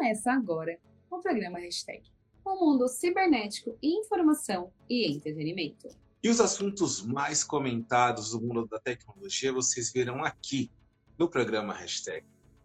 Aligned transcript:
Começa 0.00 0.32
agora 0.32 0.78
o 1.10 1.18
programa 1.18 1.58
Hashtag, 1.58 2.02
o 2.42 2.54
mundo 2.54 2.88
cibernético, 2.88 3.76
informação 3.82 4.72
e 4.88 5.06
entretenimento. 5.06 5.90
E 6.22 6.30
os 6.30 6.40
assuntos 6.40 7.02
mais 7.02 7.44
comentados 7.44 8.30
do 8.30 8.40
mundo 8.40 8.66
da 8.66 8.80
tecnologia 8.80 9.52
vocês 9.52 9.92
verão 9.92 10.24
aqui 10.24 10.70
no 11.18 11.28
programa 11.28 11.74
Hashtag. 11.74 12.24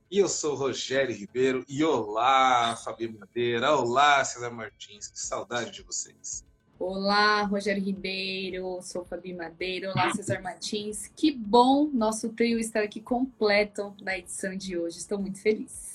E 0.09 0.20
eu 0.20 0.29
sou 0.29 0.55
Rogério 0.55 1.13
Ribeiro 1.13 1.66
e 1.67 1.84
olá, 1.84 2.73
Fabi 2.77 3.09
Madeira, 3.09 3.75
olá, 3.75 4.23
César 4.23 4.52
Martins, 4.52 5.09
que 5.09 5.20
saudade 5.20 5.71
de 5.71 5.83
vocês. 5.83 6.45
Olá, 6.79 7.41
Rogério 7.41 7.83
Ribeiro, 7.83 8.79
sou 8.81 9.04
Fabi 9.04 9.33
Madeira, 9.33 9.91
olá, 9.91 10.09
César 10.13 10.41
Martins. 10.41 11.11
Que 11.13 11.33
bom 11.33 11.89
nosso 11.93 12.29
trio 12.29 12.57
estar 12.57 12.83
aqui 12.83 13.02
completo 13.02 13.93
na 14.02 14.17
edição 14.17 14.55
de 14.55 14.77
hoje, 14.77 14.99
estou 14.99 15.20
muito 15.20 15.41
feliz. 15.41 15.95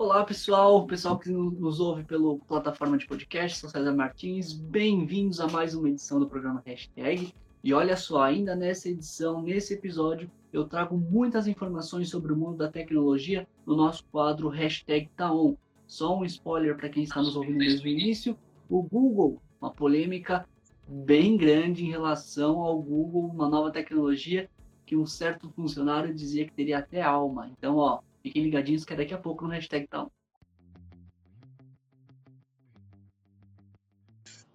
Olá, 0.00 0.24
pessoal, 0.24 0.86
pessoal 0.86 1.18
que 1.18 1.28
nos 1.30 1.78
ouve 1.78 2.04
pela 2.04 2.34
plataforma 2.38 2.96
de 2.96 3.06
podcast, 3.06 3.58
sou 3.58 3.68
César 3.68 3.94
Martins, 3.94 4.50
bem-vindos 4.50 5.40
a 5.40 5.46
mais 5.46 5.74
uma 5.74 5.90
edição 5.90 6.18
do 6.18 6.26
programa 6.26 6.62
Hashtag. 6.64 7.34
E 7.62 7.74
olha 7.74 7.94
só, 7.98 8.22
ainda 8.22 8.56
nessa 8.56 8.88
edição, 8.88 9.42
nesse 9.42 9.74
episódio, 9.74 10.30
eu 10.54 10.64
trago 10.64 10.96
muitas 10.96 11.46
informações 11.46 12.08
sobre 12.08 12.32
o 12.32 12.36
mundo 12.36 12.56
da 12.56 12.70
tecnologia 12.70 13.46
no 13.66 13.76
nosso 13.76 14.02
quadro 14.04 14.48
Hashtag 14.48 15.10
Taon. 15.14 15.54
Só 15.86 16.18
um 16.18 16.24
spoiler 16.24 16.78
para 16.78 16.88
quem 16.88 17.02
está 17.02 17.20
nos 17.20 17.36
ouvindo 17.36 17.58
desde 17.58 17.86
o 17.86 17.90
início, 17.90 18.38
o 18.70 18.82
Google, 18.82 19.42
uma 19.60 19.70
polêmica 19.70 20.48
bem 20.88 21.36
grande 21.36 21.84
em 21.84 21.90
relação 21.90 22.62
ao 22.62 22.80
Google, 22.80 23.26
uma 23.26 23.50
nova 23.50 23.70
tecnologia 23.70 24.48
que 24.86 24.96
um 24.96 25.04
certo 25.04 25.50
funcionário 25.50 26.14
dizia 26.14 26.46
que 26.46 26.54
teria 26.54 26.78
até 26.78 27.02
alma. 27.02 27.50
Então, 27.52 27.76
ó, 27.76 28.00
fiquem 28.22 28.44
ligadinhos 28.44 28.84
que 28.84 28.92
é 28.92 28.96
daqui 28.96 29.14
a 29.14 29.18
pouco 29.18 29.44
no 29.44 29.50
Hashtag 29.50 29.86
Taon. 29.88 30.08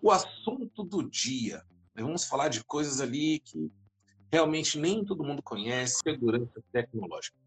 O 0.01 0.11
assunto 0.11 0.83
do 0.83 1.09
dia. 1.09 1.63
Vamos 1.95 2.25
falar 2.25 2.49
de 2.49 2.63
coisas 2.63 3.01
ali 3.01 3.39
que 3.39 3.71
realmente 4.31 4.77
nem 4.77 5.03
todo 5.03 5.23
mundo 5.23 5.41
conhece, 5.41 6.01
segurança 6.03 6.61
tecnológica. 6.71 7.37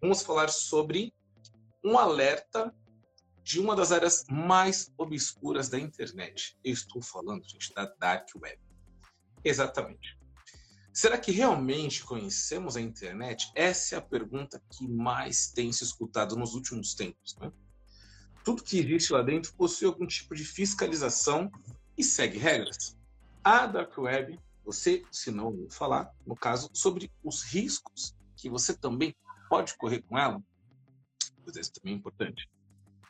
Vamos 0.00 0.22
falar 0.22 0.48
sobre 0.48 1.12
um 1.84 1.98
alerta 1.98 2.74
de 3.42 3.58
uma 3.58 3.74
das 3.74 3.90
áreas 3.90 4.24
mais 4.30 4.92
obscuras 4.96 5.68
da 5.68 5.78
internet. 5.78 6.56
Eu 6.64 6.72
estou 6.72 7.02
falando, 7.02 7.46
gente, 7.48 7.74
da 7.74 7.86
Dark 7.98 8.28
Web. 8.36 8.58
Exatamente. 9.44 10.16
Será 10.92 11.16
que 11.16 11.32
realmente 11.32 12.04
conhecemos 12.04 12.76
a 12.76 12.80
internet? 12.80 13.50
Essa 13.54 13.94
é 13.94 13.98
a 13.98 14.02
pergunta 14.02 14.62
que 14.70 14.86
mais 14.86 15.48
tem 15.48 15.72
se 15.72 15.82
escutado 15.84 16.36
nos 16.36 16.54
últimos 16.54 16.94
tempos. 16.94 17.34
Né? 17.40 17.50
Tudo 18.44 18.62
que 18.62 18.78
existe 18.78 19.12
lá 19.12 19.22
dentro 19.22 19.54
possui 19.54 19.86
algum 19.86 20.06
tipo 20.06 20.34
de 20.34 20.44
fiscalização 20.44 21.50
e 21.96 22.04
segue 22.04 22.38
regras. 22.38 22.96
A 23.42 23.66
Dark 23.66 23.96
Web 23.96 24.38
você, 24.64 25.02
se 25.10 25.30
não 25.30 25.66
falar, 25.70 26.14
no 26.26 26.36
caso, 26.36 26.70
sobre 26.72 27.10
os 27.24 27.42
riscos 27.42 28.14
que 28.36 28.48
você 28.48 28.76
também 28.76 29.14
pode 29.48 29.76
correr 29.76 30.02
com 30.02 30.16
ela? 30.16 30.42
Pois 31.44 31.56
isso 31.56 31.72
também 31.72 31.94
é 31.94 31.96
importante. 31.96 32.48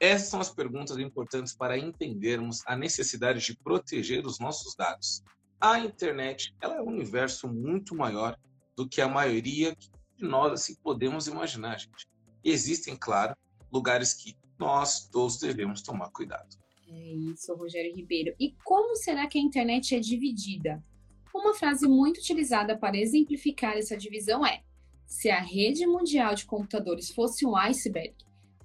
Essas 0.00 0.28
são 0.28 0.40
as 0.40 0.50
perguntas 0.50 0.96
importantes 0.98 1.54
para 1.54 1.78
entendermos 1.78 2.62
a 2.66 2.76
necessidade 2.76 3.40
de 3.40 3.56
proteger 3.56 4.26
os 4.26 4.38
nossos 4.38 4.74
dados. 4.74 5.22
A 5.62 5.78
internet 5.78 6.52
ela 6.60 6.78
é 6.78 6.82
um 6.82 6.88
universo 6.88 7.46
muito 7.46 7.94
maior 7.94 8.36
do 8.76 8.88
que 8.88 9.00
a 9.00 9.06
maioria 9.06 9.76
de 9.76 10.24
nós 10.24 10.52
assim, 10.52 10.74
podemos 10.82 11.28
imaginar, 11.28 11.78
gente. 11.78 12.08
Existem, 12.42 12.96
claro, 12.96 13.36
lugares 13.72 14.12
que 14.12 14.36
nós 14.58 15.08
todos 15.08 15.38
devemos 15.38 15.80
tomar 15.80 16.10
cuidado. 16.10 16.48
É 16.88 17.14
isso, 17.14 17.54
Rogério 17.54 17.94
Ribeiro. 17.94 18.34
E 18.40 18.56
como 18.64 18.96
será 18.96 19.28
que 19.28 19.38
a 19.38 19.40
internet 19.40 19.94
é 19.94 20.00
dividida? 20.00 20.82
Uma 21.32 21.54
frase 21.54 21.86
muito 21.86 22.18
utilizada 22.18 22.76
para 22.76 22.98
exemplificar 22.98 23.76
essa 23.76 23.96
divisão 23.96 24.44
é: 24.44 24.64
se 25.06 25.30
a 25.30 25.40
rede 25.40 25.86
mundial 25.86 26.34
de 26.34 26.44
computadores 26.44 27.12
fosse 27.12 27.46
um 27.46 27.56
iceberg, 27.56 28.16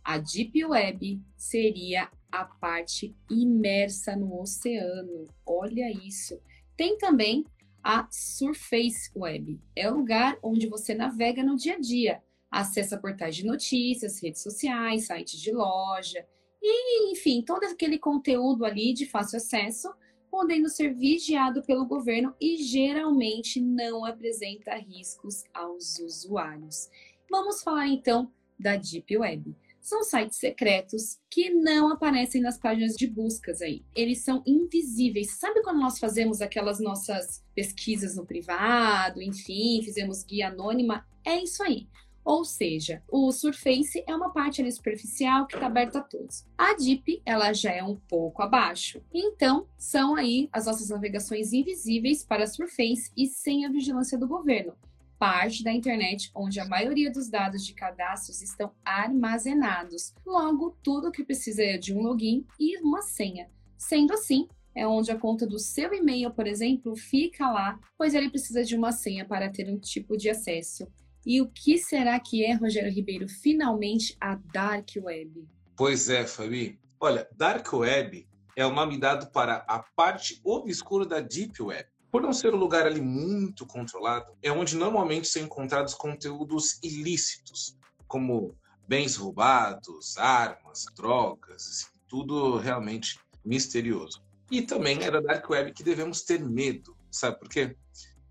a 0.03 0.17
Deep 0.17 0.65
Web 0.65 1.21
seria 1.35 2.09
a 2.31 2.43
parte 2.43 3.15
imersa 3.29 4.15
no 4.15 4.41
oceano. 4.41 5.25
Olha 5.45 5.91
isso. 5.91 6.41
Tem 6.77 6.97
também 6.97 7.43
a 7.83 8.07
Surface 8.11 9.09
Web. 9.15 9.59
É 9.75 9.89
o 9.89 9.95
lugar 9.95 10.37
onde 10.43 10.67
você 10.67 10.93
navega 10.93 11.43
no 11.43 11.55
dia 11.55 11.75
a 11.75 11.79
dia, 11.79 12.23
acessa 12.51 12.97
portais 12.97 13.35
de 13.35 13.45
notícias, 13.45 14.21
redes 14.21 14.43
sociais, 14.43 15.07
sites 15.07 15.39
de 15.39 15.51
loja 15.51 16.25
e, 16.61 17.11
enfim, 17.11 17.41
todo 17.41 17.63
aquele 17.63 17.97
conteúdo 17.97 18.63
ali 18.63 18.93
de 18.93 19.05
fácil 19.05 19.37
acesso 19.37 19.89
podendo 20.29 20.69
ser 20.69 20.93
vigiado 20.93 21.63
pelo 21.63 21.85
governo 21.85 22.35
e 22.39 22.57
geralmente 22.57 23.59
não 23.61 24.05
apresenta 24.05 24.75
riscos 24.75 25.43
aos 25.53 25.97
usuários. 25.99 26.89
Vamos 27.29 27.63
falar 27.63 27.87
então 27.87 28.31
da 28.59 28.75
Deep 28.75 29.17
Web. 29.17 29.55
São 29.87 30.03
sites 30.03 30.37
secretos 30.37 31.17
que 31.31 31.49
não 31.49 31.93
aparecem 31.93 32.41
nas 32.41 32.57
páginas 32.57 32.93
de 32.93 33.07
buscas 33.07 33.61
aí. 33.61 33.85
Eles 33.95 34.21
são 34.21 34.43
invisíveis. 34.45 35.39
Sabe 35.39 35.63
quando 35.63 35.79
nós 35.79 35.97
fazemos 35.97 36.41
aquelas 36.41 36.81
nossas 36.81 37.41
pesquisas 37.55 38.17
no 38.17 38.25
privado, 38.25 39.21
enfim, 39.21 39.81
fizemos 39.81 40.25
guia 40.25 40.49
anônima? 40.49 41.07
É 41.25 41.41
isso 41.41 41.63
aí. 41.63 41.87
Ou 42.21 42.43
seja, 42.43 43.01
o 43.09 43.31
Surface 43.31 44.03
é 44.05 44.13
uma 44.13 44.33
parte 44.33 44.59
ali 44.59 44.69
superficial 44.69 45.47
que 45.47 45.55
está 45.55 45.67
aberta 45.67 45.99
a 45.99 46.03
todos. 46.03 46.45
A 46.57 46.73
Deep, 46.73 47.21
ela 47.25 47.53
já 47.53 47.71
é 47.71 47.81
um 47.81 47.95
pouco 47.95 48.43
abaixo. 48.43 49.01
Então, 49.13 49.69
são 49.77 50.15
aí 50.17 50.49
as 50.51 50.65
nossas 50.65 50.89
navegações 50.89 51.53
invisíveis 51.53 52.25
para 52.25 52.43
a 52.43 52.47
Surface 52.47 53.09
e 53.15 53.25
sem 53.27 53.65
a 53.65 53.71
vigilância 53.71 54.17
do 54.17 54.27
governo. 54.27 54.73
Parte 55.19 55.63
da 55.63 55.71
internet 55.71 56.29
onde 56.35 56.59
a 56.59 56.65
maioria 56.65 57.11
dos 57.11 57.29
dados 57.29 57.65
de 57.65 57.73
cadastros 57.73 58.41
estão 58.41 58.71
armazenados. 58.85 60.13
Logo, 60.25 60.77
tudo 60.83 61.11
que 61.11 61.23
precisa 61.23 61.63
é 61.63 61.77
de 61.77 61.93
um 61.93 62.01
login 62.01 62.45
e 62.59 62.77
uma 62.81 63.01
senha. 63.01 63.49
Sendo 63.77 64.13
assim, 64.13 64.47
é 64.75 64.85
onde 64.85 65.11
a 65.11 65.17
conta 65.17 65.47
do 65.47 65.57
seu 65.57 65.91
e-mail, 65.91 66.29
por 66.29 66.45
exemplo, 66.45 66.95
fica 66.95 67.49
lá, 67.49 67.79
pois 67.97 68.13
ele 68.13 68.29
precisa 68.29 68.63
de 68.63 68.75
uma 68.75 68.91
senha 68.91 69.25
para 69.25 69.49
ter 69.49 69.67
um 69.69 69.79
tipo 69.79 70.15
de 70.15 70.29
acesso. 70.29 70.87
E 71.25 71.41
o 71.41 71.49
que 71.49 71.77
será 71.79 72.19
que 72.19 72.45
é, 72.45 72.53
Rogério 72.53 72.93
Ribeiro, 72.93 73.27
finalmente 73.27 74.15
a 74.21 74.35
Dark 74.53 74.87
Web? 74.95 75.47
Pois 75.75 76.09
é, 76.09 76.25
Fabi. 76.25 76.79
Olha, 76.99 77.27
Dark 77.35 77.71
Web 77.73 78.27
é 78.55 78.65
o 78.65 78.73
nome 78.73 78.99
dado 78.99 79.31
para 79.31 79.57
a 79.67 79.79
parte 79.79 80.39
obscura 80.43 81.05
da 81.05 81.19
Deep 81.19 81.61
Web. 81.61 81.89
Por 82.17 82.23
não 82.23 82.33
ser 82.33 82.51
um 82.51 82.57
lugar 82.57 82.87
ali 82.87 82.99
muito 82.99 83.63
controlado, 83.63 84.25
é 84.41 84.51
onde 84.51 84.75
normalmente 84.75 85.27
são 85.27 85.39
encontrados 85.39 85.93
conteúdos 85.93 86.79
ilícitos, 86.81 87.77
como 88.07 88.57
bens 88.87 89.15
roubados, 89.15 90.17
armas, 90.17 90.85
drogas, 90.95 91.67
assim, 91.67 91.85
tudo 92.07 92.57
realmente 92.57 93.19
misterioso. 93.45 94.23
E 94.49 94.63
também 94.63 95.03
é 95.03 95.11
da 95.11 95.19
Dark 95.19 95.47
Web 95.47 95.73
que 95.73 95.83
devemos 95.83 96.23
ter 96.23 96.43
medo, 96.43 96.97
sabe 97.11 97.37
por 97.37 97.49
quê? 97.49 97.77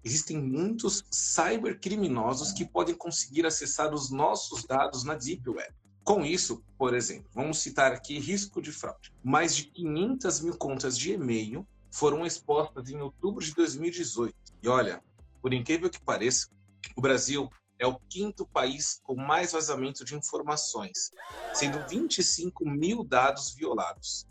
existem 0.04 0.36
muitos 0.36 1.04
cybercriminosos 1.08 2.50
que 2.50 2.64
podem 2.64 2.96
conseguir 2.96 3.46
acessar 3.46 3.94
os 3.94 4.10
nossos 4.10 4.64
dados 4.64 5.04
na 5.04 5.14
Deep 5.14 5.48
Web. 5.48 5.72
Com 6.02 6.24
isso, 6.24 6.60
por 6.76 6.92
exemplo, 6.92 7.30
vamos 7.32 7.58
citar 7.60 7.92
aqui 7.92 8.18
risco 8.18 8.60
de 8.60 8.72
fraude. 8.72 9.12
Mais 9.22 9.54
de 9.54 9.62
500 9.70 10.40
mil 10.40 10.56
contas 10.56 10.98
de 10.98 11.12
e-mail 11.12 11.64
foram 11.90 12.26
expostas 12.26 12.88
em 12.90 13.00
outubro 13.00 13.44
de 13.44 13.54
2018. 13.54 14.34
E 14.62 14.68
olha, 14.68 15.02
por 15.40 15.52
incrível 15.52 15.88
que 15.88 16.00
pareça, 16.00 16.48
o 16.96 17.00
Brasil 17.00 17.50
é 17.78 17.86
o 17.86 17.98
quinto 18.08 18.46
país 18.46 19.00
com 19.02 19.14
mais 19.14 19.52
vazamento 19.52 20.04
de 20.04 20.14
informações, 20.14 21.10
sendo 21.54 21.86
25 21.88 22.64
mil 22.68 23.04
dados 23.04 23.54
violados. 23.54 24.26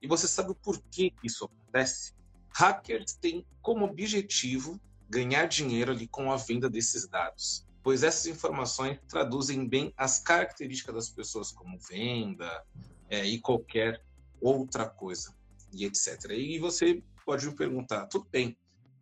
E 0.00 0.06
você 0.06 0.26
sabe 0.26 0.54
por 0.54 0.80
que 0.90 1.12
isso 1.22 1.44
acontece? 1.44 2.12
Hackers 2.50 3.14
têm 3.14 3.46
como 3.62 3.84
objetivo 3.84 4.80
ganhar 5.08 5.46
dinheiro 5.46 5.92
ali 5.92 6.06
com 6.06 6.30
a 6.32 6.36
venda 6.36 6.68
desses 6.68 7.06
dados, 7.08 7.66
pois 7.82 8.02
essas 8.02 8.26
informações 8.26 8.98
traduzem 9.08 9.66
bem 9.66 9.92
as 9.96 10.18
características 10.18 10.94
das 10.94 11.08
pessoas, 11.08 11.50
como 11.50 11.78
venda 11.78 12.64
é, 13.08 13.24
e 13.24 13.40
qualquer 13.40 14.02
outra 14.40 14.88
coisa, 14.88 15.34
e 15.72 15.84
etc. 15.84 16.30
E 16.30 16.58
você 16.58 17.02
pode 17.24 17.46
me 17.46 17.54
perguntar, 17.54 18.06
tudo 18.06 18.26
bem, 18.30 18.56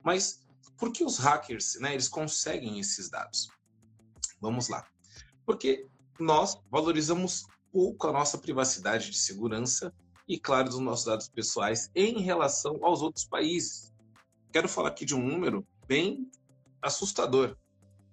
mas 0.05 0.47
por 0.77 0.93
que 0.93 1.05
os 1.05 1.19
hackers, 1.19 1.79
né, 1.81 1.93
eles 1.93 2.09
conseguem 2.09 2.79
esses 2.79 3.09
dados? 3.09 3.49
Vamos 4.41 4.69
lá. 4.69 4.87
Porque 5.45 5.87
nós 6.19 6.61
valorizamos 6.71 7.47
pouco 7.73 8.09
a 8.09 8.13
nossa 8.13 8.39
privacidade 8.39 9.11
de 9.11 9.19
segurança 9.19 9.93
e, 10.29 10.39
claro, 10.39 10.69
dos 10.69 10.79
nossos 10.79 11.05
dados 11.05 11.29
pessoais 11.29 11.91
em 11.95 12.21
relação 12.21 12.85
aos 12.85 13.01
outros 13.01 13.25
países. 13.25 13.93
Quero 14.53 14.69
falar 14.69 14.89
aqui 14.89 15.05
de 15.05 15.15
um 15.15 15.25
número 15.25 15.67
bem 15.87 16.31
assustador. 16.83 17.57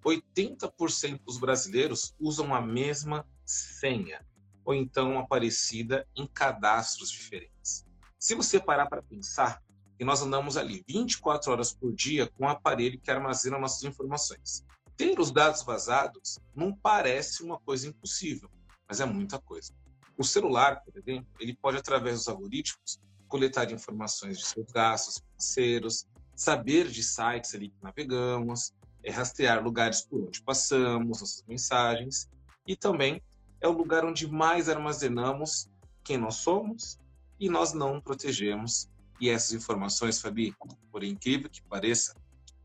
80% 0.03 1.21
dos 1.23 1.37
brasileiros 1.37 2.13
usam 2.19 2.53
a 2.53 2.61
mesma 2.61 3.25
senha. 3.45 4.25
ou 4.65 4.73
então 4.73 5.19
aparecida 5.19 6.07
em 6.15 6.25
cadastros 6.25 7.11
diferentes. 7.11 7.85
Se 8.23 8.35
você 8.35 8.57
parar 8.57 8.87
para 8.87 9.03
pensar, 9.03 9.61
que 9.97 10.05
nós 10.05 10.21
andamos 10.21 10.55
ali 10.55 10.81
24 10.87 11.51
horas 11.51 11.73
por 11.73 11.93
dia 11.93 12.25
com 12.25 12.45
um 12.45 12.47
aparelho 12.47 12.97
que 12.97 13.11
armazena 13.11 13.59
nossas 13.59 13.83
informações. 13.83 14.63
Ter 14.95 15.19
os 15.19 15.29
dados 15.29 15.61
vazados 15.63 16.39
não 16.55 16.73
parece 16.73 17.43
uma 17.43 17.59
coisa 17.59 17.85
impossível, 17.85 18.49
mas 18.87 19.01
é 19.01 19.05
muita 19.05 19.39
coisa. 19.39 19.73
O 20.17 20.23
celular, 20.23 20.81
por 20.85 20.97
exemplo, 20.97 21.27
ele 21.37 21.53
pode, 21.53 21.75
através 21.75 22.19
dos 22.19 22.29
algoritmos, 22.29 22.97
coletar 23.27 23.69
informações 23.73 24.37
de 24.37 24.45
seus 24.45 24.71
gastos 24.71 25.17
financeiros, 25.17 26.07
saber 26.33 26.87
de 26.87 27.03
sites 27.03 27.53
ali 27.53 27.71
que 27.71 27.83
navegamos, 27.83 28.71
é 29.03 29.11
rastrear 29.11 29.61
lugares 29.61 30.01
por 30.01 30.21
onde 30.21 30.41
passamos, 30.41 31.19
nossas 31.19 31.43
mensagens, 31.45 32.29
e 32.65 32.73
também 32.73 33.21
é 33.59 33.67
o 33.67 33.73
lugar 33.73 34.05
onde 34.05 34.31
mais 34.31 34.69
armazenamos 34.69 35.67
quem 36.05 36.17
nós 36.17 36.35
somos 36.35 37.02
e 37.43 37.49
nós 37.49 37.73
não 37.73 37.99
protegemos. 37.99 38.89
E 39.19 39.29
essas 39.29 39.51
informações, 39.51 40.21
Fabi, 40.21 40.55
por 40.89 41.03
incrível 41.03 41.49
que 41.49 41.61
pareça, 41.61 42.15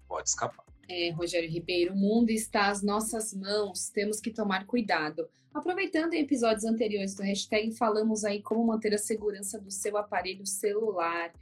pode 0.07 0.29
escapar. 0.29 0.65
É, 0.89 1.11
Rogério 1.11 1.51
Ribeiro, 1.51 1.95
o 1.95 1.97
mundo 1.97 2.31
está 2.31 2.69
às 2.69 2.81
nossas 2.81 3.35
mãos, 3.35 3.91
temos 3.91 4.21
que 4.21 4.31
tomar 4.31 4.67
cuidado. 4.67 5.29
Aproveitando 5.53 6.15
em 6.15 6.21
episódios 6.21 6.65
anteriores 6.65 7.17
do 7.17 7.25
hashtag, 7.25 7.73
falamos 7.73 8.25
aí 8.25 8.41
como 8.41 8.65
manter 8.65 8.95
a 8.95 8.99
segurança 8.99 9.61
do 9.61 9.71
seu 9.71 9.97
aparelho 9.97 10.47
celular. 10.47 11.33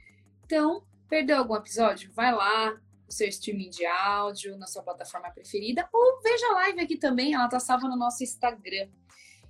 Então, 0.43 0.83
perdeu 1.07 1.37
algum 1.37 1.55
episódio? 1.55 2.11
Vai 2.13 2.33
lá, 2.33 2.71
no 2.71 3.11
seu 3.11 3.27
streaming 3.29 3.69
de 3.69 3.85
áudio, 3.85 4.57
na 4.57 4.65
sua 4.65 4.81
plataforma 4.81 5.29
preferida, 5.29 5.87
ou 5.93 6.19
veja 6.23 6.47
a 6.47 6.53
live 6.53 6.81
aqui 6.81 6.97
também, 6.97 7.35
ela 7.35 7.45
está 7.45 7.59
salva 7.59 7.87
no 7.87 7.95
nosso 7.95 8.23
Instagram. 8.23 8.89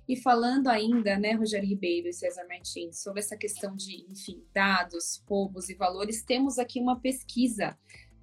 E 0.08 0.16
falando 0.16 0.68
ainda, 0.68 1.18
né, 1.18 1.32
Rogério 1.32 1.68
Ribeiro 1.68 2.08
e 2.08 2.12
César 2.12 2.46
Martins, 2.48 3.02
sobre 3.02 3.20
essa 3.20 3.36
questão 3.36 3.76
de, 3.76 4.06
enfim, 4.10 4.42
dados, 4.54 5.22
roubos 5.28 5.68
e 5.68 5.74
valores, 5.74 6.24
temos 6.24 6.58
aqui 6.58 6.80
uma 6.80 6.98
pesquisa 6.98 7.76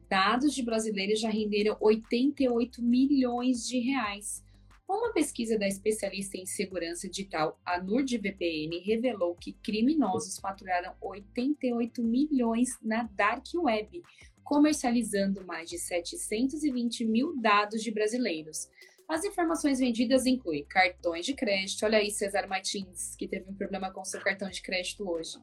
dados 0.10 0.54
de 0.54 0.64
brasileiros 0.64 1.20
já 1.20 1.30
renderam 1.30 1.78
88 1.80 2.82
milhões 2.82 3.68
de 3.68 3.80
reais. 3.80 4.44
Uma 4.88 5.12
pesquisa 5.12 5.58
da 5.58 5.68
especialista 5.68 6.38
em 6.38 6.46
segurança 6.46 7.10
digital, 7.10 7.60
a 7.66 7.82
NordVPN, 7.82 8.80
revelou 8.84 9.36
que 9.36 9.54
criminosos 9.54 10.38
faturaram 10.38 10.94
88 11.02 12.04
milhões 12.04 12.78
na 12.84 13.04
Dark 13.16 13.46
Web, 13.56 14.04
comercializando 14.44 15.44
mais 15.44 15.70
de 15.70 15.80
720 15.80 17.04
mil 17.04 17.36
dados 17.42 17.82
de 17.82 17.90
brasileiros. 17.90 18.70
As 19.08 19.24
informações 19.24 19.80
vendidas 19.80 20.26
incluem 20.26 20.66
cartões 20.66 21.26
de 21.26 21.36
crédito, 21.36 21.86
olha 21.86 22.00
aí 22.00 22.10
Cesar 22.10 22.50
Martins, 22.50 23.16
que 23.16 23.28
teve 23.28 23.50
um 23.50 23.54
problema 23.54 23.92
com 23.92 24.04
seu 24.04 24.20
cartão 24.20 24.50
de 24.50 24.62
crédito 24.62 25.08
hoje, 25.08 25.38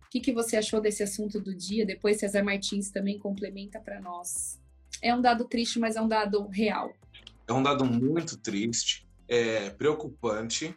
o 0.06 0.08
que, 0.08 0.20
que 0.20 0.32
você 0.32 0.56
achou 0.56 0.80
desse 0.80 1.02
assunto 1.02 1.40
do 1.40 1.52
dia? 1.52 1.84
Depois 1.84 2.20
César 2.20 2.44
Martins 2.44 2.88
também 2.92 3.18
complementa 3.18 3.80
para 3.80 4.00
nós 4.00 4.61
é 5.02 5.14
um 5.14 5.20
dado 5.20 5.44
triste, 5.44 5.78
mas 5.78 5.96
é 5.96 6.00
um 6.00 6.08
dado 6.08 6.46
real. 6.46 6.94
É 7.46 7.52
um 7.52 7.62
dado 7.62 7.84
muito 7.84 8.38
triste, 8.38 9.06
é 9.28 9.68
preocupante. 9.70 10.74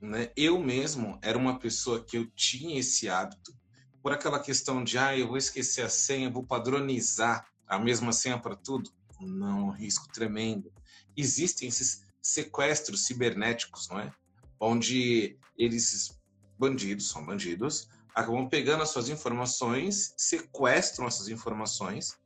Né? 0.00 0.30
Eu 0.34 0.58
mesmo 0.58 1.18
era 1.22 1.36
uma 1.36 1.58
pessoa 1.58 2.02
que 2.02 2.16
eu 2.16 2.26
tinha 2.34 2.80
esse 2.80 3.08
hábito 3.08 3.54
por 4.02 4.12
aquela 4.12 4.40
questão 4.40 4.82
de, 4.82 4.98
ah, 4.98 5.16
eu 5.16 5.28
vou 5.28 5.36
esquecer 5.36 5.82
a 5.82 5.88
senha, 5.88 6.30
vou 6.30 6.42
padronizar 6.42 7.46
a 7.66 7.78
mesma 7.78 8.12
senha 8.12 8.38
para 8.38 8.56
tudo. 8.56 8.90
Não, 9.20 9.68
um 9.68 9.70
risco 9.70 10.08
tremendo. 10.12 10.72
Existem 11.16 11.68
esses 11.68 12.04
sequestros 12.22 13.04
cibernéticos, 13.06 13.88
não 13.88 14.00
é? 14.00 14.12
Onde 14.58 15.36
eles, 15.58 16.18
bandidos, 16.58 17.10
são 17.10 17.24
bandidos, 17.24 17.88
acabam 18.14 18.48
pegando 18.48 18.82
as 18.82 18.90
suas 18.90 19.08
informações, 19.08 20.14
sequestram 20.16 21.06
essas 21.06 21.28
informações 21.28 22.16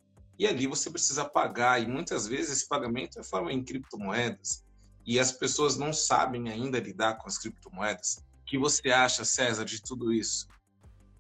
e 0.40 0.47
ali 0.47 0.66
você 0.66 0.90
precisa 0.90 1.23
pagar, 1.23 1.82
e 1.82 1.87
muitas 1.87 2.26
vezes 2.26 2.50
esse 2.50 2.66
pagamento 2.66 3.20
é 3.20 3.23
forma 3.23 3.52
em 3.52 3.62
criptomoedas, 3.62 4.64
e 5.04 5.20
as 5.20 5.30
pessoas 5.30 5.76
não 5.76 5.92
sabem 5.92 6.49
ainda 6.49 6.80
lidar 6.80 7.18
com 7.18 7.28
as 7.28 7.37
criptomoedas. 7.37 8.25
O 8.40 8.44
que 8.47 8.56
você 8.56 8.88
acha, 8.88 9.23
César, 9.23 9.66
de 9.66 9.82
tudo 9.82 10.11
isso? 10.11 10.49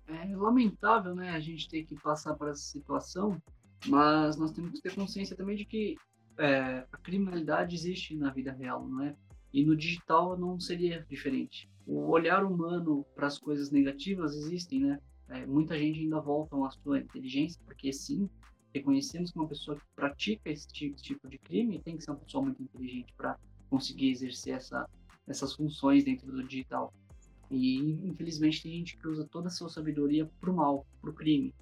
É 0.06 0.34
lamentável, 0.34 1.14
né, 1.14 1.32
a 1.32 1.38
gente 1.38 1.68
ter 1.68 1.84
que 1.84 1.94
passar 1.96 2.34
por 2.34 2.48
essa 2.48 2.62
situação, 2.62 3.38
mas 3.86 4.38
nós 4.38 4.52
temos 4.52 4.72
que 4.72 4.80
ter 4.80 4.94
consciência 4.94 5.36
também 5.36 5.54
de 5.54 5.66
que 5.66 5.96
é, 6.38 6.86
a 6.90 6.96
criminalidade 6.96 7.76
existe 7.76 8.16
na 8.16 8.30
vida 8.32 8.52
real, 8.52 8.88
não 8.88 9.04
é? 9.04 9.14
E 9.52 9.62
no 9.62 9.76
digital 9.76 10.38
não 10.38 10.58
seria 10.58 11.04
diferente. 11.10 11.68
O 11.86 12.08
olhar 12.08 12.42
humano 12.42 13.04
para 13.14 13.26
as 13.26 13.38
coisas 13.38 13.70
negativas 13.70 14.34
existem, 14.34 14.80
né? 14.80 14.98
É, 15.28 15.44
muita 15.44 15.78
gente 15.78 16.00
ainda 16.00 16.20
volta 16.20 16.56
à 16.56 16.70
sua 16.70 17.00
inteligência, 17.00 17.60
porque 17.66 17.92
sim, 17.92 18.28
reconhecemos 18.72 19.30
que 19.30 19.38
uma 19.38 19.48
pessoa 19.48 19.76
que 19.76 19.84
pratica 19.94 20.50
esse 20.50 20.66
tipo 20.68 21.28
de 21.28 21.38
crime 21.38 21.80
tem 21.80 21.96
que 21.96 22.04
ser 22.04 22.10
uma 22.10 22.18
pessoa 22.18 22.44
muito 22.44 22.62
inteligente 22.62 23.12
para 23.16 23.38
conseguir 23.68 24.10
exercer 24.10 24.54
essa, 24.54 24.88
essas 25.26 25.54
funções 25.54 26.04
dentro 26.04 26.30
do 26.30 26.42
digital. 26.42 26.92
E 27.50 27.78
infelizmente 28.04 28.62
tem 28.62 28.72
gente 28.72 28.96
que 28.96 29.08
usa 29.08 29.26
toda 29.26 29.48
a 29.48 29.50
sua 29.50 29.68
sabedoria 29.68 30.30
para 30.40 30.50
o 30.50 30.54
mal, 30.54 30.86
para 31.00 31.10
o 31.10 31.14
crime. 31.14 31.52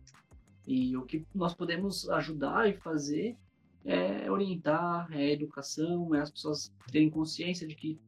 E 0.67 0.95
o 0.97 1.03
que 1.03 1.27
nós 1.35 1.55
podemos 1.55 2.09
ajudar 2.11 2.69
e 2.69 2.75
fazer 2.75 3.37
é 3.85 4.31
orientar, 4.31 5.09
é 5.12 5.33
educação, 5.33 6.15
é 6.15 6.21
as 6.21 6.31
pessoas 6.31 6.71
terem 6.93 7.09
consciência 7.09 7.67
de 7.67 7.75
que 7.75 7.99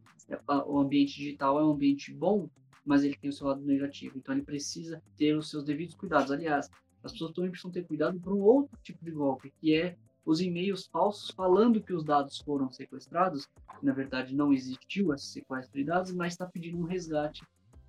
o 0.66 0.78
ambiente 0.78 1.16
digital 1.16 1.58
é 1.58 1.64
um 1.64 1.70
ambiente 1.70 2.12
bom, 2.12 2.48
mas 2.84 3.02
ele 3.02 3.16
tem 3.16 3.30
o 3.30 3.32
seu 3.32 3.46
lado 3.46 3.62
negativo. 3.62 4.18
Então 4.18 4.34
ele 4.34 4.44
precisa 4.44 5.02
ter 5.16 5.34
os 5.36 5.48
seus 5.48 5.64
devidos 5.64 5.94
cuidados. 5.94 6.30
Aliás, 6.30 6.70
as 7.02 7.12
pessoas 7.12 7.32
também 7.32 7.50
precisam 7.50 7.70
ter 7.70 7.84
cuidado 7.84 8.18
para 8.20 8.32
um 8.32 8.40
outro 8.40 8.78
tipo 8.82 9.04
de 9.04 9.10
golpe, 9.10 9.52
que 9.60 9.74
é 9.74 9.96
os 10.24 10.40
e-mails 10.40 10.86
falsos 10.86 11.30
falando 11.30 11.82
que 11.82 11.92
os 11.92 12.04
dados 12.04 12.38
foram 12.38 12.70
sequestrados. 12.70 13.48
Na 13.82 13.92
verdade, 13.92 14.34
não 14.34 14.52
existiu 14.52 15.12
esse 15.14 15.26
sequestro 15.26 15.78
de 15.78 15.84
dados, 15.84 16.12
mas 16.12 16.34
está 16.34 16.46
pedindo 16.46 16.78
um 16.78 16.84
resgate 16.84 17.42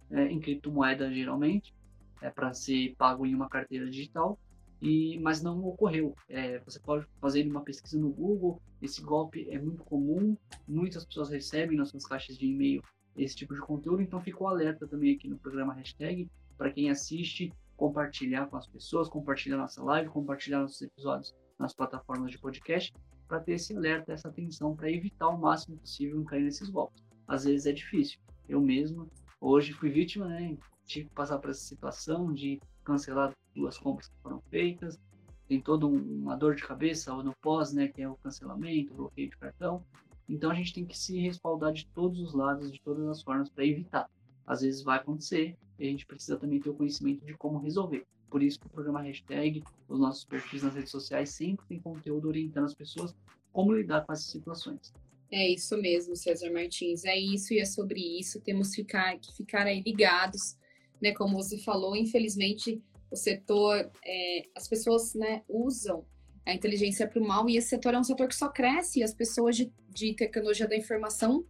é, 0.09 0.25
em 0.27 0.39
criptomoeda, 0.39 1.13
geralmente, 1.13 1.73
é, 2.21 2.29
para 2.29 2.53
ser 2.53 2.95
pago 2.97 3.25
em 3.25 3.35
uma 3.35 3.49
carteira 3.49 3.89
digital. 3.89 4.39
E, 4.81 5.19
mas 5.19 5.43
não 5.43 5.63
ocorreu. 5.63 6.15
É, 6.27 6.57
você 6.59 6.79
pode 6.79 7.05
fazer 7.19 7.45
uma 7.47 7.61
pesquisa 7.61 7.99
no 7.99 8.09
Google, 8.09 8.59
esse 8.81 8.99
golpe 9.01 9.47
é 9.49 9.59
muito 9.59 9.83
comum, 9.83 10.35
muitas 10.67 11.05
pessoas 11.05 11.29
recebem 11.29 11.77
nas 11.77 11.89
suas 11.89 12.05
caixas 12.05 12.35
de 12.35 12.47
e-mail 12.47 12.81
esse 13.15 13.35
tipo 13.35 13.53
de 13.53 13.61
conteúdo, 13.61 14.01
então 14.01 14.19
ficou 14.19 14.47
alerta 14.47 14.87
também 14.87 15.13
aqui 15.13 15.27
no 15.27 15.37
programa 15.37 15.73
hashtag 15.73 16.27
para 16.57 16.71
quem 16.71 16.89
assiste 16.89 17.53
compartilhar 17.81 18.45
com 18.45 18.57
as 18.57 18.67
pessoas, 18.67 19.09
compartilhar 19.09 19.57
nossa 19.57 19.83
live, 19.83 20.07
compartilhar 20.11 20.59
nossos 20.61 20.79
episódios 20.83 21.33
nas 21.57 21.73
plataformas 21.73 22.29
de 22.29 22.37
podcast, 22.37 22.93
para 23.27 23.39
ter 23.39 23.53
esse 23.53 23.75
alerta, 23.75 24.13
essa 24.13 24.27
atenção, 24.27 24.75
para 24.75 24.91
evitar 24.91 25.29
o 25.29 25.37
máximo 25.39 25.77
possível 25.77 26.23
cair 26.25 26.43
nesses 26.43 26.69
golpes. 26.69 27.03
Às 27.27 27.45
vezes 27.45 27.65
é 27.65 27.71
difícil. 27.71 28.19
Eu 28.47 28.61
mesmo, 28.61 29.09
hoje 29.39 29.73
fui 29.73 29.89
vítima, 29.89 30.27
né? 30.27 30.55
Tive 30.85 31.09
que 31.09 31.15
passar 31.15 31.39
por 31.39 31.49
essa 31.49 31.61
situação 31.61 32.31
de 32.31 32.61
cancelar 32.83 33.33
duas 33.55 33.79
compras 33.79 34.09
que 34.09 34.21
foram 34.21 34.39
feitas. 34.51 34.99
Tem 35.47 35.59
toda 35.59 35.87
uma 35.87 36.37
dor 36.37 36.53
de 36.53 36.61
cabeça 36.61 37.11
no 37.23 37.33
pós, 37.41 37.73
né? 37.73 37.87
Que 37.87 38.03
é 38.03 38.07
o 38.07 38.15
cancelamento, 38.17 38.93
bloqueio 38.93 39.31
de 39.31 39.37
cartão. 39.37 39.83
Então 40.29 40.51
a 40.51 40.53
gente 40.53 40.71
tem 40.71 40.85
que 40.85 40.95
se 40.95 41.19
respaldar 41.19 41.73
de 41.73 41.87
todos 41.87 42.19
os 42.19 42.35
lados, 42.35 42.71
de 42.71 42.79
todas 42.79 43.07
as 43.07 43.23
formas, 43.23 43.49
para 43.49 43.65
evitar. 43.65 44.07
Às 44.45 44.61
vezes 44.61 44.81
vai 44.81 44.97
acontecer 44.97 45.57
e 45.79 45.87
a 45.87 45.89
gente 45.89 46.05
precisa 46.05 46.37
também 46.37 46.59
ter 46.59 46.69
o 46.69 46.73
conhecimento 46.73 47.25
de 47.25 47.33
como 47.33 47.59
resolver. 47.59 48.05
Por 48.29 48.41
isso 48.41 48.59
que 48.59 48.67
o 48.67 48.69
programa 48.69 49.01
Hashtag, 49.01 49.63
os 49.89 49.99
nossos 49.99 50.23
perfis 50.23 50.63
nas 50.63 50.73
redes 50.73 50.91
sociais, 50.91 51.31
sempre 51.31 51.65
tem 51.67 51.79
conteúdo 51.79 52.27
orientando 52.27 52.65
as 52.65 52.73
pessoas 52.73 53.13
como 53.51 53.73
lidar 53.73 54.05
com 54.05 54.13
essas 54.13 54.27
situações. 54.27 54.93
É 55.29 55.49
isso 55.49 55.77
mesmo, 55.77 56.15
César 56.15 56.51
Martins. 56.51 57.03
É 57.05 57.17
isso 57.17 57.53
e 57.53 57.59
é 57.59 57.65
sobre 57.65 57.99
isso. 58.19 58.39
Temos 58.41 58.69
que 58.69 58.77
ficar, 58.77 59.17
que 59.17 59.33
ficar 59.33 59.65
aí 59.65 59.81
ligados, 59.81 60.57
né? 61.01 61.13
Como 61.13 61.35
você 61.35 61.57
falou, 61.57 61.95
infelizmente 61.95 62.81
o 63.09 63.15
setor, 63.15 63.91
é, 64.05 64.45
as 64.55 64.67
pessoas, 64.69 65.13
né, 65.13 65.43
usam 65.49 66.05
a 66.45 66.53
inteligência 66.53 67.07
para 67.07 67.21
o 67.21 67.27
mal 67.27 67.49
e 67.49 67.57
esse 67.57 67.67
setor 67.67 67.93
é 67.93 67.99
um 67.99 68.03
setor 68.03 68.27
que 68.27 68.35
só 68.35 68.47
cresce 68.47 68.99
e 68.99 69.03
as 69.03 69.13
pessoas 69.13 69.55
de, 69.55 69.71
de 69.89 70.15
tecnologia 70.15 70.67
da 70.67 70.77
informação 70.77 71.45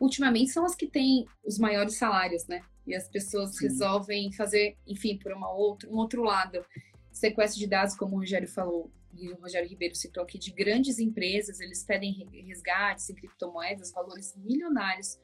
ultimamente 0.00 0.50
são 0.50 0.64
as 0.64 0.74
que 0.74 0.86
têm 0.86 1.26
os 1.44 1.58
maiores 1.58 1.96
salários, 1.96 2.46
né? 2.46 2.62
E 2.86 2.94
as 2.94 3.06
pessoas 3.06 3.56
Sim. 3.56 3.68
resolvem 3.68 4.32
fazer, 4.32 4.76
enfim, 4.86 5.18
por 5.18 5.32
uma 5.32 5.52
outra, 5.52 5.88
um 5.90 5.96
outro 5.96 6.22
lado, 6.22 6.64
sequestro 7.12 7.60
de 7.60 7.66
dados, 7.66 7.94
como 7.94 8.16
o 8.16 8.20
Rogério 8.20 8.48
falou, 8.48 8.90
e 9.12 9.28
o 9.30 9.40
Rogério 9.40 9.68
Ribeiro 9.68 9.94
citou 9.94 10.22
aqui, 10.22 10.38
de 10.38 10.50
grandes 10.50 10.98
empresas, 10.98 11.60
eles 11.60 11.84
pedem 11.84 12.26
resgates 12.46 13.10
em 13.10 13.14
criptomoedas, 13.14 13.92
valores 13.92 14.34
milionários. 14.36 15.18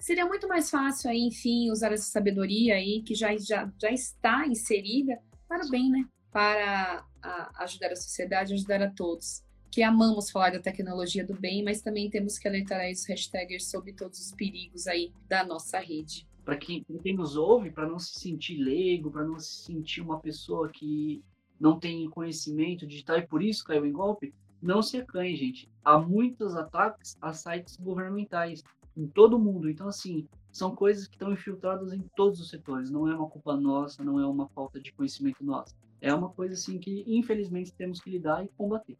Seria 0.00 0.26
muito 0.26 0.48
mais 0.48 0.68
fácil 0.68 1.10
aí, 1.10 1.20
enfim, 1.20 1.70
usar 1.70 1.92
essa 1.92 2.10
sabedoria 2.10 2.74
aí 2.74 3.02
que 3.02 3.14
já, 3.14 3.34
já, 3.36 3.70
já 3.80 3.90
está 3.90 4.46
inserida 4.46 5.18
para 5.48 5.64
o 5.64 5.70
bem, 5.70 5.90
né? 5.90 6.04
Para 6.32 7.06
a, 7.22 7.64
ajudar 7.64 7.92
a 7.92 7.96
sociedade, 7.96 8.54
ajudar 8.54 8.82
a 8.82 8.90
todos. 8.90 9.42
Que 9.76 9.82
amamos 9.82 10.30
falar 10.30 10.52
da 10.52 10.58
tecnologia 10.58 11.22
do 11.22 11.34
bem, 11.34 11.62
mas 11.62 11.82
também 11.82 12.08
temos 12.08 12.38
que 12.38 12.48
alertar 12.48 12.80
aí 12.80 12.94
os 12.94 13.06
hashtaggers 13.06 13.66
sobre 13.66 13.92
todos 13.92 14.18
os 14.18 14.32
perigos 14.32 14.86
aí 14.86 15.12
da 15.28 15.44
nossa 15.44 15.78
rede 15.78 16.26
para 16.46 16.56
quem, 16.56 16.82
quem 17.02 17.14
nos 17.14 17.36
ouve, 17.36 17.70
para 17.70 17.86
não 17.86 17.98
se 17.98 18.18
sentir 18.18 18.56
leigo, 18.56 19.10
para 19.10 19.22
não 19.22 19.38
se 19.38 19.64
sentir 19.64 20.00
uma 20.00 20.18
pessoa 20.18 20.70
que 20.70 21.22
não 21.60 21.78
tem 21.78 22.08
conhecimento 22.08 22.86
digital 22.86 23.18
e 23.18 23.26
por 23.26 23.42
isso 23.42 23.64
caiu 23.64 23.84
em 23.84 23.92
golpe, 23.92 24.32
não 24.62 24.80
se 24.80 24.96
acanhe, 24.96 25.36
gente. 25.36 25.68
Há 25.84 25.98
muitos 25.98 26.56
ataques 26.56 27.14
a 27.20 27.34
sites 27.34 27.76
governamentais 27.76 28.64
em 28.96 29.06
todo 29.06 29.36
o 29.36 29.38
mundo. 29.38 29.68
Então, 29.68 29.88
assim, 29.88 30.26
são 30.50 30.74
coisas 30.74 31.06
que 31.06 31.16
estão 31.16 31.34
infiltradas 31.34 31.92
em 31.92 32.00
todos 32.16 32.40
os 32.40 32.48
setores. 32.48 32.90
Não 32.90 33.06
é 33.06 33.14
uma 33.14 33.28
culpa 33.28 33.54
nossa, 33.54 34.02
não 34.02 34.18
é 34.18 34.26
uma 34.26 34.48
falta 34.48 34.80
de 34.80 34.90
conhecimento 34.94 35.44
nossa. 35.44 35.74
É 36.00 36.14
uma 36.14 36.30
coisa, 36.30 36.54
assim, 36.54 36.78
que 36.78 37.04
infelizmente 37.06 37.74
temos 37.74 38.00
que 38.00 38.08
lidar 38.08 38.42
e 38.42 38.48
combater. 38.56 38.96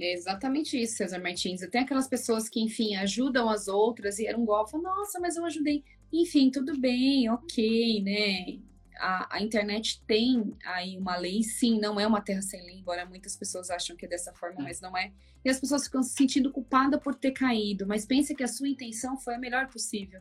É 0.00 0.12
exatamente 0.12 0.80
isso, 0.80 0.96
César 0.96 1.18
Martins. 1.18 1.60
Tem 1.70 1.82
aquelas 1.82 2.08
pessoas 2.08 2.48
que, 2.48 2.60
enfim, 2.60 2.96
ajudam 2.96 3.48
as 3.48 3.68
outras 3.68 4.18
e 4.18 4.26
era 4.26 4.38
um 4.38 4.44
golpe. 4.44 4.76
Nossa, 4.78 5.20
mas 5.20 5.36
eu 5.36 5.44
ajudei. 5.44 5.84
Enfim, 6.12 6.50
tudo 6.50 6.78
bem, 6.78 7.30
ok, 7.30 8.02
né? 8.02 8.58
A, 8.98 9.36
a, 9.36 9.42
internet 9.42 10.02
tem 10.06 10.54
aí 10.64 10.98
uma 10.98 11.16
lei, 11.16 11.42
sim, 11.42 11.80
não 11.80 11.98
é 11.98 12.06
uma 12.06 12.20
terra 12.20 12.42
sem 12.42 12.62
lei, 12.64 12.76
embora 12.76 13.06
muitas 13.06 13.36
pessoas 13.36 13.70
acham 13.70 13.96
que 13.96 14.04
é 14.04 14.08
dessa 14.08 14.32
forma, 14.34 14.60
é. 14.60 14.64
mas 14.64 14.80
não 14.80 14.96
é. 14.96 15.12
E 15.44 15.48
as 15.48 15.58
pessoas 15.58 15.84
ficam 15.84 16.02
se 16.02 16.14
sentindo 16.14 16.52
culpadas 16.52 17.00
por 17.00 17.14
ter 17.14 17.32
caído, 17.32 17.86
mas 17.86 18.04
pense 18.04 18.34
que 18.34 18.44
a 18.44 18.48
sua 18.48 18.68
intenção 18.68 19.16
foi 19.16 19.34
a 19.34 19.38
melhor 19.38 19.68
possível. 19.68 20.20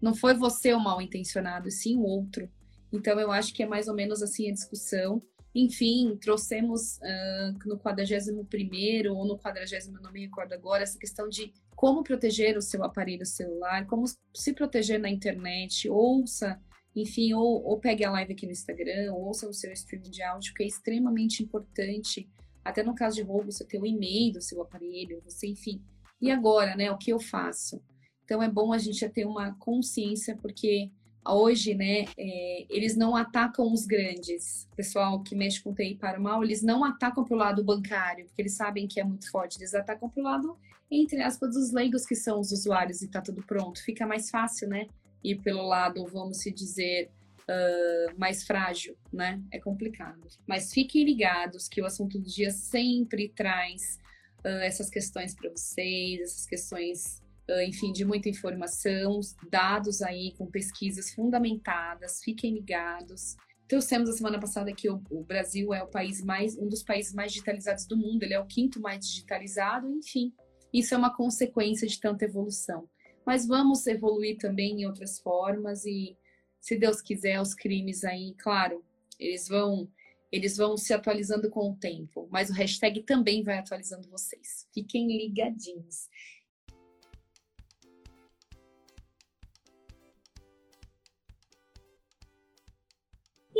Não 0.00 0.14
foi 0.14 0.34
você 0.34 0.72
o 0.74 0.80
mal 0.80 1.00
intencionado, 1.00 1.70
sim 1.70 1.96
o 1.96 2.02
outro. 2.02 2.50
Então 2.92 3.18
eu 3.20 3.30
acho 3.30 3.54
que 3.54 3.62
é 3.62 3.66
mais 3.66 3.88
ou 3.88 3.94
menos 3.94 4.22
assim 4.22 4.48
a 4.48 4.52
discussão. 4.52 5.22
Enfim, 5.60 6.16
trouxemos 6.20 6.98
uh, 6.98 7.68
no 7.68 7.76
41 7.76 9.12
ou 9.12 9.26
no 9.26 9.36
40, 9.36 9.90
não 10.00 10.12
me 10.12 10.20
recordo 10.20 10.52
agora, 10.52 10.84
essa 10.84 10.96
questão 10.96 11.28
de 11.28 11.52
como 11.74 12.04
proteger 12.04 12.56
o 12.56 12.62
seu 12.62 12.84
aparelho 12.84 13.26
celular, 13.26 13.84
como 13.88 14.04
se 14.32 14.52
proteger 14.52 15.00
na 15.00 15.10
internet, 15.10 15.90
ouça, 15.90 16.60
enfim, 16.94 17.32
ou, 17.32 17.64
ou 17.64 17.76
pegue 17.80 18.04
a 18.04 18.10
live 18.12 18.34
aqui 18.34 18.46
no 18.46 18.52
Instagram, 18.52 19.12
ouça 19.12 19.48
no 19.48 19.52
seu 19.52 19.72
streaming 19.72 20.10
de 20.10 20.22
áudio, 20.22 20.54
que 20.54 20.62
é 20.62 20.66
extremamente 20.66 21.42
importante, 21.42 22.30
até 22.64 22.84
no 22.84 22.94
caso 22.94 23.16
de 23.16 23.22
roubo, 23.22 23.50
você 23.50 23.64
ter 23.64 23.80
o 23.80 23.86
e-mail 23.86 24.34
do 24.34 24.40
seu 24.40 24.62
aparelho, 24.62 25.20
você, 25.24 25.48
enfim. 25.48 25.82
E 26.20 26.30
agora, 26.30 26.76
né, 26.76 26.88
o 26.92 26.98
que 26.98 27.12
eu 27.12 27.18
faço? 27.18 27.82
Então 28.24 28.40
é 28.40 28.48
bom 28.48 28.72
a 28.72 28.78
gente 28.78 29.08
ter 29.08 29.26
uma 29.26 29.56
consciência, 29.56 30.36
porque 30.36 30.92
hoje, 31.26 31.74
né, 31.74 32.04
é, 32.16 32.66
eles 32.70 32.96
não 32.96 33.16
atacam 33.16 33.72
os 33.72 33.86
grandes. 33.86 34.66
O 34.72 34.76
pessoal 34.76 35.22
que 35.22 35.34
mexe 35.34 35.62
com 35.62 35.74
TI 35.74 35.94
para 35.94 36.18
o 36.18 36.22
mal, 36.22 36.42
eles 36.42 36.62
não 36.62 36.84
atacam 36.84 37.24
para 37.24 37.34
o 37.34 37.38
lado 37.38 37.64
bancário, 37.64 38.26
porque 38.26 38.42
eles 38.42 38.54
sabem 38.54 38.86
que 38.86 39.00
é 39.00 39.04
muito 39.04 39.30
forte. 39.30 39.58
Eles 39.58 39.74
atacam 39.74 40.08
para 40.08 40.20
o 40.20 40.24
lado, 40.24 40.56
entre 40.90 41.22
aspas, 41.22 41.54
dos 41.54 41.72
leigos 41.72 42.06
que 42.06 42.14
são 42.14 42.40
os 42.40 42.52
usuários 42.52 43.02
e 43.02 43.08
tá 43.08 43.20
tudo 43.20 43.42
pronto. 43.42 43.82
Fica 43.82 44.06
mais 44.06 44.30
fácil, 44.30 44.68
né? 44.68 44.86
Ir 45.22 45.40
pelo 45.40 45.66
lado, 45.66 46.06
vamos 46.06 46.38
se 46.38 46.50
dizer, 46.50 47.10
uh, 47.48 48.18
mais 48.18 48.44
frágil, 48.44 48.96
né? 49.12 49.40
É 49.50 49.58
complicado. 49.58 50.20
Mas 50.46 50.72
fiquem 50.72 51.04
ligados 51.04 51.68
que 51.68 51.80
o 51.80 51.86
assunto 51.86 52.18
do 52.18 52.28
dia 52.28 52.50
sempre 52.50 53.28
traz 53.30 53.98
uh, 54.44 54.62
essas 54.62 54.90
questões 54.90 55.34
para 55.34 55.50
vocês, 55.50 56.20
essas 56.20 56.46
questões 56.46 57.22
enfim, 57.66 57.92
de 57.92 58.04
muita 58.04 58.28
informação, 58.28 59.20
dados 59.50 60.02
aí 60.02 60.34
com 60.36 60.46
pesquisas 60.46 61.10
fundamentadas, 61.12 62.20
fiquem 62.22 62.52
ligados. 62.52 63.36
Trouxemos 63.66 64.10
a 64.10 64.12
semana 64.12 64.38
passada 64.38 64.72
que 64.72 64.88
o, 64.88 65.02
o, 65.10 65.24
Brasil 65.24 65.72
é 65.72 65.82
o 65.82 65.88
país 65.88 66.22
mais, 66.22 66.56
um 66.58 66.68
dos 66.68 66.82
países 66.82 67.14
mais 67.14 67.32
digitalizados 67.32 67.86
do 67.86 67.96
mundo, 67.96 68.22
ele 68.22 68.34
é 68.34 68.40
o 68.40 68.46
quinto 68.46 68.80
mais 68.80 69.06
digitalizado, 69.06 69.90
enfim, 69.90 70.32
isso 70.72 70.94
é 70.94 70.98
uma 70.98 71.14
consequência 71.14 71.86
de 71.86 71.98
tanta 72.00 72.24
evolução. 72.24 72.88
Mas 73.26 73.46
vamos 73.46 73.86
evoluir 73.86 74.38
também 74.38 74.80
em 74.80 74.86
outras 74.86 75.18
formas 75.18 75.84
e, 75.84 76.16
se 76.60 76.76
Deus 76.76 77.00
quiser, 77.00 77.40
os 77.40 77.54
crimes 77.54 78.04
aí, 78.04 78.34
claro, 78.38 78.84
eles 79.18 79.48
vão 79.48 79.90
eles 80.30 80.58
vão 80.58 80.76
se 80.76 80.92
atualizando 80.92 81.48
com 81.48 81.70
o 81.70 81.76
tempo, 81.76 82.28
mas 82.30 82.50
o 82.50 82.52
hashtag 82.52 83.02
também 83.02 83.42
vai 83.42 83.58
atualizando 83.58 84.10
vocês. 84.10 84.68
Fiquem 84.74 85.06
ligadinhos. 85.06 86.06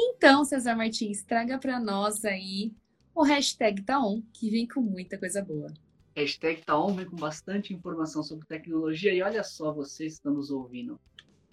Então, 0.00 0.44
César 0.44 0.76
Martins, 0.76 1.24
traga 1.24 1.58
para 1.58 1.80
nós 1.80 2.24
aí 2.24 2.72
o 3.12 3.24
hashtag 3.24 3.82
Taon, 3.82 4.22
que 4.32 4.48
vem 4.48 4.64
com 4.64 4.80
muita 4.80 5.18
coisa 5.18 5.42
boa. 5.42 5.74
Hashtag 6.14 6.62
Taon 6.62 6.94
vem 6.94 7.06
com 7.06 7.16
bastante 7.16 7.74
informação 7.74 8.22
sobre 8.22 8.46
tecnologia 8.46 9.12
e 9.12 9.20
olha 9.22 9.42
só 9.42 9.72
vocês 9.72 10.12
estão 10.12 10.32
nos 10.32 10.52
ouvindo. 10.52 11.00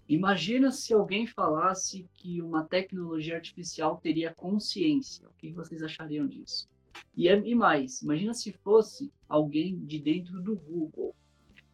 Imagina 0.08 0.72
se 0.72 0.94
alguém 0.94 1.25
falasse 1.25 2.08
que 2.14 2.40
uma 2.40 2.64
tecnologia 2.64 3.36
artificial 3.36 3.98
teria 3.98 4.32
consciência. 4.36 5.28
O 5.28 5.34
que 5.40 5.52
vocês 5.52 5.82
achariam 5.82 6.28
disso? 6.28 6.70
E, 7.18 7.28
é, 7.28 7.40
e 7.44 7.56
mais, 7.56 8.04
imagina 8.04 8.36
se 8.36 8.52
fosse 8.52 9.12
alguém 9.28 9.75
de 9.80 9.98
dentro 9.98 10.40
do 10.40 10.56
Google. 10.56 11.16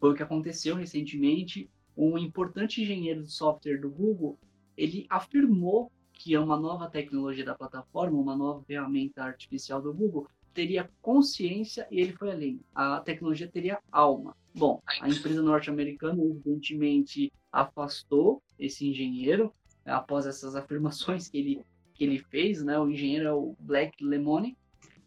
Foi 0.00 0.12
o 0.12 0.14
que 0.14 0.22
aconteceu 0.22 0.74
recentemente. 0.74 1.68
Um 1.94 2.16
importante 2.16 2.80
engenheiro 2.80 3.22
de 3.22 3.30
software 3.30 3.76
do 3.76 3.90
Google 3.90 4.38
ele 4.74 5.06
afirmou 5.10 5.92
que 6.22 6.36
é 6.36 6.38
uma 6.38 6.56
nova 6.56 6.88
tecnologia 6.88 7.44
da 7.44 7.52
plataforma, 7.52 8.16
uma 8.16 8.36
nova 8.36 8.62
ferramenta 8.62 9.24
artificial 9.24 9.82
do 9.82 9.92
Google, 9.92 10.28
teria 10.54 10.88
consciência 11.00 11.84
e 11.90 12.00
ele 12.00 12.12
foi 12.12 12.30
além. 12.30 12.60
A 12.72 13.00
tecnologia 13.00 13.48
teria 13.48 13.80
alma. 13.90 14.36
Bom, 14.54 14.80
a 15.00 15.08
empresa 15.08 15.42
norte-americana, 15.42 16.22
evidentemente, 16.22 17.32
afastou 17.50 18.40
esse 18.56 18.88
engenheiro 18.88 19.52
após 19.84 20.24
essas 20.24 20.54
afirmações 20.54 21.26
que 21.26 21.38
ele, 21.38 21.60
que 21.92 22.04
ele 22.04 22.18
fez, 22.18 22.62
né? 22.62 22.78
O 22.78 22.88
engenheiro 22.88 23.26
é 23.26 23.32
o 23.32 23.56
Black 23.58 24.04
Lemone. 24.04 24.56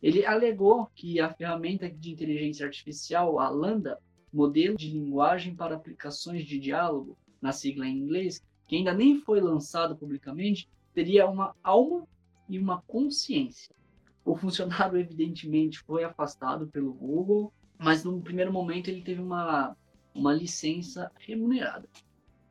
Ele 0.03 0.25
alegou 0.25 0.89
que 0.93 1.21
a 1.21 1.33
ferramenta 1.33 1.89
de 1.89 2.11
inteligência 2.11 2.65
artificial, 2.65 3.39
a 3.39 3.47
Lambda, 3.47 3.99
modelo 4.33 4.75
de 4.75 4.89
linguagem 4.89 5.55
para 5.55 5.75
aplicações 5.75 6.43
de 6.43 6.59
diálogo, 6.59 7.17
na 7.41 7.53
sigla 7.53 7.87
em 7.87 7.99
inglês, 7.99 8.43
que 8.67 8.75
ainda 8.75 8.93
nem 8.93 9.21
foi 9.21 9.39
lançado 9.39 9.95
publicamente, 9.95 10.67
teria 10.95 11.27
uma 11.29 11.53
alma 11.61 12.07
e 12.49 12.57
uma 12.57 12.81
consciência. 12.87 13.75
O 14.23 14.35
funcionário, 14.35 14.97
evidentemente, 14.97 15.79
foi 15.79 16.03
afastado 16.03 16.65
pelo 16.67 16.93
Google, 16.93 17.53
mas 17.77 18.03
no 18.03 18.19
primeiro 18.21 18.51
momento 18.51 18.87
ele 18.87 19.01
teve 19.01 19.21
uma, 19.21 19.75
uma 20.15 20.33
licença 20.33 21.11
remunerada. 21.19 21.87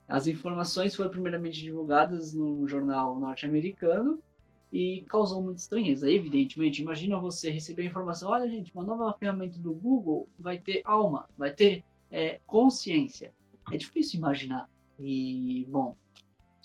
As 0.07 0.27
informações 0.27 0.95
foram 0.95 1.11
primeiramente 1.11 1.61
divulgadas 1.63 2.35
no 2.35 2.69
jornal 2.69 3.19
norte-americano 3.19 4.23
e 4.71 5.03
causou 5.09 5.43
muita 5.43 5.61
estranheza. 5.61 6.11
Evidentemente, 6.11 6.83
imagina 6.83 7.19
você 7.19 7.51
receber 7.51 7.83
a 7.83 7.87
informação: 7.87 8.31
olha, 8.31 8.49
gente, 8.49 8.73
uma 8.75 8.85
nova 8.85 9.13
ferramenta 9.15 9.59
do 9.59 9.73
Google 9.73 10.29
vai 10.39 10.59
ter 10.59 10.83
alma, 10.85 11.27
vai 11.39 11.51
ter 11.53 11.83
é, 12.11 12.39
consciência. 12.47 13.33
É 13.73 13.79
difícil 13.79 14.19
imaginar. 14.19 14.69
E, 15.01 15.67
bom, 15.71 15.97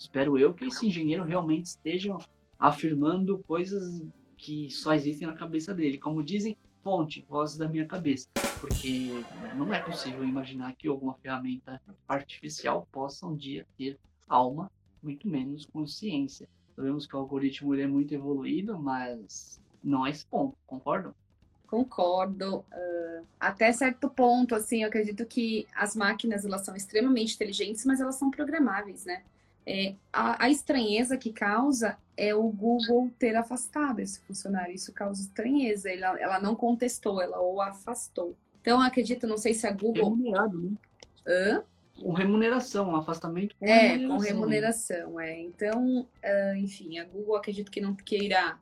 espero 0.00 0.38
eu 0.38 0.54
que 0.54 0.64
esse 0.64 0.86
engenheiro 0.86 1.22
realmente 1.22 1.66
esteja 1.66 2.16
afirmando 2.58 3.38
coisas 3.46 4.02
que 4.36 4.70
só 4.70 4.94
existem 4.94 5.28
na 5.28 5.34
cabeça 5.34 5.74
dele. 5.74 5.98
Como 5.98 6.22
dizem, 6.22 6.56
fonte, 6.82 7.24
vozes 7.28 7.58
da 7.58 7.68
minha 7.68 7.86
cabeça. 7.86 8.26
Porque 8.58 9.10
não 9.56 9.72
é 9.72 9.80
possível 9.80 10.24
imaginar 10.24 10.74
que 10.74 10.88
alguma 10.88 11.14
ferramenta 11.14 11.80
artificial 12.08 12.88
possa 12.90 13.26
um 13.26 13.36
dia 13.36 13.66
ter 13.76 13.98
alma, 14.26 14.70
muito 15.02 15.28
menos 15.28 15.66
consciência. 15.66 16.48
Sabemos 16.74 17.06
que 17.06 17.14
o 17.14 17.18
algoritmo 17.18 17.74
é 17.74 17.86
muito 17.86 18.14
evoluído, 18.14 18.78
mas 18.78 19.60
não 19.84 20.06
é 20.06 20.10
esse 20.10 20.24
ponto, 20.24 20.56
concordam? 20.66 21.14
Concordo. 21.66 22.64
Uh, 22.72 23.26
até 23.38 23.70
certo 23.72 24.08
ponto, 24.08 24.54
assim, 24.54 24.82
eu 24.82 24.88
acredito 24.88 25.24
que 25.26 25.66
as 25.74 25.94
máquinas 25.94 26.44
elas 26.44 26.62
são 26.62 26.74
extremamente 26.74 27.34
inteligentes, 27.34 27.84
mas 27.84 28.00
elas 28.00 28.16
são 28.16 28.30
programáveis, 28.30 29.04
né? 29.04 29.22
É, 29.66 29.94
a, 30.12 30.44
a, 30.44 30.50
estranheza 30.50 31.16
que 31.16 31.32
causa 31.32 31.98
é 32.16 32.34
o 32.34 32.48
Google 32.48 33.10
ter 33.18 33.36
afastado 33.36 34.00
esse 34.00 34.20
funcionário. 34.20 34.74
Isso 34.74 34.92
causa 34.92 35.22
estranheza. 35.22 35.90
Ela, 35.90 36.18
ela 36.20 36.40
não 36.40 36.56
contestou, 36.56 37.20
ela 37.20 37.40
o 37.40 37.60
afastou. 37.60 38.36
Então, 38.60 38.80
acredito, 38.80 39.26
não 39.26 39.36
sei 39.36 39.54
se 39.54 39.66
a 39.66 39.72
Google. 39.72 40.10
Remunerado, 40.10 40.58
né? 40.58 40.70
Hã? 41.26 41.62
Com 42.00 42.12
remuneração, 42.12 42.90
um 42.90 42.96
afastamento 42.96 43.54
com 43.56 43.66
é, 43.66 43.88
remuneração. 43.88 44.16
com 44.16 44.22
remuneração, 44.22 45.20
é. 45.20 45.40
Então, 45.40 46.00
uh, 46.00 46.56
enfim, 46.56 46.98
a 46.98 47.04
Google 47.04 47.36
acredito 47.36 47.70
que 47.70 47.80
não 47.80 47.94
queira 47.94 48.58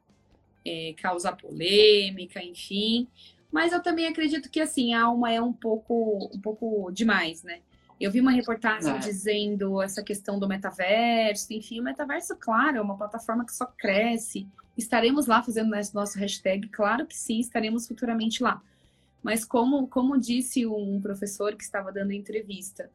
é, 0.65 0.95
causar 1.01 1.37
polêmica, 1.37 2.43
enfim. 2.43 3.07
Mas 3.51 3.73
eu 3.73 3.83
também 3.83 4.07
acredito 4.07 4.51
que 4.51 4.61
assim, 4.61 4.93
a 4.93 5.05
alma 5.05 5.33
é 5.33 5.41
um 5.41 5.53
pouco, 5.53 6.31
um 6.35 6.41
pouco 6.41 6.91
demais, 6.91 7.43
né? 7.43 7.61
Eu 8.01 8.13
vi 8.13 8.21
uma 8.21 8.31
reportagem 8.31 8.95
é. 8.95 8.99
dizendo 8.99 9.83
essa 9.83 10.03
questão 10.03 10.39
do 10.39 10.47
metaverso, 10.47 11.53
enfim, 11.53 11.81
o 11.81 11.85
metaverso, 11.85 12.37
claro, 12.37 12.79
é 12.79 12.81
uma 12.81 12.97
plataforma 12.97 13.45
que 13.45 13.53
só 13.53 13.67
cresce. 13.67 14.47
Estaremos 14.77 15.27
lá 15.27 15.43
fazendo 15.43 15.75
nosso 15.93 16.19
hashtag, 16.19 16.69
claro 16.69 17.07
que 17.07 17.17
sim, 17.17 17.41
estaremos 17.41 17.89
futuramente 17.89 18.43
lá. 18.43 18.63
Mas 19.23 19.45
como, 19.45 19.89
como 19.89 20.17
disse 20.17 20.65
um 20.65 21.01
professor 21.01 21.57
que 21.57 21.65
estava 21.65 21.91
dando 21.91 22.13
entrevista, 22.13 22.89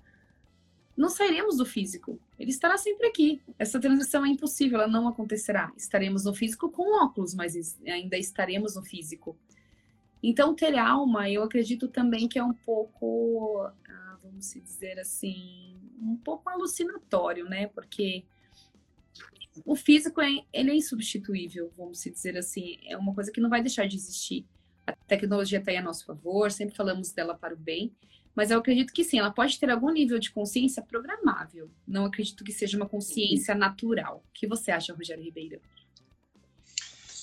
não 0.96 1.10
sairemos 1.10 1.58
do 1.58 1.66
físico. 1.66 2.20
Ele 2.40 2.52
estará 2.52 2.78
sempre 2.78 3.08
aqui. 3.08 3.42
Essa 3.58 3.80
transição 3.80 4.26
é 4.26 4.30
impossível, 4.30 4.80
ela 4.80 4.88
não 4.88 5.08
acontecerá. 5.08 5.72
Estaremos 5.76 6.24
no 6.24 6.34
físico 6.34 6.70
com 6.70 7.04
óculos, 7.04 7.34
mas 7.34 7.78
ainda 7.86 8.18
estaremos 8.18 8.76
no 8.76 8.84
físico. 8.84 9.36
Então, 10.22 10.56
ter 10.56 10.78
alma, 10.78 11.30
eu 11.30 11.44
acredito 11.44 11.90
também 11.90 12.30
que 12.30 12.40
é 12.40 12.44
um 12.44 12.54
pouco 12.54 13.70
vamos 14.24 14.46
se 14.46 14.62
dizer 14.62 14.98
assim, 15.00 15.78
um 16.00 16.16
pouco 16.16 16.50
alucinatório, 16.50 17.46
né? 17.46 17.68
Porque 17.68 18.24
o 19.66 19.76
físico 19.76 20.22
é, 20.22 20.44
ele 20.52 20.72
é 20.72 20.76
insubstituível, 20.76 21.72
vamos 21.78 22.00
se 22.00 22.10
dizer 22.10 22.38
assim, 22.38 22.78
é 22.86 22.98
uma 22.98 23.14
coisa 23.14 23.32
que 23.32 23.42
não 23.42 23.50
vai 23.50 23.62
deixar 23.62 23.86
de 23.86 23.98
existir. 23.98 24.46
A 24.88 24.94
tecnologia 24.94 25.60
está 25.60 25.72
aí 25.72 25.78
a 25.78 25.82
nosso 25.82 26.06
favor, 26.06 26.52
sempre 26.52 26.76
falamos 26.76 27.12
dela 27.12 27.36
para 27.36 27.54
o 27.54 27.58
bem, 27.58 27.94
mas 28.34 28.50
eu 28.50 28.58
acredito 28.58 28.94
que 28.94 29.04
sim, 29.04 29.20
ela 29.20 29.32
pode 29.32 29.60
ter 29.60 29.70
algum 29.70 29.92
nível 29.92 30.18
de 30.18 30.32
consciência 30.32 30.82
programável. 30.82 31.70
Não 31.88 32.06
acredito 32.06 32.44
que 32.44 32.52
seja 32.52 32.78
uma 32.78 32.90
consciência 32.90 33.54
natural. 33.54 34.24
O 34.28 34.34
que 34.34 34.48
você 34.48 34.72
acha, 34.72 34.94
Rogério 34.94 35.24
Ribeiro? 35.24 35.62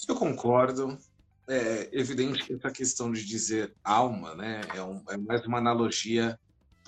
Eu 0.06 0.14
concordo. 0.14 0.96
É 1.48 1.88
evidente 1.92 2.44
que 2.44 2.52
essa 2.52 2.70
questão 2.70 3.10
de 3.10 3.24
dizer 3.24 3.74
alma, 3.82 4.36
né, 4.36 4.60
é, 4.72 4.82
um, 4.82 5.02
é 5.08 5.16
mais 5.16 5.44
uma 5.44 5.58
analogia 5.58 6.38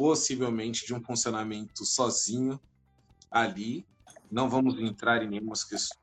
possivelmente 0.03 0.85
de 0.85 0.93
um 0.93 1.01
funcionamento 1.01 1.85
sozinho 1.85 2.61
ali. 3.31 3.87
Não 4.29 4.51
vamos 4.51 4.77
entrar 4.81 5.23
em 5.23 5.29
nenhuma 5.29 5.55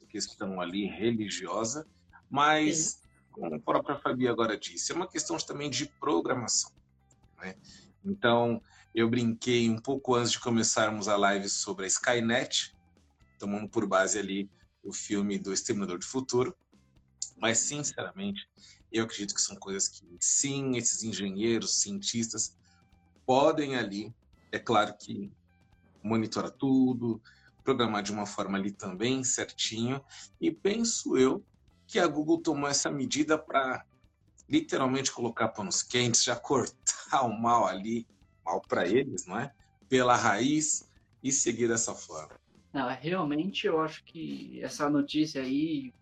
questão 0.07 0.61
ali 0.61 0.85
religiosa, 0.85 1.85
mas, 2.29 3.01
como 3.29 3.53
a 3.53 3.59
própria 3.59 3.97
Fabi 3.97 4.25
agora 4.25 4.57
disse, 4.57 4.93
é 4.93 4.95
uma 4.95 5.05
questão 5.05 5.35
também 5.35 5.69
de 5.69 5.85
programação. 5.99 6.71
Né? 7.41 7.55
Então, 8.05 8.61
eu 8.95 9.09
brinquei 9.09 9.69
um 9.69 9.77
pouco 9.77 10.15
antes 10.15 10.31
de 10.31 10.39
começarmos 10.39 11.09
a 11.09 11.17
live 11.17 11.49
sobre 11.49 11.83
a 11.83 11.87
Skynet, 11.89 12.73
tomando 13.37 13.67
por 13.67 13.85
base 13.85 14.17
ali 14.17 14.49
o 14.81 14.93
filme 14.93 15.37
do 15.37 15.51
Exterminador 15.51 15.99
do 15.99 16.05
Futuro, 16.05 16.55
mas, 17.35 17.57
sinceramente, 17.57 18.49
eu 18.93 19.03
acredito 19.03 19.35
que 19.35 19.41
são 19.41 19.57
coisas 19.57 19.89
que, 19.89 20.05
sim, 20.21 20.77
esses 20.77 21.03
engenheiros, 21.03 21.81
cientistas, 21.81 22.57
podem 23.29 23.75
ali, 23.75 24.11
é 24.51 24.57
claro 24.57 24.91
que 24.97 25.31
monitorar 26.01 26.49
tudo, 26.49 27.21
programar 27.63 28.01
de 28.01 28.11
uma 28.11 28.25
forma 28.25 28.57
ali 28.57 28.71
também 28.71 29.23
certinho. 29.23 30.03
E 30.41 30.49
penso 30.49 31.15
eu 31.15 31.45
que 31.85 31.99
a 31.99 32.07
Google 32.07 32.41
tomou 32.41 32.67
essa 32.67 32.89
medida 32.89 33.37
para 33.37 33.85
literalmente 34.49 35.11
colocar 35.11 35.49
panos 35.49 35.83
quentes, 35.83 36.23
já 36.23 36.33
cortar 36.41 37.21
o 37.21 37.39
mal 37.39 37.67
ali, 37.67 38.07
mal 38.43 38.61
para 38.67 38.87
eles, 38.87 39.27
não 39.27 39.39
é? 39.39 39.53
Pela 39.87 40.15
raiz 40.15 40.89
e 41.23 41.31
seguir 41.31 41.67
dessa 41.67 41.93
forma. 41.93 42.33
Não, 42.73 42.89
realmente 42.89 43.67
eu 43.67 43.79
acho 43.79 44.03
que 44.05 44.59
essa 44.63 44.89
notícia 44.89 45.43
aí 45.43 45.93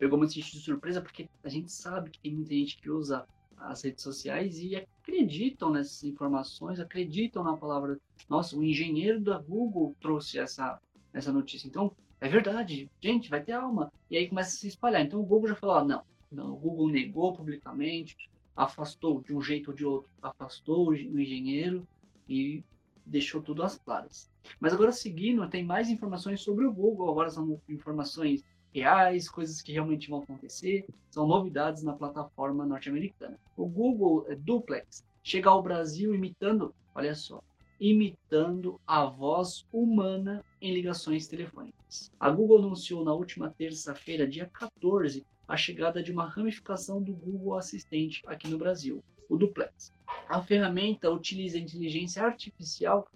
pegou 0.00 0.18
muito 0.18 0.34
de 0.34 0.42
surpresa, 0.42 1.00
porque 1.00 1.28
a 1.44 1.48
gente 1.48 1.70
sabe 1.70 2.10
que 2.10 2.18
tem 2.18 2.34
muita 2.34 2.52
gente 2.52 2.76
que 2.76 2.90
usa 2.90 3.24
as 3.64 3.82
redes 3.82 4.02
sociais 4.02 4.58
e 4.58 4.76
acreditam 4.76 5.70
nessas 5.70 6.02
informações, 6.04 6.80
acreditam 6.80 7.42
na 7.42 7.56
palavra. 7.56 7.98
Nossa, 8.28 8.56
o 8.56 8.62
engenheiro 8.62 9.20
da 9.20 9.38
Google 9.38 9.96
trouxe 10.00 10.38
essa, 10.38 10.80
essa 11.12 11.32
notícia. 11.32 11.66
Então, 11.66 11.94
é 12.20 12.28
verdade, 12.28 12.88
gente, 13.00 13.28
vai 13.28 13.42
ter 13.42 13.52
alma. 13.52 13.92
E 14.10 14.16
aí 14.16 14.28
começa 14.28 14.50
a 14.50 14.60
se 14.60 14.68
espalhar. 14.68 15.02
Então 15.02 15.20
o 15.20 15.24
Google 15.24 15.48
já 15.48 15.56
falou: 15.56 15.76
ah, 15.76 15.84
não, 15.84 16.02
não, 16.30 16.52
o 16.52 16.56
Google 16.56 16.88
negou 16.88 17.32
publicamente, 17.32 18.30
afastou 18.54 19.20
de 19.22 19.34
um 19.34 19.42
jeito 19.42 19.70
ou 19.70 19.76
de 19.76 19.84
outro, 19.84 20.08
afastou 20.22 20.90
o 20.90 20.94
engenheiro 20.94 21.86
e 22.28 22.62
deixou 23.04 23.42
tudo 23.42 23.62
às 23.62 23.76
claras. 23.76 24.30
Mas 24.60 24.72
agora 24.72 24.92
seguindo, 24.92 25.48
tem 25.48 25.64
mais 25.64 25.88
informações 25.88 26.40
sobre 26.40 26.64
o 26.64 26.72
Google. 26.72 27.10
Agora 27.10 27.28
são 27.30 27.60
informações 27.68 28.44
reais, 28.72 29.28
coisas 29.28 29.60
que 29.60 29.72
realmente 29.72 30.08
vão 30.08 30.20
acontecer, 30.20 30.86
são 31.10 31.26
novidades 31.26 31.82
na 31.82 31.92
plataforma 31.92 32.64
norte-americana. 32.64 33.38
O 33.56 33.66
Google 33.66 34.26
Duplex 34.38 35.04
chega 35.22 35.50
ao 35.50 35.62
Brasil 35.62 36.14
imitando, 36.14 36.74
olha 36.94 37.14
só, 37.14 37.42
imitando 37.78 38.80
a 38.86 39.04
voz 39.04 39.66
humana 39.72 40.44
em 40.60 40.72
ligações 40.72 41.26
telefônicas. 41.26 42.10
A 42.18 42.30
Google 42.30 42.58
anunciou 42.58 43.04
na 43.04 43.12
última 43.12 43.50
terça-feira, 43.50 44.26
dia 44.26 44.48
14, 44.52 45.26
a 45.48 45.56
chegada 45.56 46.02
de 46.02 46.12
uma 46.12 46.26
ramificação 46.26 47.02
do 47.02 47.12
Google 47.12 47.56
Assistente 47.56 48.22
aqui 48.26 48.48
no 48.48 48.56
Brasil, 48.56 49.02
o 49.28 49.36
Duplex. 49.36 49.92
A 50.28 50.40
ferramenta 50.40 51.10
utiliza 51.10 51.58
inteligência 51.58 52.22
artificial 52.22 53.06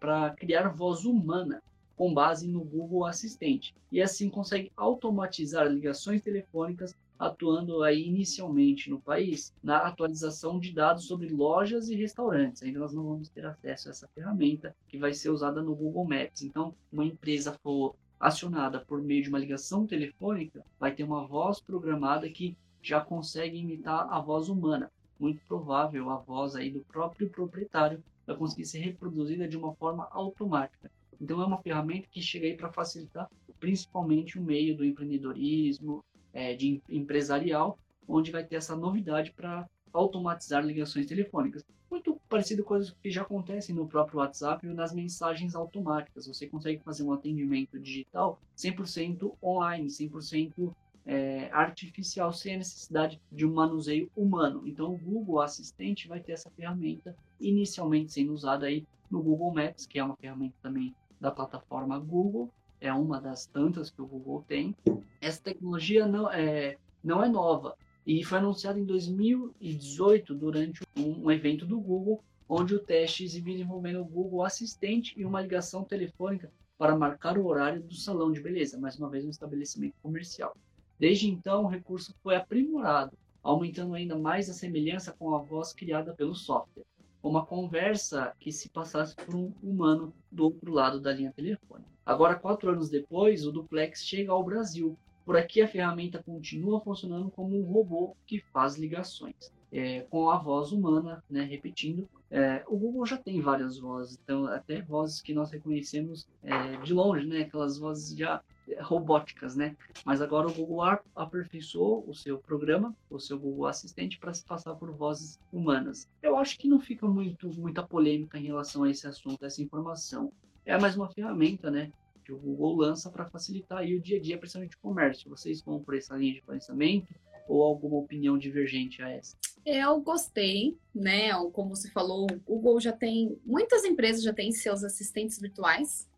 para 0.00 0.34
criar 0.34 0.68
voz 0.68 1.04
humana 1.04 1.62
com 1.96 2.12
base 2.12 2.46
no 2.46 2.62
Google 2.62 3.06
Assistente 3.06 3.74
e 3.90 4.02
assim 4.02 4.28
consegue 4.28 4.70
automatizar 4.76 5.66
ligações 5.66 6.20
telefônicas 6.20 6.94
atuando 7.18 7.82
aí 7.82 8.06
inicialmente 8.06 8.90
no 8.90 9.00
país 9.00 9.54
na 9.62 9.78
atualização 9.78 10.60
de 10.60 10.72
dados 10.72 11.04
sobre 11.04 11.28
lojas 11.28 11.88
e 11.88 11.94
restaurantes. 11.94 12.62
Ainda 12.62 12.78
nós 12.78 12.92
não 12.92 13.04
vamos 13.04 13.28
ter 13.30 13.46
acesso 13.46 13.88
a 13.88 13.90
essa 13.90 14.08
ferramenta 14.08 14.76
que 14.86 14.98
vai 14.98 15.14
ser 15.14 15.30
usada 15.30 15.62
no 15.62 15.74
Google 15.74 16.04
Maps. 16.04 16.42
Então, 16.42 16.74
uma 16.92 17.04
empresa 17.04 17.56
for 17.62 17.94
acionada 18.20 18.80
por 18.80 19.02
meio 19.02 19.22
de 19.22 19.28
uma 19.28 19.38
ligação 19.38 19.86
telefônica, 19.86 20.64
vai 20.78 20.94
ter 20.94 21.04
uma 21.04 21.26
voz 21.26 21.60
programada 21.60 22.28
que 22.28 22.56
já 22.82 23.00
consegue 23.00 23.58
imitar 23.58 24.06
a 24.10 24.20
voz 24.20 24.48
humana. 24.48 24.90
Muito 25.18 25.40
provável 25.46 26.10
a 26.10 26.16
voz 26.16 26.54
aí 26.54 26.70
do 26.70 26.80
próprio 26.80 27.28
proprietário 27.30 28.02
vai 28.26 28.36
conseguir 28.36 28.66
ser 28.66 28.80
reproduzida 28.80 29.48
de 29.48 29.56
uma 29.56 29.74
forma 29.74 30.08
automática. 30.10 30.90
Então 31.20 31.40
é 31.40 31.46
uma 31.46 31.60
ferramenta 31.62 32.08
que 32.10 32.20
chega 32.20 32.46
aí 32.46 32.56
para 32.56 32.72
facilitar 32.72 33.28
principalmente 33.58 34.38
o 34.38 34.42
meio 34.42 34.76
do 34.76 34.84
empreendedorismo, 34.84 36.04
é, 36.32 36.54
de 36.54 36.82
empresarial, 36.88 37.78
onde 38.06 38.30
vai 38.30 38.44
ter 38.44 38.56
essa 38.56 38.76
novidade 38.76 39.32
para 39.32 39.68
automatizar 39.92 40.64
ligações 40.64 41.06
telefônicas. 41.06 41.64
Muito 41.90 42.20
parecido 42.28 42.62
com 42.62 42.68
coisas 42.68 42.94
que 43.02 43.10
já 43.10 43.22
acontecem 43.22 43.74
no 43.74 43.86
próprio 43.86 44.18
WhatsApp 44.18 44.66
e 44.66 44.74
nas 44.74 44.92
mensagens 44.92 45.54
automáticas. 45.54 46.26
Você 46.26 46.46
consegue 46.46 46.82
fazer 46.82 47.04
um 47.04 47.12
atendimento 47.12 47.78
digital 47.78 48.38
100% 48.56 49.32
online, 49.42 49.86
100% 49.88 50.74
é, 51.06 51.48
artificial, 51.52 52.32
sem 52.32 52.56
a 52.56 52.58
necessidade 52.58 53.20
de 53.30 53.46
um 53.46 53.54
manuseio 53.54 54.10
humano. 54.16 54.66
Então, 54.66 54.92
o 54.92 54.98
Google 54.98 55.40
Assistente 55.40 56.08
vai 56.08 56.20
ter 56.20 56.32
essa 56.32 56.50
ferramenta 56.50 57.16
inicialmente 57.40 58.12
sendo 58.12 58.32
usada 58.32 58.66
aí 58.66 58.84
no 59.08 59.22
Google 59.22 59.54
Maps, 59.54 59.86
que 59.86 59.98
é 59.98 60.04
uma 60.04 60.16
ferramenta 60.16 60.56
também 60.60 60.94
da 61.20 61.30
plataforma 61.30 61.98
Google, 61.98 62.52
é 62.80 62.92
uma 62.92 63.20
das 63.20 63.46
tantas 63.46 63.90
que 63.90 64.02
o 64.02 64.06
Google 64.06 64.44
tem. 64.46 64.74
Essa 65.20 65.42
tecnologia 65.42 66.06
não 66.06 66.30
é, 66.30 66.76
não 67.02 67.22
é 67.22 67.28
nova 67.28 67.76
e 68.06 68.22
foi 68.22 68.38
anunciada 68.38 68.78
em 68.78 68.84
2018 68.84 70.34
durante 70.34 70.82
um, 70.96 71.24
um 71.24 71.30
evento 71.30 71.66
do 71.66 71.80
Google, 71.80 72.22
onde 72.48 72.74
o 72.74 72.78
teste 72.78 73.24
exibia 73.24 73.58
envolvendo 73.58 74.00
o 74.00 74.04
Google 74.04 74.44
Assistente 74.44 75.14
e 75.16 75.24
uma 75.24 75.40
ligação 75.40 75.82
telefônica 75.82 76.52
para 76.78 76.96
marcar 76.96 77.36
o 77.38 77.46
horário 77.46 77.82
do 77.82 77.94
salão 77.94 78.30
de 78.30 78.40
beleza, 78.40 78.78
mais 78.78 78.96
uma 78.98 79.08
vez 79.08 79.24
um 79.24 79.30
estabelecimento 79.30 79.94
comercial. 80.02 80.54
Desde 80.98 81.28
então, 81.28 81.64
o 81.64 81.68
recurso 81.68 82.14
foi 82.22 82.36
aprimorado, 82.36 83.16
aumentando 83.42 83.94
ainda 83.94 84.16
mais 84.16 84.48
a 84.48 84.52
semelhança 84.52 85.12
com 85.18 85.34
a 85.34 85.38
voz 85.38 85.72
criada 85.72 86.14
pelo 86.14 86.34
software 86.34 86.84
uma 87.28 87.44
conversa 87.44 88.32
que 88.38 88.52
se 88.52 88.68
passasse 88.68 89.14
por 89.16 89.34
um 89.34 89.52
humano 89.62 90.12
do 90.30 90.44
outro 90.44 90.72
lado 90.72 91.00
da 91.00 91.12
linha 91.12 91.32
telefônica. 91.32 91.88
Agora, 92.04 92.36
quatro 92.36 92.70
anos 92.70 92.88
depois, 92.88 93.46
o 93.46 93.52
duplex 93.52 94.04
chega 94.04 94.32
ao 94.32 94.44
Brasil. 94.44 94.96
Por 95.24 95.36
aqui, 95.36 95.60
a 95.60 95.68
ferramenta 95.68 96.22
continua 96.22 96.80
funcionando 96.80 97.30
como 97.30 97.58
um 97.58 97.64
robô 97.64 98.16
que 98.26 98.38
faz 98.52 98.76
ligações. 98.76 99.52
É, 99.72 100.02
com 100.02 100.30
a 100.30 100.38
voz 100.38 100.70
humana, 100.70 101.22
né, 101.28 101.42
repetindo. 101.42 102.08
É, 102.30 102.64
o 102.68 102.78
Google 102.78 103.04
já 103.04 103.18
tem 103.18 103.40
várias 103.40 103.78
vozes, 103.78 104.18
então 104.22 104.46
até 104.46 104.80
vozes 104.80 105.20
que 105.20 105.34
nós 105.34 105.50
reconhecemos 105.50 106.26
é, 106.42 106.76
de 106.78 106.94
longe, 106.94 107.26
né, 107.26 107.40
aquelas 107.40 107.76
vozes 107.76 108.16
já 108.16 108.40
robóticas, 108.80 109.54
né? 109.54 109.76
Mas 110.04 110.20
agora 110.20 110.48
o 110.48 110.52
Google 110.52 110.82
aperfeiçoou 111.14 112.04
o 112.08 112.14
seu 112.14 112.38
programa, 112.38 112.94
o 113.10 113.18
seu 113.18 113.38
Google 113.38 113.66
Assistente, 113.66 114.18
para 114.18 114.34
se 114.34 114.44
passar 114.44 114.74
por 114.74 114.90
vozes 114.92 115.38
humanas. 115.52 116.08
Eu 116.22 116.36
acho 116.36 116.58
que 116.58 116.68
não 116.68 116.80
fica 116.80 117.06
muito 117.06 117.48
muita 117.54 117.82
polêmica 117.82 118.38
em 118.38 118.44
relação 118.44 118.82
a 118.82 118.90
esse 118.90 119.06
assunto, 119.06 119.42
a 119.42 119.46
essa 119.46 119.62
informação. 119.62 120.32
É 120.64 120.78
mais 120.78 120.96
uma 120.96 121.08
ferramenta, 121.08 121.70
né? 121.70 121.92
Que 122.24 122.32
o 122.32 122.38
Google 122.38 122.76
lança 122.76 123.10
para 123.10 123.26
facilitar 123.26 123.78
aí 123.78 123.94
o 123.94 124.00
dia 124.00 124.18
a 124.18 124.20
dia, 124.20 124.36
principalmente 124.36 124.70
de 124.70 124.78
comércio. 124.78 125.30
Vocês 125.30 125.62
vão 125.62 125.80
por 125.80 125.96
essa 125.96 126.16
linha 126.16 126.34
de 126.34 126.42
pensamento 126.42 127.14
ou 127.48 127.62
alguma 127.62 127.96
opinião 127.98 128.36
divergente 128.36 129.00
a 129.00 129.08
essa? 129.08 129.36
Eu 129.64 130.00
gostei, 130.00 130.76
né? 130.94 131.30
Como 131.52 131.74
você 131.74 131.90
falou, 131.90 132.26
o 132.46 132.54
Google 132.54 132.80
já 132.80 132.92
tem, 132.92 133.38
muitas 133.44 133.84
empresas 133.84 134.22
já 134.22 134.32
têm 134.32 134.52
seus 134.52 134.84
assistentes 134.84 135.40
virtuais, 135.40 136.08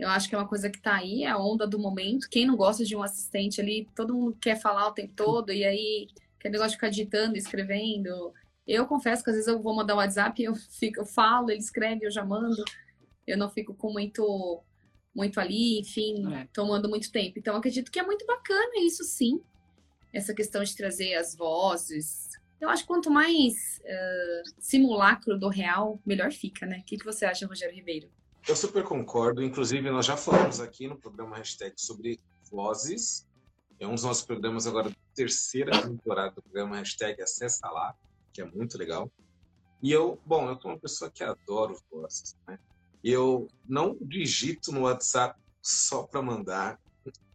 eu 0.00 0.08
acho 0.08 0.28
que 0.30 0.34
é 0.34 0.38
uma 0.38 0.48
coisa 0.48 0.70
que 0.70 0.78
está 0.78 0.96
aí, 0.96 1.24
é 1.24 1.28
a 1.28 1.36
onda 1.36 1.66
do 1.66 1.78
momento. 1.78 2.26
Quem 2.30 2.46
não 2.46 2.56
gosta 2.56 2.84
de 2.84 2.96
um 2.96 3.02
assistente 3.02 3.60
ali, 3.60 3.86
todo 3.94 4.14
mundo 4.14 4.36
quer 4.40 4.58
falar 4.58 4.88
o 4.88 4.92
tempo 4.92 5.12
todo, 5.14 5.52
e 5.52 5.62
aí 5.62 6.08
aquele 6.38 6.52
negócio 6.52 6.70
de 6.70 6.76
ficar 6.76 6.88
digitando, 6.88 7.36
escrevendo. 7.36 8.32
Eu 8.66 8.86
confesso 8.86 9.22
que 9.22 9.28
às 9.28 9.36
vezes 9.36 9.46
eu 9.46 9.60
vou 9.60 9.76
mandar 9.76 9.94
um 9.94 9.98
WhatsApp, 9.98 10.40
eu 10.42 10.54
fico, 10.54 11.00
eu 11.00 11.04
falo, 11.04 11.50
ele 11.50 11.60
escreve, 11.60 12.06
eu 12.06 12.10
já 12.10 12.24
mando. 12.24 12.64
Eu 13.26 13.36
não 13.36 13.50
fico 13.50 13.74
com 13.74 13.92
muito 13.92 14.62
muito 15.14 15.40
ali, 15.40 15.80
enfim, 15.80 16.32
é. 16.34 16.48
tomando 16.52 16.88
muito 16.88 17.12
tempo. 17.12 17.38
Então 17.38 17.54
acredito 17.54 17.90
que 17.90 17.98
é 17.98 18.02
muito 18.02 18.24
bacana 18.24 18.72
isso 18.78 19.04
sim. 19.04 19.42
Essa 20.12 20.32
questão 20.32 20.64
de 20.64 20.74
trazer 20.74 21.14
as 21.14 21.36
vozes. 21.36 22.30
Eu 22.58 22.70
acho 22.70 22.84
que 22.84 22.88
quanto 22.88 23.10
mais 23.10 23.80
uh, 23.80 24.54
simulacro 24.58 25.38
do 25.38 25.48
real, 25.48 26.00
melhor 26.06 26.32
fica, 26.32 26.64
né? 26.64 26.78
O 26.78 26.84
que, 26.84 26.96
que 26.96 27.04
você 27.04 27.26
acha, 27.26 27.46
Rogério 27.46 27.74
Ribeiro? 27.74 28.10
Eu 28.48 28.56
super 28.56 28.82
concordo. 28.82 29.42
Inclusive, 29.42 29.90
nós 29.90 30.06
já 30.06 30.16
falamos 30.16 30.60
aqui 30.60 30.88
no 30.88 30.96
programa 30.96 31.36
Hashtag 31.36 31.74
sobre 31.76 32.20
vozes. 32.50 33.26
É 33.78 33.86
um 33.86 33.94
dos 33.94 34.04
nossos 34.04 34.24
programas 34.24 34.66
agora, 34.66 34.94
terceira 35.14 35.70
temporada 35.82 36.34
do 36.34 36.42
programa 36.42 36.76
Hashtag 36.76 37.22
Acessa 37.22 37.68
Lá, 37.68 37.94
que 38.32 38.42
é 38.42 38.44
muito 38.44 38.76
legal. 38.76 39.10
E 39.82 39.90
eu, 39.92 40.20
bom, 40.26 40.48
eu 40.48 40.60
sou 40.60 40.70
uma 40.70 40.78
pessoa 40.78 41.10
que 41.10 41.24
adoro 41.24 41.80
vozes, 41.90 42.36
né? 42.46 42.58
Eu 43.02 43.48
não 43.66 43.96
digito 44.00 44.72
no 44.72 44.82
WhatsApp 44.82 45.40
só 45.62 46.02
para 46.02 46.20
mandar 46.20 46.78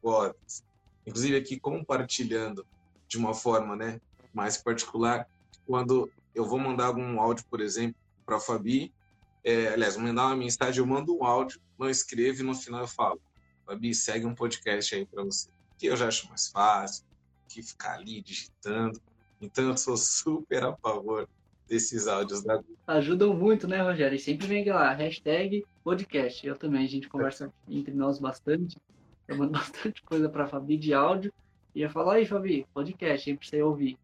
vozes. 0.01 0.63
Inclusive 1.05 1.37
aqui 1.37 1.59
compartilhando 1.59 2.65
de 3.07 3.17
uma 3.17 3.33
forma, 3.33 3.75
né, 3.75 3.99
mais 4.33 4.57
particular, 4.57 5.27
quando 5.65 6.11
eu 6.33 6.45
vou 6.45 6.59
mandar 6.59 6.87
algum 6.87 7.19
áudio, 7.19 7.45
por 7.49 7.61
exemplo, 7.61 7.95
para 8.25 8.39
Fabi, 8.39 8.93
é, 9.45 9.67
aliás, 9.67 9.95
mandar 9.95 10.25
uma 10.25 10.35
mensagem, 10.35 10.79
eu 10.79 10.87
mando 10.87 11.15
um 11.15 11.23
áudio, 11.23 11.61
não 11.77 11.87
escrevo 11.87 12.41
e 12.41 12.43
no 12.43 12.55
final 12.55 12.81
eu 12.81 12.87
falo, 12.87 13.21
Fabi, 13.63 13.93
segue 13.93 14.25
um 14.25 14.33
podcast 14.33 14.95
aí 14.95 15.05
para 15.05 15.23
você. 15.23 15.49
Que 15.77 15.85
eu 15.85 15.95
já 15.95 16.07
acho 16.07 16.27
mais 16.29 16.47
fácil 16.47 17.05
que 17.47 17.61
ficar 17.61 17.93
ali 17.93 18.21
digitando. 18.21 18.99
Então 19.39 19.69
eu 19.69 19.77
sou 19.77 19.95
super 19.97 20.63
a 20.63 20.75
favor 20.75 21.29
desses 21.67 22.07
áudios 22.07 22.41
da 22.41 22.55
Google. 22.55 22.75
Ajudam 22.87 23.35
muito, 23.35 23.67
né, 23.67 23.83
Rogério? 23.83 24.15
E 24.15 24.19
sempre 24.19 24.47
vem 24.47 24.67
lá, 24.67 24.91
hashtag 24.93 25.63
podcast. 25.83 26.45
Eu 26.45 26.55
também, 26.55 26.83
a 26.83 26.89
gente 26.89 27.07
conversa 27.07 27.53
entre 27.69 27.93
nós 27.93 28.17
bastante. 28.17 28.77
Eu 29.27 29.37
mando 29.37 29.51
bastante 29.59 30.01
coisa 30.01 30.27
para 30.27 30.45
a 30.45 30.47
Fabi 30.47 30.75
de 30.75 30.91
áudio. 30.91 31.31
E 31.75 31.83
eu 31.83 31.89
falo, 31.91 32.09
aí, 32.09 32.25
Fabi, 32.25 32.65
podcast, 32.73 33.29
aí 33.29 33.37
pra 33.37 33.47
você 33.47 33.61
ouvir. 33.61 33.97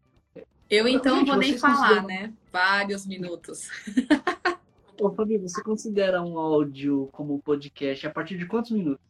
Eu 0.70 0.86
então 0.86 1.16
não 1.16 1.26
vou 1.26 1.36
nem 1.36 1.58
falar, 1.58 2.04
né? 2.04 2.32
Vários 2.52 3.04
minutos. 3.06 3.68
Ô, 5.02 5.10
Fabi, 5.10 5.36
você 5.36 5.60
considera 5.64 6.22
um 6.22 6.38
áudio 6.38 7.08
como 7.10 7.42
podcast 7.42 8.06
a 8.06 8.10
partir 8.10 8.38
de 8.38 8.46
quantos 8.46 8.70
minutos? 8.70 9.04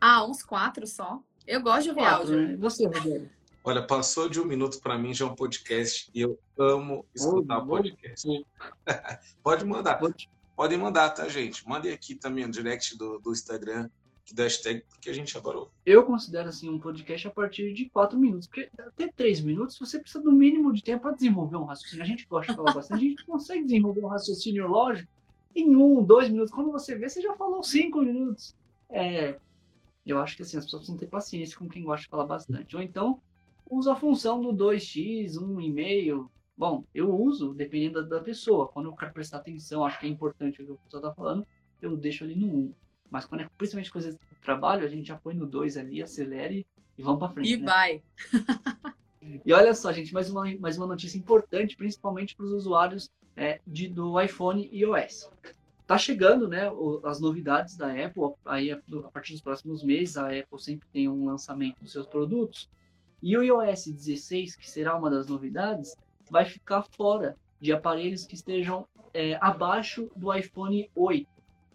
Ah, 0.00 0.26
uns 0.26 0.42
quatro 0.42 0.88
só. 0.88 1.22
Eu 1.46 1.62
gosto 1.62 1.84
de 1.84 1.88
ouvir 1.90 2.04
áudio. 2.04 2.36
Né? 2.36 2.56
Você, 2.56 2.84
Rogério? 2.84 3.30
Olha, 3.62 3.86
passou 3.86 4.28
de 4.28 4.40
um 4.40 4.44
minuto 4.44 4.80
para 4.80 4.98
mim 4.98 5.14
já 5.14 5.24
é 5.24 5.28
um 5.28 5.34
podcast 5.36 6.10
e 6.12 6.20
eu 6.20 6.36
amo 6.58 7.06
escutar 7.14 7.58
oh, 7.58 7.66
podcast. 7.66 8.26
Pode 9.40 9.64
mandar. 9.64 10.00
Pode. 10.00 10.28
Podem 10.56 10.78
mandar, 10.78 11.10
tá, 11.10 11.28
gente? 11.28 11.64
Mandem 11.68 11.92
aqui 11.92 12.16
também 12.16 12.44
no 12.44 12.50
direct 12.50 12.98
do, 12.98 13.20
do 13.20 13.30
Instagram 13.30 13.88
da 14.32 14.44
hashtag, 14.44 14.82
porque 14.88 15.10
a 15.10 15.12
gente 15.12 15.36
adorou. 15.36 15.70
Eu 15.84 16.04
considero 16.04 16.48
assim 16.48 16.68
um 16.70 16.78
podcast 16.78 17.28
a 17.28 17.30
partir 17.30 17.74
de 17.74 17.90
quatro 17.90 18.18
minutos, 18.18 18.46
porque 18.46 18.70
até 18.78 19.08
três 19.08 19.40
minutos 19.40 19.78
você 19.78 19.98
precisa 19.98 20.22
do 20.22 20.32
mínimo 20.32 20.72
de 20.72 20.82
tempo 20.82 21.02
para 21.02 21.12
desenvolver 21.12 21.56
um 21.56 21.64
raciocínio. 21.64 22.04
A 22.04 22.06
gente 22.06 22.26
gosta 22.26 22.52
de 22.52 22.56
falar 22.56 22.72
bastante, 22.72 23.04
a 23.04 23.08
gente 23.08 23.26
consegue 23.26 23.64
desenvolver 23.64 24.00
um 24.02 24.08
raciocínio 24.08 24.66
lógico 24.66 25.10
em 25.54 25.74
um, 25.76 26.02
dois 26.02 26.28
minutos. 26.28 26.52
Quando 26.52 26.72
você 26.72 26.96
vê, 26.96 27.08
você 27.08 27.20
já 27.20 27.34
falou 27.34 27.62
cinco 27.62 28.00
minutos. 28.00 28.56
É, 28.88 29.38
eu 30.06 30.18
acho 30.18 30.36
que 30.36 30.42
assim, 30.42 30.56
as 30.56 30.64
pessoas 30.64 30.82
precisam 30.82 30.98
ter 30.98 31.06
paciência 31.06 31.58
com 31.58 31.68
quem 31.68 31.84
gosta 31.84 32.04
de 32.04 32.08
falar 32.08 32.26
bastante. 32.26 32.76
Ou 32.76 32.82
então, 32.82 33.20
usa 33.68 33.92
a 33.92 33.96
função 33.96 34.40
do 34.40 34.52
2x, 34.52 35.34
1,5. 35.34 36.28
Bom, 36.56 36.84
eu 36.94 37.14
uso 37.14 37.52
dependendo 37.52 38.08
da 38.08 38.20
pessoa. 38.20 38.68
Quando 38.68 38.86
eu 38.86 38.94
quero 38.94 39.12
prestar 39.12 39.38
atenção, 39.38 39.84
acho 39.84 39.98
que 39.98 40.06
é 40.06 40.08
importante 40.08 40.62
o 40.62 40.66
que 40.66 40.72
a 40.72 40.76
pessoa 40.76 41.00
está 41.00 41.14
falando, 41.14 41.46
eu 41.80 41.96
deixo 41.96 42.24
ali 42.24 42.36
no 42.36 42.46
1. 42.46 42.74
Mas 43.14 43.26
quando 43.26 43.42
é 43.42 43.48
principalmente 43.56 43.92
coisas 43.92 44.12
de 44.12 44.40
trabalho, 44.42 44.84
a 44.84 44.88
gente 44.88 45.06
já 45.06 45.14
põe 45.14 45.34
no 45.34 45.46
2 45.46 45.76
ali, 45.76 46.02
acelere 46.02 46.66
e 46.98 47.02
vamos 47.02 47.20
para 47.20 47.28
frente. 47.28 47.52
E 47.52 47.56
né? 47.56 47.64
vai. 47.64 48.02
e 49.46 49.52
olha 49.52 49.72
só, 49.72 49.92
gente, 49.92 50.12
mais 50.12 50.28
uma, 50.28 50.52
mais 50.58 50.76
uma 50.76 50.88
notícia 50.88 51.16
importante, 51.16 51.76
principalmente 51.76 52.34
para 52.34 52.44
os 52.44 52.50
usuários 52.50 53.08
é, 53.36 53.60
de, 53.64 53.86
do 53.86 54.20
iPhone 54.20 54.68
iOS. 54.72 55.30
Tá 55.86 55.96
chegando, 55.96 56.48
né, 56.48 56.62
as 57.04 57.20
novidades 57.20 57.76
da 57.76 57.86
Apple, 57.86 58.32
aí 58.44 58.72
a 58.72 58.80
partir 59.12 59.34
dos 59.34 59.42
próximos 59.42 59.84
meses 59.84 60.16
a 60.16 60.26
Apple 60.26 60.58
sempre 60.58 60.88
tem 60.92 61.08
um 61.08 61.24
lançamento 61.24 61.80
dos 61.80 61.92
seus 61.92 62.08
produtos. 62.08 62.68
E 63.22 63.38
o 63.38 63.44
iOS 63.44 63.86
16, 63.86 64.56
que 64.56 64.68
será 64.68 64.96
uma 64.96 65.08
das 65.08 65.28
novidades, 65.28 65.94
vai 66.28 66.46
ficar 66.46 66.82
fora 66.82 67.36
de 67.60 67.72
aparelhos 67.72 68.26
que 68.26 68.34
estejam 68.34 68.88
é, 69.12 69.38
abaixo 69.40 70.10
do 70.16 70.34
iPhone 70.34 70.90
8. 70.96 71.28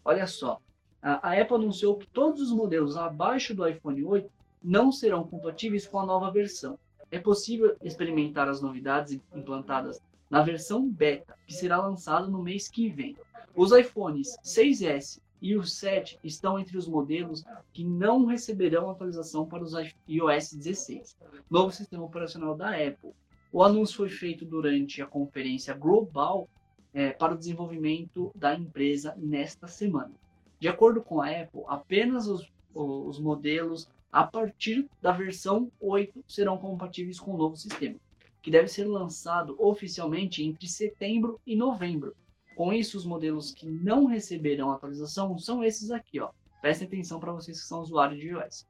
Olha 0.04 0.28
só, 0.28 0.60
a 1.02 1.40
Apple 1.40 1.56
anunciou 1.56 1.98
que 1.98 2.08
todos 2.08 2.42
os 2.42 2.52
modelos 2.52 2.98
abaixo 2.98 3.56
do 3.56 3.68
iPhone 3.68 4.04
8 4.04 4.30
não 4.62 4.92
serão 4.92 5.24
compatíveis 5.24 5.88
com 5.88 6.00
a 6.00 6.06
nova 6.06 6.30
versão. 6.32 6.78
É 7.10 7.18
possível 7.20 7.76
experimentar 7.82 8.48
as 8.50 8.62
novidades 8.62 9.20
implantadas 9.34 10.02
na 10.30 10.44
versão 10.44 10.88
beta, 10.88 11.36
que 11.48 11.54
será 11.54 11.78
lançada 11.78 12.28
no 12.28 12.44
mês 12.44 12.68
que 12.68 12.90
vem. 12.90 13.16
Os 13.56 13.72
iPhones 13.72 14.38
6S 14.44 15.20
e 15.42 15.56
o 15.56 15.64
7 15.64 16.20
estão 16.24 16.60
entre 16.60 16.78
os 16.78 16.88
modelos 16.88 17.44
que 17.74 17.84
não 17.84 18.26
receberão 18.26 18.90
atualização 18.90 19.46
para 19.46 19.64
os 19.64 19.74
iOS 20.08 20.54
16, 20.54 21.18
novo 21.50 21.72
sistema 21.72 22.04
operacional 22.04 22.56
da 22.56 22.70
Apple. 22.70 23.14
O 23.52 23.64
anúncio 23.64 23.98
foi 23.98 24.10
feito 24.10 24.46
durante 24.46 25.02
a 25.02 25.08
conferência 25.08 25.74
global 25.74 26.48
é, 26.94 27.12
para 27.12 27.34
o 27.34 27.38
desenvolvimento 27.38 28.32
da 28.36 28.54
empresa 28.54 29.16
nesta 29.18 29.68
semana. 29.68 30.12
De 30.60 30.68
acordo 30.68 31.02
com 31.02 31.22
a 31.22 31.30
Apple, 31.30 31.64
apenas 31.68 32.28
os, 32.28 32.52
os 32.74 33.20
modelos 33.20 33.90
a 34.12 34.26
partir 34.26 34.90
da 35.02 35.12
versão 35.12 35.72
8 35.80 36.24
serão 36.28 36.58
compatíveis 36.58 37.20
com 37.20 37.34
o 37.34 37.38
novo 37.38 37.56
sistema, 37.56 37.96
que 38.42 38.52
deve 38.52 38.68
ser 38.68 38.86
lançado 38.86 39.56
oficialmente 39.58 40.44
entre 40.44 40.68
setembro 40.68 41.40
e 41.46 41.56
novembro. 41.56 42.16
Com 42.56 42.74
isso, 42.74 42.98
os 42.98 43.06
modelos 43.06 43.54
que 43.54 43.66
não 43.66 44.06
receberão 44.06 44.72
atualização 44.72 45.38
são 45.38 45.64
esses 45.64 45.92
aqui, 45.92 46.20
ó. 46.20 46.32
Prestem 46.62 46.88
atenção 46.88 47.20
para 47.20 47.32
vocês 47.32 47.62
que 47.62 47.68
são 47.68 47.80
usuários 47.80 48.20
de 48.20 48.28
iOS. 48.28 48.68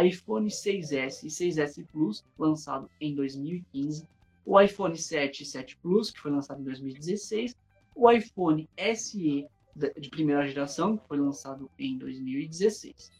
iPhone 0.00 0.48
6S 0.48 1.24
e 1.24 1.26
6S 1.26 1.84
Plus, 1.90 2.24
lançado 2.38 2.88
em 3.00 3.16
2015, 3.16 4.06
o 4.44 4.60
iPhone 4.60 4.96
7 4.96 5.42
e 5.42 5.46
7 5.46 5.76
Plus, 5.78 6.10
que 6.10 6.20
foi 6.20 6.30
lançado 6.30 6.60
em 6.60 6.64
2016, 6.64 7.56
o 7.96 8.10
iPhone 8.10 8.68
SE 8.94 9.48
de 9.74 10.10
primeira 10.10 10.46
geração, 10.46 10.96
que 10.96 11.06
foi 11.08 11.18
lançado 11.18 11.70
em 11.78 11.98
2016. 11.98 13.10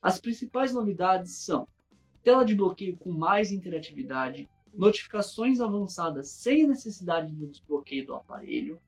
As 0.00 0.20
principais 0.20 0.72
novidades 0.72 1.32
são 1.32 1.66
tela 2.22 2.44
de 2.44 2.54
bloqueio 2.54 2.96
com 2.96 3.10
mais 3.10 3.52
interatividade, 3.52 4.48
notificações 4.72 5.60
avançadas 5.60 6.28
sem 6.30 6.66
necessidade 6.66 7.32
do 7.32 7.46
desbloqueio 7.46 8.06
do 8.06 8.14
aparelho, 8.14 8.80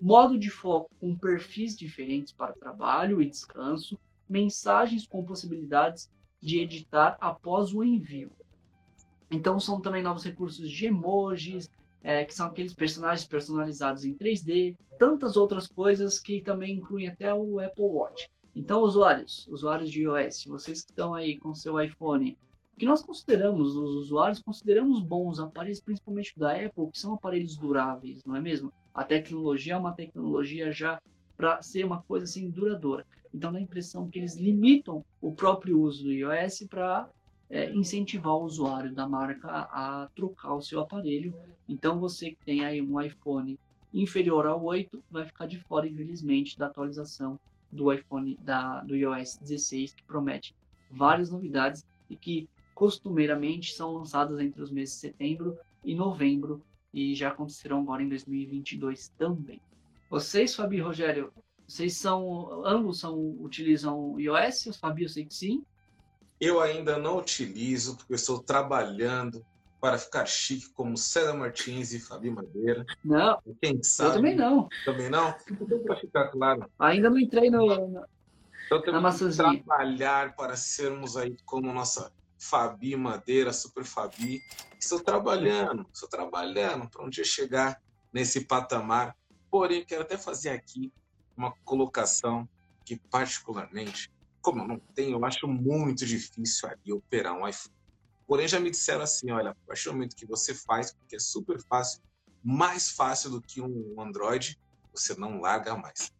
modo 0.00 0.38
de 0.38 0.50
foco 0.50 0.90
com 1.00 1.16
perfis 1.16 1.76
diferentes 1.76 2.32
para 2.32 2.52
trabalho 2.52 3.22
e 3.22 3.28
descanso, 3.28 3.98
mensagens 4.28 5.06
com 5.06 5.24
possibilidades 5.24 6.10
de 6.40 6.58
editar 6.58 7.16
após 7.20 7.72
o 7.72 7.82
envio. 7.82 8.30
Então 9.30 9.58
são 9.58 9.80
também 9.80 10.02
novos 10.02 10.24
recursos 10.24 10.70
de 10.70 10.86
emojis, 10.86 11.70
é, 12.06 12.24
que 12.24 12.32
são 12.32 12.46
aqueles 12.46 12.72
personagens 12.72 13.26
personalizados 13.26 14.04
em 14.04 14.14
3D, 14.14 14.76
tantas 14.96 15.36
outras 15.36 15.66
coisas 15.66 16.20
que 16.20 16.40
também 16.40 16.76
incluem 16.76 17.08
até 17.08 17.34
o 17.34 17.58
Apple 17.58 17.82
Watch. 17.82 18.30
Então, 18.54 18.82
usuários, 18.82 19.44
usuários 19.48 19.90
de 19.90 20.02
iOS, 20.02 20.44
vocês 20.46 20.84
que 20.84 20.92
estão 20.92 21.14
aí 21.14 21.36
com 21.36 21.52
seu 21.52 21.82
iPhone, 21.82 22.38
que 22.78 22.86
nós 22.86 23.02
consideramos, 23.02 23.74
os 23.74 23.96
usuários 23.96 24.40
consideramos 24.40 25.02
bons 25.02 25.40
aparelhos, 25.40 25.80
principalmente 25.80 26.32
da 26.38 26.52
Apple, 26.52 26.92
que 26.92 26.98
são 27.00 27.12
aparelhos 27.12 27.56
duráveis, 27.56 28.22
não 28.24 28.36
é 28.36 28.40
mesmo? 28.40 28.72
A 28.94 29.02
tecnologia 29.02 29.74
é 29.74 29.76
uma 29.76 29.92
tecnologia 29.92 30.70
já 30.70 31.02
para 31.36 31.60
ser 31.60 31.84
uma 31.84 32.02
coisa 32.02 32.24
assim 32.24 32.48
duradoura. 32.48 33.04
Então 33.34 33.50
dá 33.50 33.58
a 33.58 33.62
impressão 33.62 34.08
que 34.08 34.20
eles 34.20 34.36
limitam 34.36 35.04
o 35.20 35.34
próprio 35.34 35.80
uso 35.80 36.04
do 36.04 36.12
iOS 36.12 36.68
para 36.70 37.10
é, 37.48 37.72
incentivar 37.72 38.34
o 38.34 38.44
usuário 38.44 38.92
da 38.92 39.08
marca 39.08 39.48
a, 39.48 40.08
trocar 40.14 40.54
o 40.54 40.62
seu 40.62 40.80
aparelho. 40.80 41.34
Então 41.68 41.98
você 41.98 42.30
que 42.30 42.44
tem 42.44 42.64
aí 42.64 42.80
um 42.82 43.00
iPhone 43.00 43.58
inferior 43.92 44.46
ao 44.46 44.62
8 44.62 45.02
vai 45.10 45.24
ficar 45.24 45.46
de 45.46 45.58
fora, 45.60 45.86
infelizmente, 45.86 46.58
da 46.58 46.66
atualização 46.66 47.38
do 47.70 47.92
iPhone 47.92 48.36
da, 48.42 48.80
do 48.80 48.94
iOS 48.94 49.38
16, 49.38 49.94
que 49.94 50.02
promete 50.04 50.54
várias 50.90 51.30
novidades 51.30 51.84
e 52.08 52.16
que 52.16 52.48
costumeiramente 52.74 53.74
são 53.74 53.92
lançadas 53.92 54.38
entre 54.38 54.60
os 54.62 54.70
meses 54.70 54.94
de 54.94 55.00
setembro 55.00 55.58
e 55.84 55.94
novembro 55.94 56.62
e 56.92 57.14
já 57.14 57.28
acontecerão 57.28 57.80
agora 57.80 58.02
em 58.02 58.08
2022 58.08 59.08
também. 59.18 59.60
Vocês, 60.08 60.54
Fabi 60.54 60.76
e 60.76 60.80
Rogério, 60.80 61.32
vocês 61.66 61.96
são 61.96 62.64
ambos 62.64 63.00
são 63.00 63.18
utilizam 63.40 64.18
iOS? 64.20 64.76
Fabi 64.78 65.02
eu 65.02 65.08
sei 65.08 65.24
que 65.24 65.34
sim. 65.34 65.64
Eu 66.40 66.60
ainda 66.60 66.98
não 66.98 67.18
utilizo 67.18 67.96
porque 67.96 68.12
eu 68.12 68.16
estou 68.16 68.42
trabalhando 68.42 69.44
para 69.80 69.98
ficar 69.98 70.26
chique 70.26 70.70
como 70.70 70.96
César 70.96 71.34
Martins 71.34 71.92
e 71.92 72.00
Fabi 72.00 72.30
Madeira. 72.30 72.84
Não. 73.04 73.40
Quem 73.60 73.82
sabe? 73.82 74.10
Eu 74.10 74.14
também 74.14 74.34
não. 74.34 74.68
Também 74.84 75.10
não? 75.10 75.34
Para 75.84 75.96
ficar 75.96 76.28
claro. 76.28 76.70
Ainda 76.78 77.08
não 77.08 77.18
entrei 77.18 77.50
no, 77.50 77.88
no 77.88 78.06
então 78.66 78.82
temos 78.82 79.18
que 79.18 79.36
trabalhar 79.36 80.34
para 80.34 80.56
sermos 80.56 81.16
aí 81.16 81.36
como 81.44 81.72
nossa 81.72 82.12
Fabi 82.36 82.96
Madeira, 82.96 83.52
Super 83.52 83.84
Fabi. 83.84 84.42
Estou 84.78 84.98
trabalhando, 84.98 85.86
estou 85.92 86.08
trabalhando 86.08 86.88
para 86.88 87.04
um 87.04 87.08
dia 87.08 87.24
chegar 87.24 87.80
nesse 88.12 88.44
patamar. 88.44 89.16
Porém, 89.50 89.84
quero 89.84 90.02
até 90.02 90.18
fazer 90.18 90.50
aqui 90.50 90.92
uma 91.36 91.52
colocação 91.64 92.48
que 92.84 92.96
particularmente 92.96 94.12
como 94.46 94.62
eu 94.62 94.68
não 94.68 94.78
tenho, 94.94 95.18
eu 95.18 95.24
acho 95.24 95.48
muito 95.48 96.06
difícil 96.06 96.68
ali 96.68 96.92
operar 96.92 97.34
um 97.34 97.48
iPhone. 97.48 97.74
Porém, 98.28 98.46
já 98.46 98.60
me 98.60 98.70
disseram 98.70 99.02
assim: 99.02 99.32
olha, 99.32 99.50
a 99.50 99.54
partir 99.66 99.88
do 99.88 99.94
momento 99.94 100.14
que 100.14 100.24
você 100.24 100.54
faz, 100.54 100.92
porque 100.92 101.16
é 101.16 101.18
super 101.18 101.60
fácil, 101.64 102.00
mais 102.44 102.92
fácil 102.92 103.30
do 103.30 103.42
que 103.42 103.60
um 103.60 104.00
Android, 104.00 104.56
você 104.94 105.16
não 105.16 105.40
larga 105.40 105.76
mais. 105.76 106.12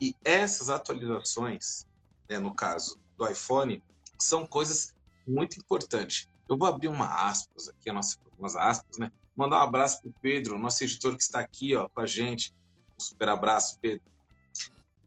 E 0.00 0.12
essas 0.24 0.70
atualizações, 0.70 1.86
né, 2.28 2.40
no 2.40 2.52
caso 2.52 2.98
do 3.16 3.30
iPhone, 3.30 3.80
são 4.18 4.44
coisas 4.44 4.92
muito 5.24 5.56
importantes. 5.56 6.26
Eu 6.48 6.58
vou 6.58 6.66
abrir 6.66 6.88
uma 6.88 7.28
aspas 7.28 7.68
aqui, 7.68 7.90
umas 7.90 8.56
aspas, 8.56 8.98
né? 8.98 9.12
Mandar 9.36 9.58
um 9.58 9.62
abraço 9.62 10.02
para 10.02 10.10
o 10.10 10.14
Pedro, 10.20 10.58
nosso 10.58 10.82
editor 10.82 11.16
que 11.16 11.22
está 11.22 11.38
aqui 11.38 11.76
ó, 11.76 11.88
com 11.88 12.00
a 12.00 12.06
gente. 12.06 12.52
Um 12.98 13.04
super 13.04 13.28
abraço, 13.28 13.78
Pedro. 13.80 14.02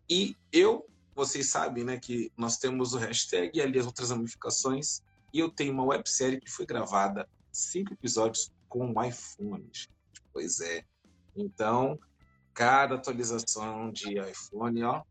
E 0.10 0.38
eu 0.54 0.86
vocês 1.16 1.50
sabem, 1.50 1.84
né, 1.84 2.00
que 2.00 2.32
nós 2.38 2.58
temos 2.58 2.94
o 2.94 2.98
hashtag 2.98 3.58
e 3.58 3.62
ali 3.62 3.80
as 3.80 3.86
outras 3.86 4.12
ramificações. 4.12 5.02
E 5.34 5.40
eu 5.40 5.50
tenho 5.50 5.74
uma 5.74 5.86
websérie 5.86 6.40
que 6.40 6.50
foi 6.50 6.66
gravada, 6.66 7.28
cinco 7.52 7.94
episódios 7.94 8.52
com 8.68 8.94
o 8.94 9.04
iPhone. 9.04 9.70
Pois 10.34 10.60
é. 10.62 10.84
Então, 11.36 12.00
cada 12.54 12.96
atualização 12.96 13.92
de 13.92 14.20
iPhone, 14.20 14.84
ó, 14.84 15.04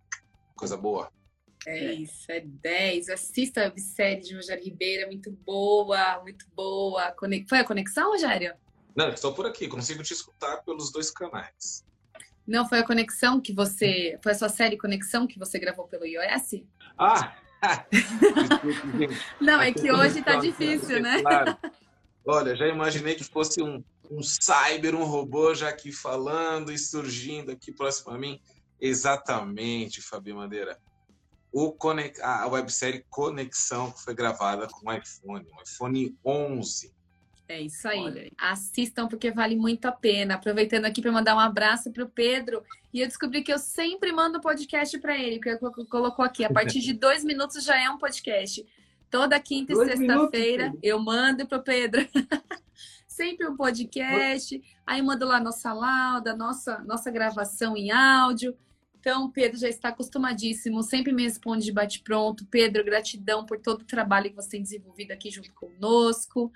coisa 0.56 0.76
boa. 0.76 1.10
É 1.66 1.92
isso, 1.92 2.30
é 2.30 2.40
10. 2.40 3.10
Assista 3.10 3.60
a 3.60 3.64
websérie 3.64 4.22
de 4.22 4.34
Rogério 4.34 4.64
Ribeiro, 4.64 5.02
é 5.02 5.06
muito 5.06 5.30
boa, 5.30 6.20
muito 6.20 6.46
boa. 6.54 7.14
Foi 7.48 7.58
a 7.58 7.64
conexão, 7.64 8.10
Rogério? 8.10 8.54
Não, 8.96 9.08
estou 9.10 9.34
por 9.34 9.46
aqui, 9.46 9.68
consigo 9.68 10.02
te 10.02 10.12
escutar 10.12 10.58
pelos 10.64 10.90
dois 10.90 11.10
canais. 11.10 11.84
Não, 12.50 12.68
foi 12.68 12.80
a 12.80 12.84
conexão 12.84 13.40
que 13.40 13.52
você. 13.52 14.18
Foi 14.20 14.32
a 14.32 14.34
sua 14.34 14.48
série 14.48 14.76
Conexão 14.76 15.24
que 15.24 15.38
você 15.38 15.56
gravou 15.56 15.86
pelo 15.86 16.04
iOS? 16.04 16.64
Ah! 16.98 17.32
Não, 19.40 19.60
é 19.60 19.72
que 19.72 19.92
hoje 19.92 20.20
tá 20.20 20.34
difícil, 20.34 21.00
né? 21.00 21.22
Claro. 21.22 21.56
Olha, 22.26 22.56
já 22.56 22.66
imaginei 22.66 23.14
que 23.14 23.22
fosse 23.22 23.62
um, 23.62 23.84
um 24.10 24.20
cyber, 24.20 24.96
um 24.96 25.04
robô 25.04 25.54
já 25.54 25.68
aqui 25.68 25.92
falando 25.92 26.72
e 26.72 26.78
surgindo 26.78 27.52
aqui 27.52 27.70
próximo 27.70 28.12
a 28.12 28.18
mim. 28.18 28.40
Exatamente, 28.80 30.02
Fabi 30.02 30.32
Madeira. 30.32 30.76
O 31.52 31.70
conex... 31.70 32.18
A 32.20 32.48
websérie 32.48 33.06
Conexão 33.08 33.92
que 33.92 34.02
foi 34.02 34.14
gravada 34.14 34.66
com 34.66 34.90
o 34.90 34.92
iPhone, 34.92 35.46
o 35.56 35.62
iPhone 35.62 36.18
11. 36.26 36.92
É 37.50 37.60
isso 37.60 37.88
aí. 37.88 37.98
aí. 37.98 38.32
Assistam 38.38 39.08
porque 39.08 39.32
vale 39.32 39.56
muito 39.56 39.84
a 39.86 39.90
pena. 39.90 40.34
Aproveitando 40.34 40.84
aqui 40.84 41.02
para 41.02 41.10
mandar 41.10 41.34
um 41.34 41.40
abraço 41.40 41.90
para 41.90 42.04
o 42.04 42.08
Pedro. 42.08 42.62
E 42.94 43.00
eu 43.00 43.08
descobri 43.08 43.42
que 43.42 43.52
eu 43.52 43.58
sempre 43.58 44.12
mando 44.12 44.40
podcast 44.40 44.96
para 45.00 45.18
ele, 45.18 45.40
que 45.40 45.48
ele 45.48 45.58
colocou 45.58 46.24
aqui. 46.24 46.44
A 46.44 46.52
partir 46.52 46.78
de 46.78 46.92
dois 46.92 47.24
minutos 47.24 47.64
já 47.64 47.76
é 47.76 47.90
um 47.90 47.98
podcast. 47.98 48.64
Toda 49.10 49.40
quinta 49.40 49.72
dois 49.72 49.88
e 49.88 49.96
sexta-feira 49.96 50.72
eu 50.80 51.00
mando 51.00 51.44
para 51.44 51.58
o 51.58 51.62
Pedro. 51.62 52.06
sempre 53.08 53.48
um 53.48 53.56
podcast. 53.56 54.62
Aí 54.86 55.02
mando 55.02 55.26
lá 55.26 55.40
nossa 55.40 55.72
lauda, 55.72 56.36
nossa, 56.36 56.78
nossa 56.84 57.10
gravação 57.10 57.76
em 57.76 57.90
áudio. 57.90 58.56
Então, 59.00 59.24
o 59.24 59.32
Pedro 59.32 59.58
já 59.58 59.68
está 59.68 59.88
acostumadíssimo, 59.88 60.82
sempre 60.82 61.10
me 61.10 61.22
responde 61.22 61.64
de 61.64 61.72
bate-pronto. 61.72 62.46
Pedro, 62.46 62.84
gratidão 62.84 63.44
por 63.44 63.58
todo 63.58 63.80
o 63.80 63.86
trabalho 63.86 64.28
que 64.28 64.36
você 64.36 64.50
tem 64.50 64.62
desenvolvido 64.62 65.10
aqui 65.10 65.30
junto 65.30 65.52
conosco. 65.54 66.52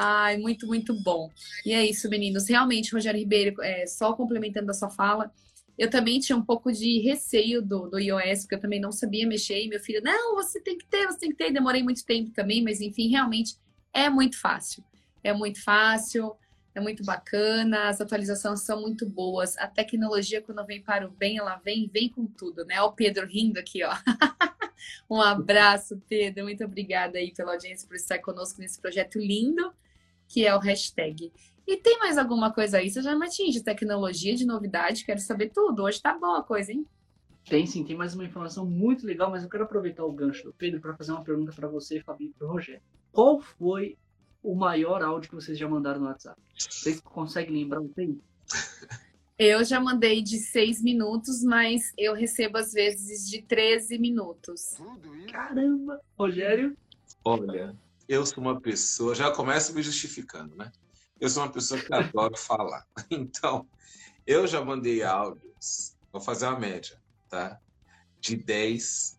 Ai, 0.00 0.36
muito, 0.38 0.64
muito 0.64 0.94
bom. 0.94 1.28
E 1.66 1.72
é 1.72 1.84
isso, 1.84 2.08
meninos. 2.08 2.48
Realmente, 2.48 2.92
Rogério 2.92 3.18
Ribeiro, 3.18 3.60
é, 3.60 3.84
só 3.84 4.12
complementando 4.12 4.70
a 4.70 4.74
sua 4.74 4.88
fala, 4.88 5.28
eu 5.76 5.90
também 5.90 6.20
tinha 6.20 6.38
um 6.38 6.44
pouco 6.44 6.70
de 6.70 7.00
receio 7.00 7.60
do, 7.60 7.88
do 7.88 7.98
iOS, 7.98 8.42
porque 8.42 8.54
eu 8.54 8.60
também 8.60 8.80
não 8.80 8.92
sabia 8.92 9.26
mexer. 9.26 9.60
E 9.60 9.68
meu 9.68 9.80
filho, 9.80 10.00
não, 10.00 10.36
você 10.36 10.60
tem 10.60 10.78
que 10.78 10.86
ter, 10.86 11.06
você 11.06 11.18
tem 11.18 11.30
que 11.30 11.36
ter. 11.36 11.52
Demorei 11.52 11.82
muito 11.82 12.04
tempo 12.06 12.30
também, 12.30 12.62
mas 12.62 12.80
enfim, 12.80 13.08
realmente 13.08 13.56
é 13.92 14.08
muito 14.08 14.38
fácil. 14.38 14.84
É 15.24 15.32
muito 15.32 15.60
fácil, 15.64 16.36
é 16.76 16.80
muito 16.80 17.04
bacana, 17.04 17.88
as 17.88 18.00
atualizações 18.00 18.60
são 18.60 18.80
muito 18.80 19.04
boas. 19.04 19.58
A 19.58 19.66
tecnologia, 19.66 20.40
quando 20.40 20.64
vem 20.64 20.80
para 20.80 21.08
o 21.08 21.10
bem, 21.10 21.38
ela 21.38 21.56
vem, 21.56 21.90
vem 21.92 22.08
com 22.08 22.24
tudo, 22.24 22.64
né? 22.64 22.76
Olha 22.80 22.84
o 22.84 22.92
Pedro 22.92 23.26
rindo 23.26 23.58
aqui, 23.58 23.82
ó. 23.82 23.92
um 25.10 25.20
abraço, 25.20 26.00
Pedro. 26.08 26.44
Muito 26.44 26.64
obrigada 26.64 27.18
aí 27.18 27.32
pela 27.34 27.54
audiência, 27.54 27.88
por 27.88 27.96
estar 27.96 28.20
conosco 28.20 28.60
nesse 28.60 28.80
projeto 28.80 29.18
lindo 29.18 29.72
que 30.28 30.46
é 30.46 30.54
o 30.54 30.60
hashtag. 30.60 31.32
E 31.66 31.76
tem 31.76 31.98
mais 31.98 32.16
alguma 32.16 32.52
coisa 32.52 32.78
aí? 32.78 32.90
Você 32.90 33.02
já 33.02 33.16
me 33.16 33.26
atinge 33.26 33.62
tecnologia 33.62 34.34
de 34.34 34.46
novidade? 34.46 35.04
Quero 35.04 35.20
saber 35.20 35.50
tudo. 35.50 35.82
Hoje 35.82 36.00
tá 36.00 36.16
boa 36.16 36.38
a 36.38 36.42
coisa, 36.42 36.72
hein? 36.72 36.86
Tem 37.48 37.66
sim, 37.66 37.82
tem 37.82 37.96
mais 37.96 38.14
uma 38.14 38.24
informação 38.24 38.66
muito 38.66 39.06
legal, 39.06 39.30
mas 39.30 39.42
eu 39.42 39.48
quero 39.48 39.64
aproveitar 39.64 40.04
o 40.04 40.12
gancho 40.12 40.44
do 40.44 40.52
Pedro 40.52 40.80
para 40.80 40.94
fazer 40.96 41.12
uma 41.12 41.24
pergunta 41.24 41.52
para 41.52 41.66
você, 41.66 42.00
Fabi, 42.00 42.26
e 42.26 42.30
para 42.30 42.46
o 42.46 42.50
Rogério. 42.50 42.82
Qual 43.10 43.40
foi 43.40 43.96
o 44.42 44.54
maior 44.54 45.02
áudio 45.02 45.30
que 45.30 45.34
vocês 45.34 45.58
já 45.58 45.66
mandaram 45.66 46.00
no 46.00 46.06
WhatsApp? 46.06 46.40
Vocês 46.56 47.00
conseguem 47.00 47.54
lembrar 47.54 47.80
o 47.80 47.88
tempo? 47.88 48.22
Eu 49.38 49.62
já 49.62 49.78
mandei 49.78 50.20
de 50.20 50.36
seis 50.38 50.82
minutos, 50.82 51.44
mas 51.44 51.92
eu 51.96 52.12
recebo 52.12 52.58
às 52.58 52.72
vezes 52.72 53.28
de 53.30 53.40
13 53.40 53.96
minutos. 53.98 54.76
Caramba! 55.30 56.00
Rogério? 56.18 56.76
Olha, 57.24 57.74
eu 58.08 58.24
sou 58.24 58.42
uma 58.42 58.60
pessoa, 58.60 59.14
já 59.14 59.30
começo 59.30 59.74
me 59.74 59.82
justificando, 59.82 60.56
né? 60.56 60.72
Eu 61.20 61.28
sou 61.28 61.42
uma 61.42 61.52
pessoa 61.52 61.80
que 61.80 61.92
adoro 61.92 62.34
falar. 62.38 62.84
Então, 63.10 63.68
eu 64.26 64.46
já 64.46 64.64
mandei 64.64 65.02
áudios, 65.02 65.94
vou 66.12 66.20
fazer 66.20 66.46
uma 66.46 66.58
média, 66.58 67.00
tá? 67.28 67.60
De 68.20 68.36
10 68.36 69.18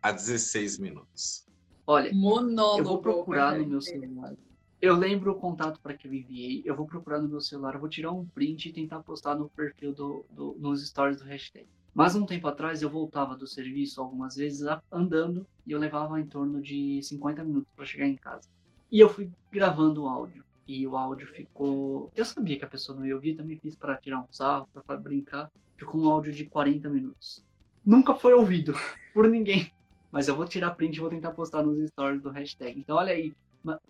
a 0.00 0.12
16 0.12 0.78
minutos. 0.78 1.46
Olha, 1.86 2.12
Monólogo. 2.14 2.78
eu 2.78 2.84
vou 2.84 3.02
procurar 3.02 3.58
no 3.58 3.66
meu 3.66 3.80
celular. 3.80 4.34
Eu 4.80 4.96
lembro 4.96 5.32
o 5.32 5.40
contato 5.40 5.80
para 5.80 5.96
que 5.96 6.06
eu 6.08 6.12
enviei. 6.12 6.62
Eu 6.64 6.76
vou 6.76 6.86
procurar 6.86 7.20
no 7.20 7.28
meu 7.28 7.40
celular, 7.40 7.74
eu 7.74 7.80
vou 7.80 7.88
tirar 7.88 8.12
um 8.12 8.26
print 8.26 8.68
e 8.68 8.72
tentar 8.72 9.02
postar 9.02 9.36
no 9.36 9.48
perfil 9.50 9.92
do, 9.94 10.26
do- 10.30 10.56
nos 10.58 10.86
stories 10.88 11.18
do 11.18 11.24
hashtag. 11.24 11.68
Mas 11.94 12.16
um 12.16 12.24
tempo 12.24 12.48
atrás 12.48 12.80
eu 12.80 12.88
voltava 12.88 13.36
do 13.36 13.46
serviço 13.46 14.00
algumas 14.00 14.36
vezes 14.36 14.66
andando 14.90 15.46
e 15.66 15.72
eu 15.72 15.78
levava 15.78 16.18
em 16.18 16.26
torno 16.26 16.60
de 16.60 17.02
50 17.02 17.44
minutos 17.44 17.70
para 17.76 17.84
chegar 17.84 18.06
em 18.06 18.16
casa. 18.16 18.48
E 18.90 18.98
eu 18.98 19.08
fui 19.08 19.30
gravando 19.50 20.04
o 20.04 20.08
áudio. 20.08 20.44
E 20.66 20.86
o 20.86 20.96
áudio 20.96 21.26
ficou. 21.26 22.10
Eu 22.14 22.24
sabia 22.24 22.58
que 22.58 22.64
a 22.64 22.68
pessoa 22.68 22.96
não 22.96 23.04
ia 23.04 23.14
ouvir, 23.14 23.34
também 23.34 23.58
fiz 23.58 23.74
para 23.74 23.96
tirar 23.96 24.20
um 24.20 24.26
sarro, 24.30 24.68
para 24.86 24.96
brincar. 24.96 25.50
Ficou 25.76 26.00
um 26.00 26.08
áudio 26.08 26.32
de 26.32 26.46
40 26.46 26.88
minutos. 26.88 27.44
Nunca 27.84 28.14
foi 28.14 28.32
ouvido 28.32 28.74
por 29.12 29.28
ninguém. 29.28 29.70
Mas 30.10 30.28
eu 30.28 30.36
vou 30.36 30.46
tirar 30.46 30.72
print 30.72 30.96
e 30.96 31.00
vou 31.00 31.10
tentar 31.10 31.32
postar 31.32 31.62
nos 31.62 31.78
stories 31.90 32.22
do 32.22 32.30
hashtag. 32.30 32.78
Então 32.78 32.96
olha 32.96 33.12
aí, 33.12 33.34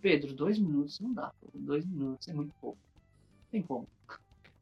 Pedro, 0.00 0.32
dois 0.32 0.58
minutos 0.58 0.98
não 1.00 1.12
dá. 1.12 1.32
Dois 1.52 1.84
minutos 1.84 2.26
é 2.28 2.32
muito 2.32 2.52
pouco. 2.60 2.78
Tem 3.50 3.62
como. 3.62 3.86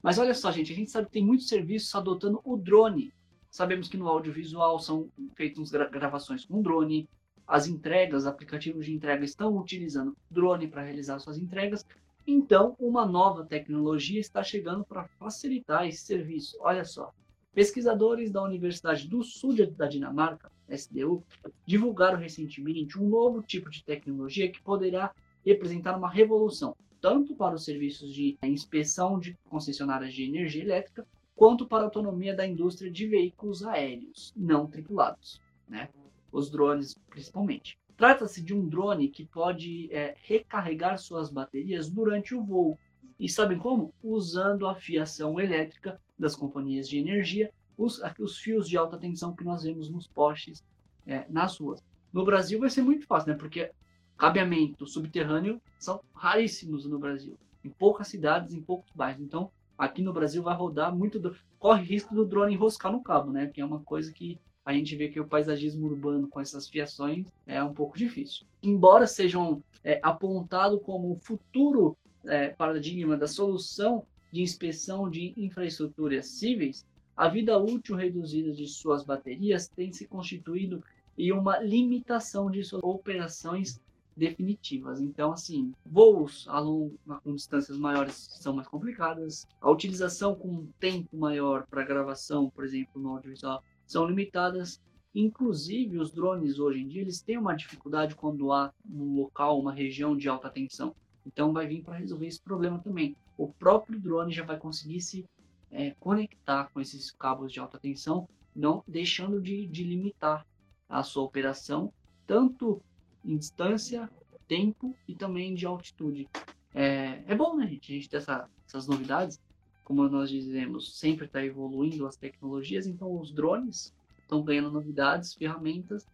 Mas 0.02 0.18
olha 0.18 0.34
só, 0.34 0.50
gente, 0.50 0.72
a 0.72 0.76
gente 0.76 0.90
sabe 0.90 1.06
que 1.06 1.12
tem 1.12 1.24
muitos 1.24 1.48
serviços 1.48 1.94
adotando 1.94 2.40
o 2.44 2.56
drone. 2.56 3.12
Sabemos 3.50 3.88
que 3.88 3.96
no 3.96 4.08
audiovisual 4.08 4.78
são 4.78 5.08
feitas 5.34 5.70
gra- 5.70 5.88
gravações 5.88 6.44
com 6.44 6.62
drone. 6.62 7.08
As 7.46 7.66
entregas, 7.66 8.26
aplicativos 8.26 8.86
de 8.86 8.94
entrega 8.94 9.24
estão 9.24 9.56
utilizando 9.56 10.16
drone 10.30 10.68
para 10.68 10.84
realizar 10.84 11.18
suas 11.18 11.36
entregas. 11.36 11.84
Então, 12.26 12.76
uma 12.78 13.04
nova 13.04 13.44
tecnologia 13.44 14.20
está 14.20 14.42
chegando 14.42 14.84
para 14.84 15.08
facilitar 15.18 15.88
esse 15.88 16.02
serviço. 16.04 16.56
Olha 16.60 16.84
só. 16.84 17.12
Pesquisadores 17.52 18.30
da 18.30 18.40
Universidade 18.40 19.08
do 19.08 19.24
Sul 19.24 19.56
da 19.76 19.88
Dinamarca, 19.88 20.52
SDU, 20.68 21.24
divulgaram 21.66 22.16
recentemente 22.16 22.96
um 22.96 23.08
novo 23.08 23.42
tipo 23.42 23.68
de 23.68 23.82
tecnologia 23.82 24.48
que 24.48 24.62
poderá 24.62 25.12
representar 25.44 25.98
uma 25.98 26.08
revolução, 26.08 26.76
tanto 27.00 27.34
para 27.34 27.56
os 27.56 27.64
serviços 27.64 28.14
de 28.14 28.38
inspeção 28.44 29.18
de 29.18 29.36
concessionárias 29.48 30.14
de 30.14 30.22
energia 30.22 30.62
elétrica, 30.62 31.04
quanto 31.40 31.66
para 31.66 31.84
a 31.84 31.86
autonomia 31.86 32.36
da 32.36 32.46
indústria 32.46 32.90
de 32.90 33.06
veículos 33.06 33.64
aéreos 33.64 34.30
não 34.36 34.66
tripulados, 34.66 35.40
né? 35.66 35.88
os 36.30 36.50
drones 36.50 36.94
principalmente. 37.08 37.78
Trata-se 37.96 38.42
de 38.42 38.52
um 38.52 38.68
drone 38.68 39.08
que 39.08 39.24
pode 39.24 39.90
é, 39.90 40.14
recarregar 40.20 40.98
suas 40.98 41.30
baterias 41.30 41.88
durante 41.88 42.34
o 42.34 42.44
voo. 42.44 42.78
E 43.18 43.26
sabem 43.26 43.56
como? 43.56 43.94
Usando 44.02 44.66
a 44.66 44.74
fiação 44.74 45.40
elétrica 45.40 45.98
das 46.18 46.36
companhias 46.36 46.86
de 46.86 46.98
energia, 46.98 47.50
os, 47.74 48.02
os 48.18 48.36
fios 48.36 48.68
de 48.68 48.76
alta 48.76 48.98
tensão 48.98 49.34
que 49.34 49.42
nós 49.42 49.62
vemos 49.62 49.88
nos 49.88 50.06
postes 50.06 50.62
é, 51.06 51.24
nas 51.30 51.56
ruas. 51.56 51.82
No 52.12 52.22
Brasil 52.22 52.60
vai 52.60 52.68
ser 52.68 52.82
muito 52.82 53.06
fácil, 53.06 53.32
né? 53.32 53.38
Porque 53.38 53.70
cabeamento 54.14 54.86
subterrâneo 54.86 55.58
são 55.78 56.02
raríssimos 56.14 56.84
no 56.84 56.98
Brasil. 56.98 57.38
Em 57.64 57.70
poucas 57.70 58.08
cidades, 58.08 58.52
em 58.52 58.60
poucos 58.60 58.92
bairros. 58.92 59.22
Então, 59.22 59.50
aqui 59.80 60.02
no 60.02 60.12
Brasil 60.12 60.42
vai 60.42 60.54
rodar 60.54 60.94
muito. 60.94 61.34
Corre 61.58 61.82
risco 61.82 62.14
do 62.14 62.26
drone 62.26 62.52
enroscar 62.52 62.92
no 62.92 63.02
cabo, 63.02 63.32
né? 63.32 63.46
Que 63.46 63.62
é 63.62 63.64
uma 63.64 63.80
coisa 63.80 64.12
que 64.12 64.38
a 64.62 64.74
gente 64.74 64.94
vê 64.94 65.08
que 65.08 65.18
o 65.18 65.26
paisagismo 65.26 65.86
urbano 65.86 66.28
com 66.28 66.38
essas 66.38 66.68
fiações 66.68 67.26
é 67.46 67.64
um 67.64 67.72
pouco 67.72 67.96
difícil. 67.96 68.46
Embora 68.62 69.06
sejam 69.06 69.62
é, 69.82 69.98
apontado 70.02 70.78
como 70.78 71.10
o 71.10 71.16
futuro 71.16 71.96
é, 72.26 72.48
paradigma 72.50 73.16
da 73.16 73.26
solução 73.26 74.04
de 74.30 74.42
inspeção 74.42 75.08
de 75.08 75.32
infraestruturas 75.36 76.26
cíveis, 76.26 76.86
a 77.16 77.28
vida 77.28 77.58
útil 77.58 77.96
reduzida 77.96 78.52
de 78.52 78.66
suas 78.66 79.02
baterias 79.02 79.66
tem 79.66 79.92
se 79.92 80.06
constituído 80.06 80.84
em 81.16 81.32
uma 81.32 81.58
limitação 81.58 82.50
de 82.50 82.62
suas 82.62 82.82
operações 82.82 83.80
definitivas. 84.20 85.00
Então, 85.00 85.32
assim, 85.32 85.72
voos 85.84 86.46
a 86.46 86.60
longo, 86.60 86.94
com 87.24 87.34
distâncias 87.34 87.78
maiores 87.78 88.28
são 88.38 88.54
mais 88.54 88.68
complicadas. 88.68 89.46
A 89.60 89.70
utilização 89.70 90.34
com 90.34 90.48
um 90.48 90.66
tempo 90.78 91.16
maior 91.16 91.66
para 91.66 91.84
gravação, 91.84 92.50
por 92.50 92.62
exemplo, 92.62 93.00
no 93.00 93.14
audiovisual, 93.14 93.64
são 93.86 94.06
limitadas. 94.06 94.78
Inclusive, 95.14 95.98
os 95.98 96.12
drones 96.12 96.58
hoje 96.58 96.82
em 96.82 96.86
dia 96.86 97.00
eles 97.00 97.22
têm 97.22 97.38
uma 97.38 97.54
dificuldade 97.54 98.14
quando 98.14 98.52
há 98.52 98.70
um 98.88 99.16
local, 99.16 99.58
uma 99.58 99.72
região 99.72 100.14
de 100.14 100.28
alta 100.28 100.50
tensão. 100.50 100.94
Então, 101.26 101.52
vai 101.52 101.66
vir 101.66 101.82
para 101.82 101.96
resolver 101.96 102.26
esse 102.26 102.40
problema 102.40 102.78
também. 102.78 103.16
O 103.38 103.48
próprio 103.48 103.98
drone 103.98 104.32
já 104.32 104.44
vai 104.44 104.58
conseguir 104.58 105.00
se 105.00 105.24
é, 105.70 105.92
conectar 105.98 106.68
com 106.72 106.80
esses 106.80 107.10
cabos 107.10 107.50
de 107.50 107.58
alta 107.58 107.78
tensão, 107.78 108.28
não 108.54 108.84
deixando 108.86 109.40
de, 109.40 109.66
de 109.66 109.82
limitar 109.82 110.46
a 110.88 111.02
sua 111.02 111.22
operação, 111.22 111.90
tanto 112.26 112.82
em 113.24 113.36
distância, 113.36 114.10
tempo 114.48 114.96
e 115.06 115.14
também 115.14 115.54
de 115.54 115.66
altitude. 115.66 116.28
É, 116.74 117.22
é 117.26 117.34
bom, 117.34 117.56
né, 117.56 117.66
gente? 117.66 117.92
A 117.92 117.94
gente 117.94 118.08
ter 118.08 118.16
essa, 118.18 118.48
essas 118.66 118.86
novidades. 118.86 119.40
Como 119.84 120.08
nós 120.08 120.30
dizemos, 120.30 120.98
sempre 120.98 121.26
está 121.26 121.44
evoluindo 121.44 122.06
as 122.06 122.16
tecnologias, 122.16 122.86
então 122.86 123.18
os 123.18 123.32
drones 123.32 123.92
estão 124.22 124.42
ganhando 124.42 124.70
novidades, 124.70 125.34
ferramentas 125.34 126.06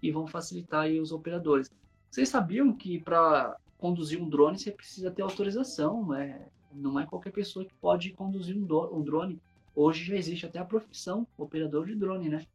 e 0.00 0.12
vão 0.12 0.26
facilitar 0.26 0.88
os 0.88 1.10
operadores. 1.10 1.68
Vocês 2.10 2.28
sabiam 2.28 2.72
que 2.72 3.00
para 3.00 3.56
conduzir 3.76 4.22
um 4.22 4.28
drone 4.28 4.58
você 4.58 4.70
precisa 4.70 5.10
ter 5.10 5.22
autorização, 5.22 6.06
né? 6.06 6.46
Não 6.72 6.98
é 6.98 7.06
qualquer 7.06 7.32
pessoa 7.32 7.64
que 7.64 7.74
pode 7.74 8.12
conduzir 8.12 8.56
um, 8.56 8.66
um 8.92 9.02
drone. 9.02 9.40
Hoje 9.74 10.04
já 10.04 10.14
existe 10.16 10.46
até 10.46 10.60
a 10.60 10.64
profissão 10.64 11.26
operador 11.36 11.86
de 11.86 11.96
drone, 11.96 12.28
né? 12.28 12.46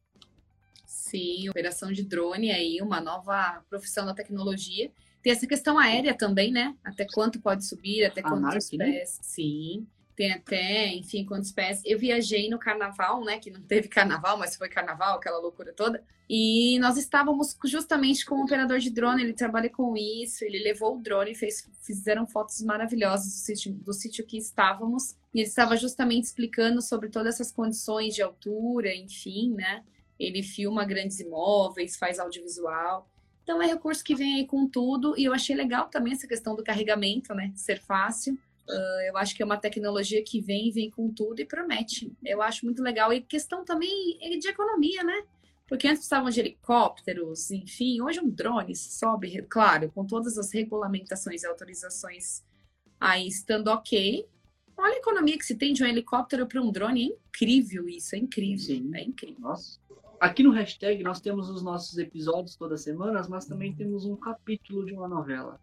Sim, 1.00 1.48
operação 1.48 1.90
de 1.90 2.04
drone 2.04 2.50
aí, 2.50 2.80
uma 2.82 3.00
nova 3.00 3.64
profissão 3.70 4.04
da 4.04 4.14
tecnologia. 4.14 4.90
Tem 5.22 5.32
essa 5.32 5.46
questão 5.46 5.78
aérea 5.78 6.14
também, 6.14 6.52
né? 6.52 6.76
Até 6.84 7.06
quanto 7.10 7.40
pode 7.40 7.64
subir, 7.64 8.04
até 8.04 8.20
quantos 8.22 8.70
né? 8.72 8.84
pés. 8.84 9.18
Sim. 9.22 9.86
Tem 10.14 10.32
até, 10.32 10.88
enfim, 10.88 11.24
quantos 11.24 11.50
pés. 11.50 11.80
Eu 11.86 11.98
viajei 11.98 12.50
no 12.50 12.58
carnaval, 12.58 13.24
né? 13.24 13.38
Que 13.38 13.50
não 13.50 13.62
teve 13.62 13.88
carnaval, 13.88 14.36
mas 14.36 14.56
foi 14.56 14.68
carnaval, 14.68 15.16
aquela 15.16 15.38
loucura 15.38 15.72
toda. 15.72 16.04
E 16.28 16.78
nós 16.78 16.98
estávamos 16.98 17.56
justamente 17.64 18.24
com 18.26 18.36
um 18.36 18.44
operador 18.44 18.78
de 18.78 18.90
drone, 18.90 19.22
ele 19.22 19.32
trabalha 19.32 19.70
com 19.70 19.96
isso, 19.96 20.44
ele 20.44 20.58
levou 20.62 20.96
o 20.96 21.00
drone, 21.00 21.34
fez, 21.34 21.68
fizeram 21.82 22.26
fotos 22.26 22.62
maravilhosas 22.62 23.26
do 23.26 23.38
sítio, 23.38 23.72
do 23.72 23.92
sítio 23.94 24.26
que 24.26 24.36
estávamos. 24.36 25.16
E 25.34 25.40
ele 25.40 25.48
estava 25.48 25.76
justamente 25.76 26.24
explicando 26.24 26.82
sobre 26.82 27.08
todas 27.08 27.36
essas 27.36 27.50
condições 27.50 28.14
de 28.14 28.20
altura, 28.20 28.94
enfim, 28.94 29.54
né? 29.54 29.82
Ele 30.20 30.42
filma 30.42 30.84
grandes 30.84 31.18
imóveis, 31.18 31.96
faz 31.96 32.20
audiovisual. 32.20 33.08
Então 33.42 33.60
é 33.60 33.66
recurso 33.66 34.04
que 34.04 34.14
vem 34.14 34.36
aí 34.36 34.46
com 34.46 34.68
tudo. 34.68 35.18
E 35.18 35.24
eu 35.24 35.32
achei 35.32 35.56
legal 35.56 35.88
também 35.88 36.12
essa 36.12 36.28
questão 36.28 36.54
do 36.54 36.62
carregamento, 36.62 37.34
né? 37.34 37.50
Ser 37.56 37.80
fácil. 37.80 38.38
Ah, 38.68 39.00
eu 39.06 39.16
acho 39.16 39.34
que 39.34 39.42
é 39.42 39.46
uma 39.46 39.56
tecnologia 39.56 40.22
que 40.22 40.40
vem, 40.40 40.70
vem 40.70 40.90
com 40.90 41.12
tudo 41.12 41.40
e 41.40 41.44
promete. 41.44 42.12
Eu 42.24 42.42
acho 42.42 42.64
muito 42.64 42.82
legal. 42.82 43.12
E 43.12 43.20
questão 43.20 43.64
também 43.64 44.18
é 44.20 44.36
de 44.36 44.48
economia, 44.48 45.02
né? 45.02 45.24
Porque 45.66 45.86
antes 45.86 46.00
precisavam 46.00 46.30
de 46.30 46.40
helicópteros, 46.40 47.50
enfim, 47.50 48.00
hoje 48.02 48.18
um 48.18 48.28
drone 48.28 48.74
sobe, 48.74 49.40
claro, 49.42 49.88
com 49.92 50.04
todas 50.04 50.36
as 50.36 50.52
regulamentações 50.52 51.44
e 51.44 51.46
autorizações 51.46 52.42
aí 53.00 53.26
estando 53.26 53.68
ok. 53.68 54.26
Olha 54.76 54.94
a 54.94 54.98
economia 54.98 55.38
que 55.38 55.44
se 55.44 55.54
tem 55.54 55.72
de 55.72 55.84
um 55.84 55.86
helicóptero 55.86 56.46
para 56.46 56.60
um 56.60 56.72
drone, 56.72 57.02
é 57.02 57.14
incrível 57.14 57.88
isso, 57.88 58.16
é 58.16 58.18
incrível, 58.18 58.58
Sim. 58.58 58.90
é 58.94 59.02
incrível. 59.02 59.40
Nossa. 59.40 59.79
Aqui 60.20 60.42
no 60.42 60.50
hashtag 60.50 61.02
nós 61.02 61.18
temos 61.18 61.48
os 61.48 61.62
nossos 61.62 61.96
episódios 61.96 62.54
todas 62.54 62.80
as 62.80 62.84
semanas, 62.84 63.26
mas 63.26 63.46
também 63.46 63.74
temos 63.74 64.04
um 64.04 64.14
capítulo 64.14 64.84
de 64.84 64.92
uma 64.92 65.08
novela. 65.08 65.58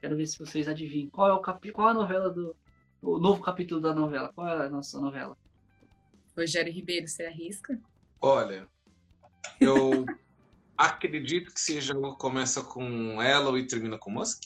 Quero 0.00 0.16
ver 0.16 0.26
se 0.26 0.38
vocês 0.38 0.68
adivinham. 0.68 1.10
Qual 1.10 1.28
é 1.28 1.32
o 1.32 1.40
capi... 1.40 1.72
qual 1.72 1.88
é 1.88 1.90
a 1.90 1.94
novela 1.94 2.30
do. 2.30 2.54
O 3.02 3.18
novo 3.18 3.42
capítulo 3.42 3.80
da 3.80 3.92
novela? 3.92 4.30
Qual 4.32 4.46
é 4.46 4.66
a 4.66 4.70
nossa 4.70 5.00
novela? 5.00 5.36
Rogério 6.38 6.72
Ribeiro, 6.72 7.08
você 7.08 7.24
arrisca? 7.24 7.80
Olha, 8.20 8.68
eu 9.60 10.06
acredito 10.78 11.52
que 11.52 11.60
seja 11.60 11.92
algo 11.92 12.12
que 12.12 12.18
começa 12.18 12.62
com 12.62 13.20
Elo 13.20 13.58
e 13.58 13.66
termina 13.66 13.98
com 13.98 14.12
Musk. 14.12 14.44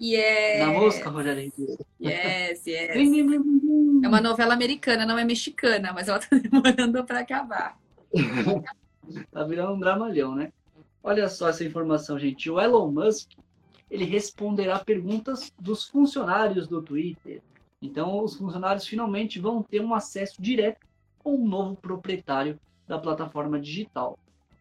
Yes. 0.00 0.60
Na 0.60 0.72
mosca, 0.72 1.10
Rogério 1.10 1.52
Ribeiro. 1.54 1.86
Yes, 2.00 2.66
yes. 2.66 2.96
É 4.02 4.08
uma 4.08 4.22
novela 4.22 4.54
americana, 4.54 5.04
não 5.04 5.18
é 5.18 5.24
mexicana, 5.24 5.92
mas 5.92 6.08
ela 6.08 6.18
tá 6.18 6.28
demorando 6.38 7.04
para 7.04 7.20
acabar. 7.20 7.78
Tá 9.32 9.42
virando 9.42 9.74
um 9.74 9.80
dramalhão, 9.80 10.34
né? 10.34 10.52
Olha 11.02 11.28
só 11.28 11.48
essa 11.48 11.64
informação, 11.64 12.18
gente. 12.18 12.48
O 12.50 12.60
Elon 12.60 12.90
Musk, 12.90 13.32
ele 13.90 14.04
responderá 14.04 14.78
perguntas 14.78 15.52
dos 15.58 15.86
funcionários 15.86 16.68
do 16.68 16.80
Twitter. 16.80 17.42
Então, 17.82 18.22
os 18.22 18.36
funcionários 18.36 18.86
finalmente 18.86 19.40
vão 19.40 19.62
ter 19.62 19.80
um 19.80 19.94
acesso 19.94 20.40
direto 20.40 20.86
com 21.18 21.34
o 21.34 21.48
novo 21.48 21.74
proprietário 21.76 22.58
da 22.86 22.98
plataforma 22.98 23.58
digital. 23.58 24.18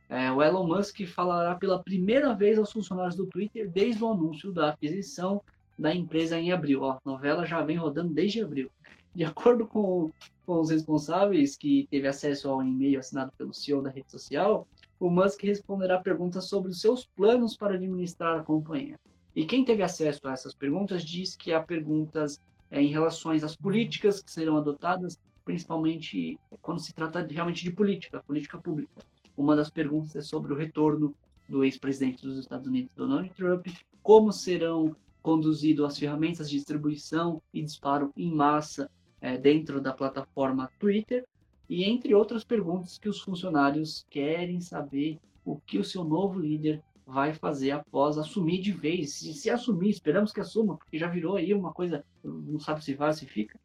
É, 0.08 0.32
o 0.32 0.41
Elon 0.41 0.66
Musk 0.66 1.06
falará 1.06 1.54
pela 1.56 1.84
primeira 1.84 2.34
vez 2.34 2.58
aos 2.58 2.72
funcionários 2.72 3.16
do 3.16 3.28
Twitter 3.28 3.70
desde 3.70 4.04
o 4.04 4.10
anúncio 4.10 4.52
da 4.52 4.70
aquisição 4.70 5.41
da 5.78 5.93
empresa 5.93 6.39
em 6.39 6.52
abril. 6.52 6.82
Ó, 6.82 6.91
a 6.93 7.00
novela 7.06 7.45
já 7.45 7.62
vem 7.62 7.78
rodando 7.78 8.14
desde 8.14 8.41
abril. 8.41 8.72
De 9.14 9.24
acordo 9.24 9.66
com, 9.66 10.12
com 10.45 10.60
os 10.60 10.70
responsáveis 10.70 11.55
que 11.55 11.88
teve 11.89 12.07
acesso 12.07 12.49
ao 12.49 12.64
e-mail 12.64 12.99
assinado 12.99 13.32
pelo 13.38 13.53
CEO 13.53 13.82
da 13.82 13.89
rede 13.89 14.12
social, 14.12 14.68
o 14.99 15.10
Musk 15.10 15.43
responderá 15.43 15.99
perguntas 15.99 16.45
sobre 16.45 16.72
os 16.72 16.80
seus 16.80 17.05
planos 17.05 17.55
para 17.55 17.76
administrar 17.76 18.39
a 18.39 18.43
companhia. 18.43 18.99
E 19.36 19.45
quem 19.45 19.64
teve 19.64 19.82
acesso 19.82 20.28
a 20.28 20.34
essas 20.34 20.53
perguntas 20.53 21.03
diz 21.03 21.36
que 21.36 21.53
há 21.53 21.62
perguntas 21.62 22.39
é, 22.70 22.82
em 22.82 22.88
relação 22.88 23.32
às 23.32 23.55
políticas 23.55 24.22
que 24.22 24.32
serão 24.32 24.57
adotadas, 24.57 25.20
principalmente 25.43 26.39
quando 26.62 26.80
se 26.80 26.93
trata 26.93 27.24
de, 27.24 27.34
realmente 27.34 27.64
de 27.64 27.72
política, 27.72 28.22
política 28.22 28.57
pública. 28.57 28.91
Uma 29.36 29.55
das 29.55 29.70
perguntas 29.70 30.16
é 30.16 30.22
sobre 30.22 30.53
o 30.53 30.55
retorno 30.55 31.16
do 31.47 31.64
ex-presidente 31.64 32.22
dos 32.22 32.38
Estados 32.38 32.68
Unidos, 32.68 32.91
Donald 32.95 33.30
Trump, 33.32 33.68
como 34.03 34.32
serão 34.32 34.95
conduzidas 35.22 35.86
as 35.86 35.97
ferramentas 35.97 36.49
de 36.49 36.57
distribuição 36.57 37.41
e 37.53 37.62
disparo 37.62 38.12
em 38.16 38.32
massa 38.32 38.89
é, 39.22 39.38
dentro 39.38 39.82
da 39.82 39.93
plataforma 39.93 40.72
Twitter, 40.80 41.26
e 41.70 41.84
entre 41.84 42.15
outras 42.15 42.43
perguntas 42.43 42.97
que 42.97 43.07
os 43.07 43.22
funcionários 43.22 44.05
querem 44.09 44.59
saber 44.59 45.20
o 45.45 45.57
que 45.57 45.78
o 45.78 45.84
seu 45.84 46.03
novo 46.03 46.39
líder 46.39 46.82
vai 47.05 47.34
fazer 47.34 47.72
após 47.72 48.17
assumir 48.17 48.59
de 48.59 48.72
vez. 48.72 49.13
Se, 49.13 49.34
se 49.34 49.49
assumir, 49.49 49.89
esperamos 49.89 50.32
que 50.32 50.39
assuma, 50.39 50.78
porque 50.78 50.97
já 50.97 51.07
virou 51.07 51.36
aí 51.36 51.53
uma 51.53 51.72
coisa, 51.74 52.03
não 52.24 52.59
sabe 52.59 52.84
se 52.84 52.93
vai, 52.93 53.13
se 53.13 53.26
fica. 53.26 53.59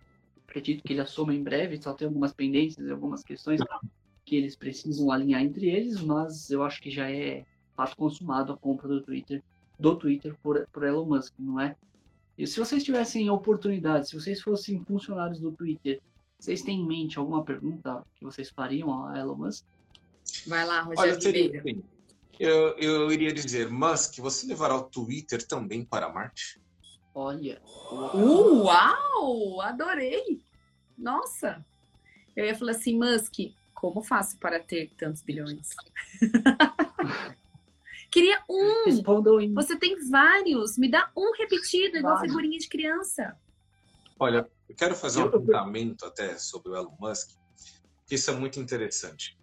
Acredito 0.47 0.83
que 0.83 0.93
ele 0.93 1.01
assuma 1.01 1.35
em 1.35 1.43
breve, 1.43 1.81
só 1.81 1.93
tem 1.93 2.07
algumas 2.07 2.33
pendências, 2.33 2.91
algumas 2.91 3.23
questões 3.23 3.61
que 4.25 4.37
eles 4.37 4.57
precisam 4.57 5.11
alinhar 5.11 5.43
entre 5.43 5.69
eles, 5.69 6.01
mas 6.01 6.51
eu 6.51 6.63
acho 6.63 6.81
que 6.81 6.91
já 6.91 7.11
é 7.11 7.45
fato 7.75 7.97
consumado 7.97 8.53
a 8.53 8.57
compra 8.57 8.89
do 8.89 9.03
Twitter, 9.03 9.43
do 9.79 9.97
Twitter 9.97 10.35
por, 10.43 10.67
por 10.73 10.85
Elon 10.85 11.07
Musk, 11.07 11.35
não 11.39 11.61
é? 11.61 11.77
E 12.37 12.47
se 12.47 12.59
vocês 12.59 12.83
tivessem 12.83 13.31
oportunidade, 13.31 14.09
se 14.09 14.15
vocês 14.15 14.41
fossem 14.41 14.85
funcionários 14.85 15.41
do 15.41 15.53
Twitter, 15.53 16.01
vocês 16.39 16.63
têm 16.63 16.81
em 16.81 16.87
mente 16.87 17.19
alguma 17.19 17.45
pergunta 17.45 18.05
que 18.17 18.25
vocês 18.25 18.51
fariam 18.51 19.07
a 19.07 19.19
Elon 19.19 19.37
Musk? 19.37 19.65
Vai 20.47 20.67
lá, 20.67 20.81
Rogério 20.81 21.13
Olha, 21.13 21.61
assim. 21.61 21.83
Eu, 22.39 22.77
eu 22.79 23.13
iria 23.13 23.33
dizer, 23.33 23.71
Musk, 23.71 24.19
você 24.19 24.47
levará 24.47 24.75
o 24.77 24.83
Twitter 24.83 25.47
também 25.47 25.85
para 25.85 26.13
Marte? 26.13 26.61
Olha, 27.15 27.63
Uh, 27.93 28.65
Uau! 28.65 29.61
Adorei! 29.61 30.43
Nossa! 30.99 31.65
Eu 32.35 32.45
ia 32.45 32.57
falar 32.57 32.73
assim, 32.73 32.99
Musk, 32.99 33.53
como 33.73 34.03
faço 34.03 34.37
para 34.39 34.59
ter 34.59 34.91
tantos 34.97 35.23
bilhões? 35.23 35.71
Queria 38.15 38.41
um! 38.49 38.85
respondam 38.85 39.41
Você 39.55 39.77
tem 39.77 40.09
vários. 40.09 40.79
Me 40.79 40.89
dá 40.89 41.11
um 41.17 41.33
repetido, 41.33 41.97
igual 41.97 42.15
Vários. 42.15 42.31
figurinha 42.31 42.59
de 42.61 42.69
criança. 42.69 43.37
Olha, 44.21 44.49
eu 44.69 44.77
quero 44.77 44.95
fazer 44.95 45.19
um 45.19 45.25
apontamento 45.25 46.07
até 46.07 46.39
sobre 46.39 46.71
o 46.71 46.77
Elon 46.77 46.95
Musk, 47.01 47.31
que 48.07 48.15
isso 48.15 48.31
é 48.31 48.35
muito 48.37 48.61
interessante. 48.61 49.37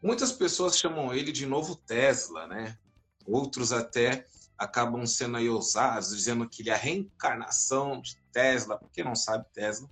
Muitas 0.00 0.30
pessoas 0.30 0.78
chamam 0.78 1.12
ele 1.12 1.32
de 1.32 1.44
novo 1.46 1.74
Tesla, 1.74 2.46
né? 2.46 2.78
Outros 3.26 3.72
até 3.72 4.24
acabam 4.56 5.04
sendo 5.04 5.38
aí 5.38 5.48
ousados, 5.48 6.14
dizendo 6.14 6.48
que 6.48 6.62
ele 6.62 6.70
é 6.70 6.74
a 6.74 6.76
reencarnação 6.76 8.00
de 8.00 8.16
Tesla. 8.32 8.78
Para 8.78 8.88
quem 8.90 9.02
não 9.02 9.16
sabe, 9.16 9.46
Tesla 9.52 9.90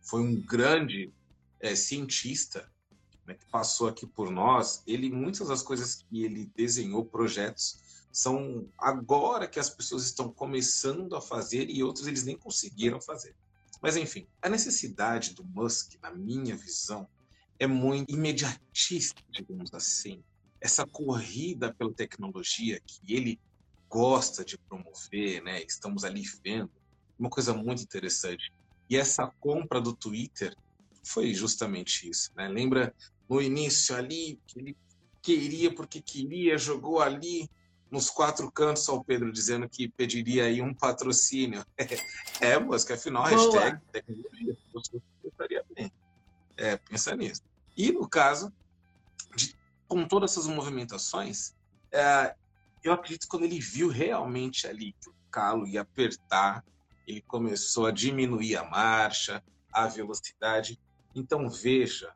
foi 0.00 0.22
um 0.22 0.34
grande 0.34 1.12
eh, 1.60 1.76
cientista 1.76 2.72
né, 3.26 3.34
que 3.34 3.46
passou 3.46 3.88
aqui 3.88 4.06
por 4.06 4.30
nós. 4.30 4.82
Ele, 4.86 5.10
muitas 5.10 5.48
das 5.48 5.62
coisas 5.62 5.96
que 5.96 6.24
ele 6.24 6.50
desenhou, 6.54 7.04
projetos, 7.04 7.78
são 8.12 8.68
agora 8.78 9.48
que 9.48 9.58
as 9.58 9.68
pessoas 9.68 10.04
estão 10.04 10.32
começando 10.32 11.16
a 11.16 11.20
fazer 11.20 11.68
e 11.68 11.82
outros 11.82 12.06
eles 12.06 12.24
nem 12.24 12.36
conseguiram 12.36 13.00
fazer. 13.00 13.34
Mas 13.82 13.96
enfim, 13.96 14.26
a 14.40 14.48
necessidade 14.48 15.34
do 15.34 15.44
Musk, 15.44 15.94
na 16.00 16.10
minha 16.10 16.56
visão, 16.56 17.08
é 17.58 17.66
muito 17.66 18.14
imediatista, 18.14 19.20
digamos 19.30 19.74
assim. 19.74 20.22
Essa 20.60 20.86
corrida 20.86 21.74
pela 21.74 21.92
tecnologia 21.92 22.80
que 22.86 23.14
ele 23.14 23.38
gosta 23.88 24.44
de 24.44 24.56
promover, 24.58 25.42
né? 25.42 25.62
Estamos 25.62 26.04
ali 26.04 26.22
vendo 26.42 26.70
uma 27.18 27.28
coisa 27.28 27.52
muito 27.52 27.82
interessante. 27.82 28.52
E 28.88 28.96
essa 28.96 29.26
compra 29.40 29.80
do 29.80 29.94
Twitter 29.94 30.56
foi 31.04 31.34
justamente 31.34 32.08
isso, 32.08 32.30
né? 32.34 32.48
Lembra 32.48 32.94
no 33.28 33.40
início 33.40 33.94
ali 33.96 34.40
que 34.46 34.58
ele 34.58 34.76
queria 35.22 35.74
porque 35.74 36.00
queria, 36.00 36.58
jogou 36.58 37.00
ali 37.00 37.48
nos 37.90 38.10
quatro 38.10 38.50
cantos 38.50 38.88
ao 38.88 39.04
Pedro 39.04 39.32
dizendo 39.32 39.68
que 39.68 39.88
pediria 39.88 40.44
aí 40.44 40.60
um 40.60 40.74
patrocínio. 40.74 41.64
É, 42.40 42.58
Musk, 42.58 42.90
afinal, 42.90 43.22
Boa. 43.22 43.32
hashtag 43.34 43.80
tecnologia, 43.92 45.64
bem. 45.74 45.90
É, 46.56 46.76
pensa 46.76 47.14
nisso. 47.14 47.42
E 47.76 47.92
no 47.92 48.08
caso, 48.08 48.52
de, 49.36 49.56
com 49.86 50.06
todas 50.06 50.32
essas 50.32 50.46
movimentações, 50.46 51.54
é, 51.92 52.34
eu 52.82 52.92
acredito 52.92 53.22
que 53.22 53.28
quando 53.28 53.44
ele 53.44 53.60
viu 53.60 53.88
realmente 53.88 54.66
ali 54.66 54.94
que 55.00 55.08
o 55.08 55.14
calo 55.30 55.66
ia 55.66 55.82
apertar, 55.82 56.64
ele 57.06 57.22
começou 57.22 57.86
a 57.86 57.92
diminuir 57.92 58.56
a 58.56 58.64
marcha, 58.64 59.42
a 59.72 59.86
velocidade. 59.86 60.78
Então 61.14 61.48
veja, 61.48 62.12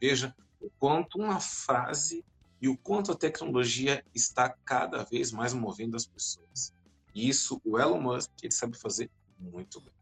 veja 0.00 0.34
o 0.60 0.70
quanto 0.78 1.18
uma 1.18 1.40
frase 1.40 2.24
e 2.60 2.68
o 2.68 2.76
quanto 2.76 3.12
a 3.12 3.16
tecnologia 3.16 4.04
está 4.14 4.48
cada 4.48 5.04
vez 5.04 5.30
mais 5.30 5.52
movendo 5.52 5.96
as 5.96 6.06
pessoas. 6.06 6.74
E 7.14 7.28
isso 7.28 7.60
o 7.64 7.78
Elon 7.78 8.00
Musk 8.00 8.30
ele 8.42 8.52
sabe 8.52 8.76
fazer 8.78 9.10
muito 9.38 9.80
bem. 9.80 9.92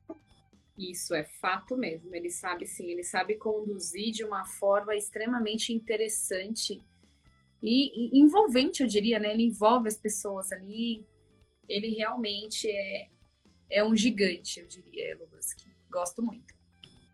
Isso 0.77 1.15
é 1.15 1.25
fato 1.25 1.77
mesmo. 1.77 2.15
Ele 2.15 2.31
sabe 2.31 2.67
sim, 2.67 2.91
ele 2.91 3.05
sabe 3.05 3.37
conduzir 3.37 4.13
de 4.13 4.25
uma 4.25 4.45
forma 4.45 4.95
extremamente 4.95 5.73
interessante 5.73 6.83
e, 7.67 8.19
e 8.19 8.21
envolvente, 8.21 8.83
eu 8.83 8.87
diria, 8.87 9.19
né? 9.19 9.33
Ele 9.33 9.45
envolve 9.45 9.89
as 9.89 9.97
pessoas 9.97 10.53
ali. 10.53 11.07
Ele 11.67 11.95
realmente 11.95 12.69
é, 12.69 13.09
é 13.71 13.83
um 13.83 13.97
gigante, 13.97 14.61
eu 14.61 14.67
diria, 14.67 15.13
Elon 15.13 15.27
Musk. 15.35 15.61
Gosto 15.91 16.23
muito. 16.23 16.55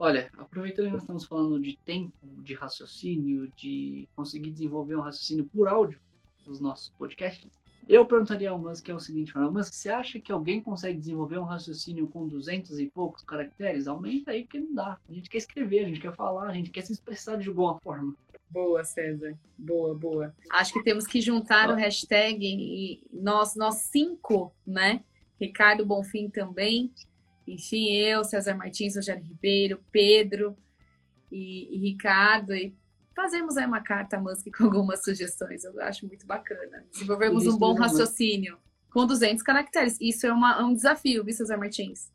Olha, 0.03 0.31
aproveitando 0.39 0.87
que 0.87 0.93
nós 0.93 1.03
estamos 1.03 1.27
falando 1.27 1.61
de 1.61 1.77
tempo, 1.77 2.15
de 2.43 2.55
raciocínio, 2.55 3.53
de 3.55 4.09
conseguir 4.17 4.51
desenvolver 4.51 4.97
um 4.97 5.03
raciocínio 5.03 5.45
por 5.45 5.69
áudio 5.69 6.01
nos 6.47 6.59
nossos 6.59 6.89
podcasts, 6.97 7.51
eu 7.87 8.07
perguntaria 8.07 8.49
ao 8.49 8.59
Musk 8.59 8.89
é 8.89 8.95
o 8.95 8.99
seguinte, 8.99 9.31
Fernando, 9.31 9.53
Musk, 9.53 9.75
você 9.75 9.91
acha 9.91 10.19
que 10.19 10.33
alguém 10.33 10.63
consegue 10.63 10.99
desenvolver 10.99 11.37
um 11.37 11.45
raciocínio 11.45 12.09
com 12.09 12.27
200 12.27 12.81
e 12.81 12.87
poucos 12.87 13.23
caracteres? 13.23 13.87
Aumenta 13.87 14.31
aí, 14.31 14.45
porque 14.45 14.59
não 14.59 14.73
dá. 14.73 14.99
A 15.07 15.13
gente 15.13 15.29
quer 15.29 15.37
escrever, 15.37 15.85
a 15.85 15.89
gente 15.89 16.01
quer 16.01 16.15
falar, 16.15 16.49
a 16.49 16.55
gente 16.55 16.71
quer 16.71 16.81
se 16.81 16.95
expressar 16.95 17.37
de 17.37 17.51
alguma 17.51 17.79
forma. 17.81 18.17
Boa, 18.49 18.83
César. 18.83 19.37
Boa, 19.59 19.95
boa. 19.95 20.35
Acho 20.51 20.73
que 20.73 20.83
temos 20.83 21.07
que 21.07 21.21
juntar 21.21 21.69
o 21.69 21.75
hashtag 21.75 22.43
e 22.43 23.03
nós, 23.13 23.55
nós 23.55 23.75
cinco, 23.91 24.51
né? 24.67 25.05
Ricardo 25.39 25.85
Bonfim 25.85 26.31
também. 26.31 26.91
Enfim, 27.47 27.91
eu, 27.93 28.25
César 28.25 28.55
Martins, 28.55 28.97
Rogério 28.97 29.23
Ribeiro, 29.23 29.81
Pedro 29.91 30.57
e, 31.31 31.75
e 31.75 31.79
Ricardo. 31.79 32.55
E 32.55 32.75
fazemos 33.15 33.57
aí 33.57 33.67
uma 33.67 33.81
carta 33.81 34.21
Musk 34.21 34.47
com 34.57 34.65
algumas 34.65 35.03
sugestões. 35.03 35.65
Eu 35.65 35.81
acho 35.83 36.07
muito 36.07 36.27
bacana. 36.27 36.85
Desenvolvermos 36.93 37.47
um 37.47 37.59
bom 37.59 37.75
raciocínio 37.75 38.59
com 38.91 39.07
200 39.07 39.43
caracteres. 39.43 39.99
Isso 40.01 40.27
é 40.27 40.33
uma, 40.33 40.63
um 40.63 40.75
desafio, 40.75 41.25
viu, 41.25 41.35
César 41.35 41.57
Martins? 41.57 42.11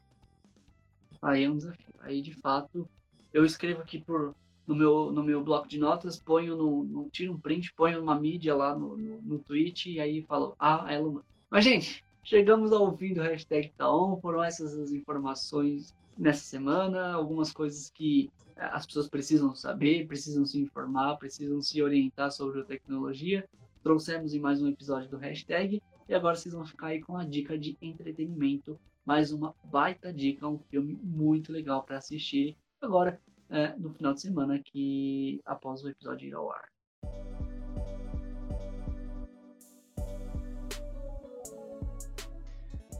Aí 1.21 1.43
é 1.43 1.49
um 1.49 1.57
desafio. 1.57 1.95
Aí, 2.01 2.21
de 2.21 2.33
fato, 2.33 2.87
eu 3.33 3.43
escrevo 3.43 3.81
aqui 3.81 3.99
por, 3.99 4.35
no, 4.67 4.75
meu, 4.75 5.11
no 5.11 5.23
meu 5.23 5.43
bloco 5.43 5.67
de 5.67 5.79
notas, 5.79 6.19
ponho 6.19 6.55
no, 6.55 6.83
no 6.83 7.09
tiro 7.09 7.33
um 7.33 7.39
print, 7.39 7.73
ponho 7.73 7.99
numa 7.99 8.19
mídia 8.19 8.55
lá 8.55 8.77
no, 8.77 8.95
no, 8.95 9.21
no 9.21 9.39
tweet 9.39 9.91
e 9.91 9.99
aí 9.99 10.21
falo, 10.23 10.55
ah, 10.59 10.85
Elon 10.93 11.13
Musk. 11.13 11.25
Mas, 11.49 11.63
gente, 11.63 12.03
chegamos 12.25 12.73
ao 12.73 12.97
fim 12.97 13.13
do 13.13 13.21
hashtag 13.21 13.71
Taon. 13.77 14.17
Foram 14.19 14.43
essas 14.43 14.77
as 14.77 14.91
informações 14.91 15.93
nessa 16.17 16.43
semana. 16.43 17.13
Algumas 17.13 17.53
coisas 17.53 17.89
que 17.89 18.29
as 18.57 18.85
pessoas 18.85 19.07
precisam 19.07 19.53
saber, 19.53 20.07
precisam 20.07 20.45
se 20.45 20.59
informar, 20.59 21.17
precisam 21.17 21.61
se 21.61 21.81
orientar 21.81 22.31
sobre 22.31 22.61
a 22.61 22.65
tecnologia. 22.65 23.47
Trouxemos 23.83 24.33
em 24.33 24.39
mais 24.39 24.61
um 24.61 24.67
episódio 24.67 25.09
do 25.09 25.17
hashtag. 25.17 25.81
E 26.09 26.13
agora 26.13 26.35
vocês 26.35 26.53
vão 26.53 26.65
ficar 26.65 26.87
aí 26.87 27.01
com 27.01 27.15
a 27.15 27.23
dica 27.23 27.57
de 27.57 27.77
entretenimento. 27.81 28.79
Mais 29.05 29.31
uma 29.31 29.53
baita 29.63 30.11
dica, 30.11 30.47
um 30.47 30.57
filme 30.57 30.99
muito 31.03 31.51
legal 31.51 31.83
para 31.83 31.97
assistir 31.97 32.57
agora 32.81 33.19
é, 33.49 33.75
no 33.77 33.91
final 33.93 34.13
de 34.13 34.21
semana 34.21 34.59
que 34.59 35.39
após 35.45 35.83
o 35.83 35.89
episódio 35.89 36.27
ir 36.27 36.33
ao 36.33 36.51
ar. 36.51 36.74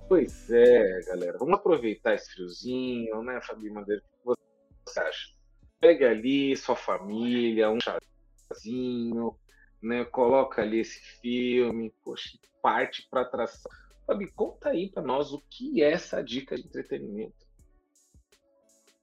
Pois 0.07 0.51
é, 0.51 1.01
galera. 1.07 1.37
Vamos 1.37 1.55
aproveitar 1.55 2.13
esse 2.13 2.31
friozinho, 2.31 3.23
né, 3.23 3.41
Fabi 3.41 3.71
Madeira? 3.71 4.03
O 4.23 4.35
que 4.35 4.41
você 4.85 4.99
acha? 4.99 5.33
Pega 5.79 6.11
ali 6.11 6.55
sua 6.55 6.75
família, 6.75 7.71
um 7.71 7.79
chazinho, 7.79 9.35
né? 9.81 10.05
Coloca 10.05 10.61
ali 10.61 10.79
esse 10.79 10.99
filme, 11.21 11.91
poxa, 12.03 12.37
parte 12.61 13.07
para 13.09 13.21
atração. 13.21 13.71
Fabi, 14.05 14.31
conta 14.31 14.69
aí 14.69 14.91
para 14.91 15.01
nós 15.01 15.33
o 15.33 15.41
que 15.49 15.81
é 15.81 15.91
essa 15.91 16.23
dica 16.23 16.55
de 16.55 16.67
entretenimento. 16.67 17.45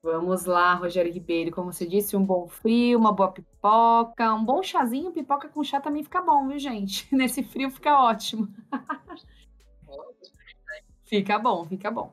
Vamos 0.00 0.44
lá, 0.44 0.74
Rogério 0.74 1.12
Ribeiro. 1.12 1.52
Como 1.52 1.72
você 1.72 1.86
disse, 1.86 2.16
um 2.16 2.24
bom 2.24 2.48
frio, 2.48 2.98
uma 2.98 3.12
boa 3.12 3.30
pipoca, 3.30 4.34
um 4.34 4.44
bom 4.44 4.62
chazinho. 4.62 5.12
Pipoca 5.12 5.48
com 5.48 5.62
chá 5.62 5.80
também 5.80 6.02
fica 6.02 6.20
bom, 6.20 6.48
viu, 6.48 6.58
gente? 6.58 7.06
Nesse 7.14 7.42
frio 7.42 7.70
fica 7.70 7.96
ótimo. 8.00 8.48
Fica 11.12 11.38
bom, 11.38 11.66
fica 11.66 11.90
bom. 11.90 12.10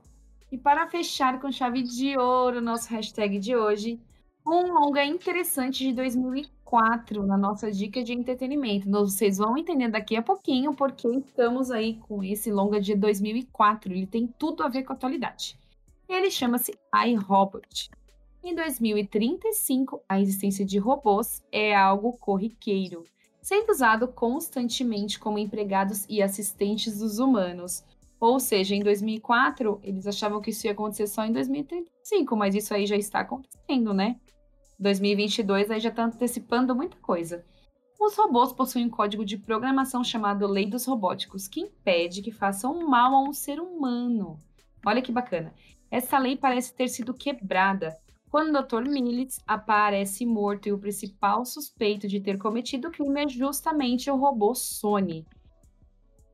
E 0.51 0.57
para 0.57 0.85
fechar 0.89 1.39
com 1.39 1.49
chave 1.49 1.83
de 1.83 2.17
ouro, 2.17 2.59
nosso 2.59 2.89
hashtag 2.89 3.39
de 3.39 3.55
hoje, 3.55 3.97
um 4.45 4.73
longa 4.73 5.05
interessante 5.05 5.85
de 5.85 5.93
2004 5.93 7.25
na 7.25 7.37
nossa 7.37 7.71
dica 7.71 8.03
de 8.03 8.11
entretenimento. 8.11 8.91
Vocês 8.91 9.37
vão 9.37 9.57
entender 9.57 9.87
daqui 9.87 10.17
a 10.17 10.21
pouquinho 10.21 10.73
porque 10.73 11.07
estamos 11.07 11.71
aí 11.71 11.95
com 12.09 12.21
esse 12.21 12.51
longa 12.51 12.81
de 12.81 12.93
2004. 12.93 13.93
Ele 13.93 14.05
tem 14.05 14.27
tudo 14.27 14.63
a 14.63 14.67
ver 14.67 14.83
com 14.83 14.91
a 14.91 14.97
atualidade. 14.97 15.57
Ele 16.09 16.29
chama-se 16.29 16.77
iRobot. 17.07 17.89
Em 18.43 18.53
2035, 18.53 20.03
a 20.09 20.19
existência 20.19 20.65
de 20.65 20.77
robôs 20.77 21.41
é 21.53 21.73
algo 21.73 22.17
corriqueiro, 22.17 23.05
sendo 23.41 23.71
usado 23.71 24.09
constantemente 24.09 25.17
como 25.17 25.39
empregados 25.39 26.05
e 26.09 26.21
assistentes 26.21 26.99
dos 26.99 27.17
humanos. 27.17 27.85
Ou 28.19 28.39
seja, 28.39 28.75
em 28.75 28.81
2004, 28.81 29.79
eles 29.81 30.05
achavam 30.05 30.41
que 30.41 30.49
isso 30.49 30.67
ia 30.67 30.73
acontecer 30.73 31.07
só 31.07 31.23
em 31.23 31.31
2035, 31.31 32.35
mas 32.35 32.53
isso 32.53 32.73
aí 32.73 32.85
já 32.85 32.97
está 32.97 33.21
acontecendo, 33.21 33.93
né? 33.93 34.19
2022 34.77 35.71
aí 35.71 35.79
já 35.79 35.89
está 35.89 36.05
antecipando 36.05 36.75
muita 36.75 36.97
coisa. 36.97 37.45
Os 37.99 38.15
robôs 38.15 38.51
possuem 38.51 38.85
um 38.85 38.89
código 38.89 39.25
de 39.25 39.37
programação 39.37 40.03
chamado 40.03 40.47
Lei 40.47 40.65
dos 40.65 40.85
Robóticos, 40.85 41.47
que 41.47 41.61
impede 41.61 42.21
que 42.21 42.31
façam 42.31 42.87
mal 42.87 43.13
a 43.13 43.21
um 43.21 43.33
ser 43.33 43.59
humano. 43.59 44.37
Olha 44.85 45.01
que 45.01 45.11
bacana. 45.11 45.53
Essa 45.91 46.17
lei 46.17 46.37
parece 46.37 46.73
ter 46.73 46.87
sido 46.87 47.13
quebrada 47.13 47.97
quando 48.29 48.55
o 48.55 48.61
Dr. 48.61 48.87
Militz 48.89 49.41
aparece 49.47 50.25
morto 50.25 50.67
e 50.67 50.71
o 50.71 50.77
principal 50.77 51.43
suspeito 51.45 52.07
de 52.07 52.19
ter 52.19 52.37
cometido 52.37 52.87
o 52.87 52.91
crime 52.91 53.23
é 53.23 53.27
justamente 53.27 54.09
o 54.11 54.15
robô 54.15 54.53
Sony 54.53 55.25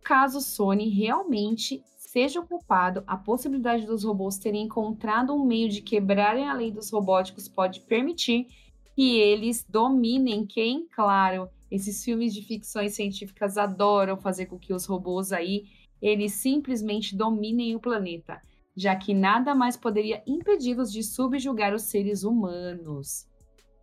caso 0.05 0.39
Sony 0.39 0.87
realmente 0.87 1.83
seja 1.97 2.39
o 2.39 2.47
culpado, 2.47 3.03
a 3.07 3.17
possibilidade 3.17 3.87
dos 3.87 4.03
robôs 4.03 4.37
terem 4.37 4.65
encontrado 4.65 5.33
um 5.33 5.43
meio 5.43 5.67
de 5.67 5.81
quebrarem 5.81 6.47
a 6.47 6.53
lei 6.53 6.71
dos 6.71 6.91
robóticos 6.91 7.49
pode 7.49 7.81
permitir 7.81 8.47
que 8.95 9.19
eles 9.19 9.65
dominem 9.67 10.45
quem, 10.45 10.87
claro, 10.87 11.49
esses 11.71 12.03
filmes 12.05 12.35
de 12.35 12.43
ficções 12.43 12.93
científicas 12.93 13.57
adoram 13.57 14.15
fazer 14.15 14.45
com 14.45 14.59
que 14.59 14.73
os 14.73 14.85
robôs 14.85 15.33
aí 15.33 15.65
eles 15.99 16.33
simplesmente 16.33 17.15
dominem 17.15 17.75
o 17.75 17.79
planeta, 17.79 18.39
já 18.77 18.95
que 18.95 19.11
nada 19.11 19.55
mais 19.55 19.75
poderia 19.75 20.21
impedi-los 20.27 20.93
de 20.93 21.01
subjugar 21.01 21.73
os 21.73 21.81
seres 21.81 22.23
humanos. 22.23 23.27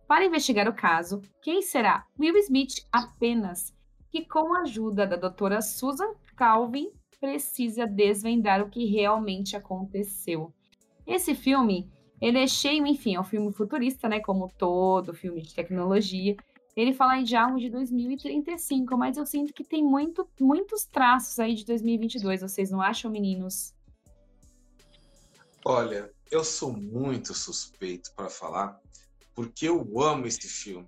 Para 0.07 0.25
investigar 0.25 0.69
o 0.69 0.73
caso, 0.73 1.21
quem 1.41 1.61
será 1.61 2.05
Will 2.17 2.37
Smith 2.37 2.85
apenas 2.91 3.72
que, 4.13 4.23
com 4.23 4.53
a 4.53 4.61
ajuda 4.61 5.07
da 5.07 5.15
doutora 5.15 5.59
Susan 5.59 6.13
Calvin, 6.35 6.91
precisa 7.19 7.87
desvendar 7.87 8.61
o 8.61 8.69
que 8.69 8.85
realmente 8.85 9.55
aconteceu. 9.55 10.53
Esse 11.07 11.33
filme, 11.33 11.91
ele 12.21 12.37
é 12.37 12.45
cheio, 12.45 12.85
enfim, 12.85 13.15
é 13.15 13.19
um 13.19 13.23
filme 13.23 13.51
futurista, 13.51 14.07
né? 14.07 14.19
Como 14.19 14.53
todo 14.55 15.15
filme 15.15 15.41
de 15.41 15.55
tecnologia. 15.55 16.37
Ele 16.75 16.93
fala 16.93 17.23
de 17.23 17.35
algo 17.35 17.59
de 17.59 17.71
2035, 17.71 18.95
mas 18.95 19.17
eu 19.17 19.25
sinto 19.25 19.51
que 19.51 19.63
tem 19.63 19.83
muito, 19.83 20.29
muitos 20.39 20.85
traços 20.85 21.39
aí 21.39 21.55
de 21.55 21.65
2022. 21.65 22.41
Vocês 22.41 22.69
não 22.69 22.81
acham, 22.81 23.09
meninos? 23.09 23.73
Olha, 25.65 26.11
eu 26.29 26.43
sou 26.43 26.71
muito 26.71 27.33
suspeito 27.33 28.13
para 28.15 28.29
falar, 28.29 28.79
porque 29.33 29.67
eu 29.67 29.99
amo 29.99 30.27
esse 30.27 30.47
filme. 30.47 30.87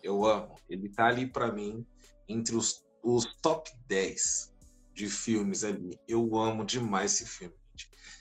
Eu 0.00 0.24
amo. 0.24 0.54
Ele 0.68 0.88
tá 0.88 1.06
ali 1.06 1.26
para 1.26 1.50
mim 1.50 1.84
entre 2.28 2.56
os, 2.56 2.84
os 3.02 3.24
top 3.40 3.70
10 3.86 4.52
de 4.94 5.08
filmes 5.08 5.64
ali. 5.64 5.98
Eu 6.06 6.36
amo 6.36 6.64
demais 6.64 7.14
esse 7.14 7.26
filme. 7.26 7.54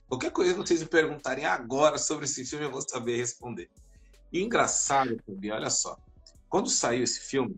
Qualquer 0.08 0.32
coisa 0.32 0.54
que 0.54 0.60
vocês 0.60 0.82
me 0.82 0.90
perguntarem 0.90 1.46
agora 1.46 1.98
sobre 1.98 2.26
esse 2.26 2.46
filme, 2.46 2.66
eu 2.66 2.72
vou 2.72 2.82
saber 2.82 3.18
responder. 3.18 3.70
E 4.32 4.42
engraçado, 4.42 5.18
Tobi, 5.26 5.52
olha 5.52 5.70
só. 5.70 5.98
Quando 6.50 6.70
saiu 6.70 7.04
esse 7.04 7.20
filme, 7.20 7.56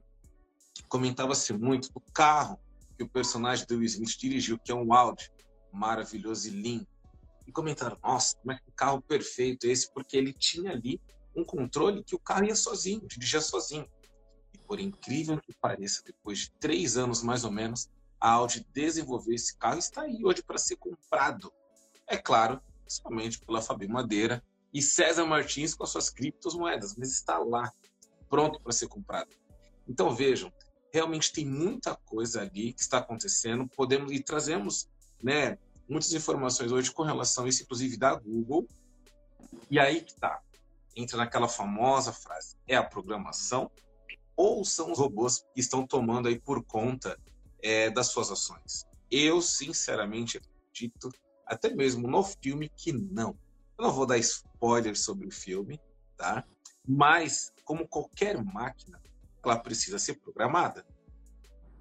comentava-se 0.87 1.53
muito 1.53 1.91
do 1.91 1.99
carro 2.13 2.59
que 2.97 3.03
o 3.03 3.09
personagem 3.09 3.65
do 3.65 3.75
Will 3.75 3.85
Smith 3.85 4.17
dirigiu, 4.17 4.57
que 4.57 4.71
é 4.71 4.75
um 4.75 4.93
Audi 4.93 5.31
maravilhoso 5.71 6.47
e 6.47 6.51
lindo. 6.51 6.87
E 7.45 7.51
comentaram, 7.51 7.97
nossa, 8.01 8.35
como 8.37 8.53
é 8.53 8.55
que 8.55 8.71
carro 8.71 9.01
perfeito 9.01 9.67
esse? 9.67 9.91
Porque 9.93 10.15
ele 10.17 10.33
tinha 10.33 10.71
ali 10.71 10.99
um 11.35 11.43
controle 11.43 12.03
que 12.03 12.15
o 12.15 12.19
carro 12.19 12.45
ia 12.45 12.55
sozinho, 12.55 13.05
dirigia 13.07 13.41
sozinho. 13.41 13.87
Por 14.67 14.79
incrível 14.79 15.39
que 15.39 15.53
pareça, 15.53 16.01
depois 16.03 16.39
de 16.39 16.51
três 16.51 16.97
anos 16.97 17.21
mais 17.21 17.43
ou 17.43 17.51
menos, 17.51 17.89
a 18.19 18.31
Audi 18.31 18.65
desenvolveu 18.73 19.35
esse 19.35 19.55
carro 19.57 19.75
e 19.75 19.79
está 19.79 20.01
aí 20.01 20.23
hoje 20.23 20.41
para 20.41 20.57
ser 20.57 20.77
comprado. 20.77 21.53
É 22.07 22.17
claro, 22.17 22.61
somente 22.87 23.39
pela 23.39 23.61
Fabi 23.61 23.87
Madeira 23.87 24.43
e 24.73 24.81
César 24.81 25.25
Martins 25.25 25.73
com 25.73 25.83
as 25.83 25.89
suas 25.89 26.09
criptomoedas, 26.09 26.95
mas 26.97 27.11
está 27.11 27.37
lá, 27.37 27.71
pronto 28.29 28.59
para 28.59 28.71
ser 28.71 28.87
comprado. 28.87 29.29
Então 29.87 30.15
vejam, 30.15 30.51
realmente 30.91 31.31
tem 31.31 31.45
muita 31.45 31.95
coisa 31.95 32.41
ali 32.41 32.73
que 32.73 32.81
está 32.81 32.97
acontecendo. 32.97 33.67
Podemos 33.67 34.11
e 34.11 34.19
trazemos, 34.19 34.89
né, 35.21 35.57
muitas 35.87 36.13
informações 36.13 36.71
hoje 36.71 36.91
com 36.91 37.03
relação 37.03 37.45
a 37.45 37.49
isso, 37.49 37.63
inclusive 37.63 37.97
da 37.97 38.15
Google. 38.15 38.67
E 39.69 39.79
aí 39.79 40.01
que 40.01 40.15
tá, 40.15 40.41
entra 40.95 41.17
naquela 41.17 41.47
famosa 41.47 42.11
frase: 42.11 42.57
é 42.67 42.75
a 42.75 42.83
programação 42.83 43.69
ou 44.35 44.65
são 44.65 44.91
os 44.91 44.99
robôs 44.99 45.45
que 45.53 45.59
estão 45.59 45.85
tomando 45.85 46.27
aí 46.27 46.39
por 46.39 46.63
conta 46.63 47.19
é, 47.61 47.89
das 47.89 48.07
suas 48.07 48.31
ações? 48.31 48.85
Eu, 49.09 49.41
sinceramente, 49.41 50.37
acredito, 50.37 51.11
até 51.45 51.73
mesmo 51.73 52.07
no 52.07 52.23
filme, 52.23 52.69
que 52.69 52.91
não. 52.91 53.37
Eu 53.77 53.85
não 53.85 53.93
vou 53.93 54.05
dar 54.05 54.17
spoiler 54.17 54.97
sobre 54.97 55.27
o 55.27 55.31
filme, 55.31 55.79
tá? 56.17 56.43
Mas, 56.87 57.53
como 57.63 57.87
qualquer 57.87 58.43
máquina, 58.43 59.01
ela 59.43 59.57
precisa 59.57 59.99
ser 59.99 60.15
programada. 60.15 60.85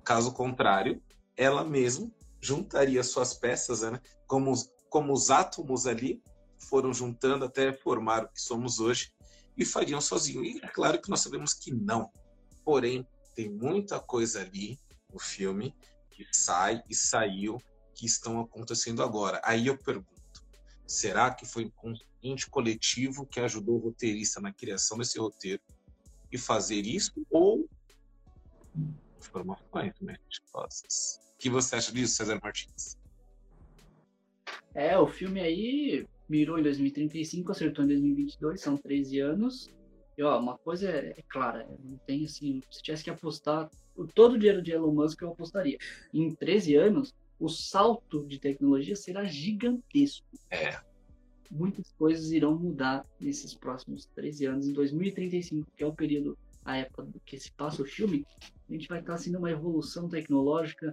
Caso 0.04 0.32
contrário, 0.32 1.02
ela 1.36 1.64
mesma 1.64 2.10
juntaria 2.40 3.02
suas 3.02 3.34
peças, 3.34 3.82
né? 3.82 4.00
Como, 4.26 4.52
como 4.90 5.12
os 5.12 5.30
átomos 5.30 5.86
ali 5.86 6.22
foram 6.58 6.92
juntando 6.92 7.44
até 7.44 7.72
formar 7.72 8.24
o 8.24 8.28
que 8.28 8.40
somos 8.40 8.80
hoje 8.80 9.12
e 9.56 9.64
fariam 9.64 10.00
sozinho. 10.00 10.44
E 10.44 10.60
é 10.62 10.68
claro 10.68 11.00
que 11.00 11.08
nós 11.08 11.20
sabemos 11.20 11.54
que 11.54 11.72
não. 11.72 12.10
Porém, 12.64 13.06
tem 13.34 13.50
muita 13.50 14.00
coisa 14.00 14.40
ali 14.40 14.78
no 15.12 15.18
filme 15.18 15.74
que 16.10 16.26
sai 16.32 16.82
e 16.88 16.94
saiu 16.94 17.58
que 17.94 18.06
estão 18.06 18.40
acontecendo 18.40 19.02
agora. 19.02 19.40
Aí 19.44 19.66
eu 19.66 19.76
pergunto: 19.76 20.42
será 20.86 21.32
que 21.32 21.46
foi 21.46 21.64
um 21.64 21.66
inconsciente 21.66 22.48
coletivo 22.48 23.26
que 23.26 23.40
ajudou 23.40 23.76
o 23.76 23.84
roteirista 23.84 24.40
na 24.40 24.52
criação 24.52 24.98
desse 24.98 25.18
roteiro 25.18 25.62
e 26.32 26.38
fazer 26.38 26.86
isso? 26.86 27.12
Ou 27.30 27.68
informações 29.18 29.94
mentirosas? 30.00 31.20
O 31.34 31.38
que 31.38 31.50
você 31.50 31.76
acha 31.76 31.92
disso, 31.92 32.14
César 32.14 32.38
Martins? 32.42 32.96
É, 34.74 34.98
o 34.98 35.06
filme 35.06 35.40
aí 35.40 36.06
mirou 36.28 36.58
em 36.58 36.62
2035, 36.62 37.52
acertou 37.52 37.84
em 37.84 37.88
2022, 37.88 38.60
são 38.60 38.76
13 38.76 39.20
anos. 39.20 39.68
E 40.16 40.22
ó, 40.22 40.38
uma 40.38 40.56
coisa 40.56 40.88
é, 40.88 41.14
é 41.16 41.22
clara, 41.28 41.68
não 41.82 41.96
tem 41.98 42.24
assim, 42.24 42.60
se 42.70 42.82
tivesse 42.82 43.04
que 43.04 43.10
apostar 43.10 43.68
todo 44.14 44.34
o 44.34 44.38
dinheiro 44.38 44.62
de 44.62 44.72
Elon 44.72 44.92
Musk 44.92 45.22
eu 45.22 45.30
apostaria. 45.30 45.78
Em 46.12 46.34
13 46.34 46.76
anos, 46.76 47.14
o 47.38 47.48
salto 47.48 48.26
de 48.26 48.38
tecnologia 48.38 48.96
será 48.96 49.24
gigantesco. 49.24 50.26
É. 50.50 50.80
Muitas 51.50 51.92
coisas 51.92 52.32
irão 52.32 52.58
mudar 52.58 53.06
nesses 53.20 53.54
próximos 53.54 54.06
13 54.14 54.46
anos. 54.46 54.66
Em 54.66 54.72
2035, 54.72 55.70
que 55.76 55.84
é 55.84 55.86
o 55.86 55.92
período, 55.92 56.38
a 56.64 56.76
época 56.76 57.02
do 57.02 57.20
que 57.20 57.38
se 57.38 57.52
passa 57.52 57.82
o 57.82 57.84
filme, 57.84 58.26
a 58.68 58.72
gente 58.72 58.88
vai 58.88 59.00
estar 59.00 59.18
sendo 59.18 59.38
uma 59.38 59.50
evolução 59.50 60.08
tecnológica 60.08 60.92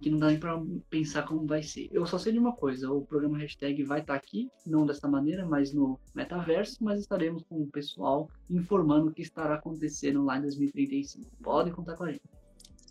que 0.00 0.08
não 0.08 0.18
dá 0.18 0.28
nem 0.28 0.40
para 0.40 0.60
pensar 0.88 1.24
como 1.24 1.46
vai 1.46 1.62
ser. 1.62 1.88
Eu 1.92 2.06
só 2.06 2.18
sei 2.18 2.32
de 2.32 2.38
uma 2.38 2.56
coisa, 2.56 2.90
o 2.90 3.04
programa 3.04 3.38
hashtag 3.38 3.82
vai 3.84 4.00
estar 4.00 4.14
tá 4.14 4.18
aqui, 4.18 4.50
não 4.66 4.86
dessa 4.86 5.06
maneira, 5.06 5.44
mas 5.44 5.72
no 5.72 6.00
metaverso, 6.14 6.78
mas 6.80 7.00
estaremos 7.00 7.42
com 7.44 7.60
o 7.60 7.66
pessoal 7.66 8.28
informando 8.48 9.08
o 9.08 9.12
que 9.12 9.22
estará 9.22 9.56
acontecendo 9.56 10.24
lá 10.24 10.38
em 10.38 10.42
2035. 10.42 11.30
Podem 11.42 11.72
contar 11.72 11.96
com 11.96 12.04
a 12.04 12.12
gente. 12.12 12.22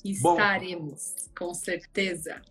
Estaremos, 0.05 1.16
Bom, 1.18 1.47
com 1.47 1.53
certeza. 1.53 2.41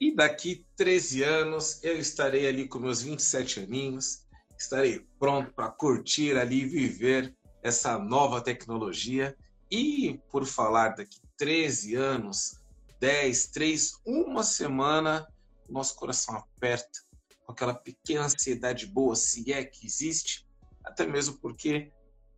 E 0.00 0.14
daqui 0.14 0.64
13 0.76 1.22
anos 1.22 1.82
eu 1.82 1.98
estarei 1.98 2.46
ali 2.46 2.68
com 2.68 2.78
meus 2.78 3.02
27 3.02 3.60
aninhos, 3.60 4.26
estarei 4.56 5.04
pronto 5.18 5.52
para 5.52 5.70
curtir 5.70 6.36
ali, 6.36 6.64
viver 6.64 7.34
essa 7.62 7.98
nova 7.98 8.40
tecnologia. 8.40 9.36
E 9.70 10.20
por 10.30 10.46
falar 10.46 10.90
daqui 10.90 11.18
13 11.36 11.94
anos, 11.96 12.63
10, 13.04 13.48
3, 13.48 14.00
uma 14.06 14.42
semana, 14.42 15.30
nosso 15.68 15.94
coração 15.94 16.36
aperta 16.36 17.00
com 17.44 17.52
aquela 17.52 17.74
pequena 17.74 18.24
ansiedade 18.24 18.86
boa, 18.86 19.14
se 19.14 19.52
é 19.52 19.62
que 19.62 19.84
existe, 19.84 20.48
até 20.82 21.06
mesmo 21.06 21.36
porque 21.38 21.92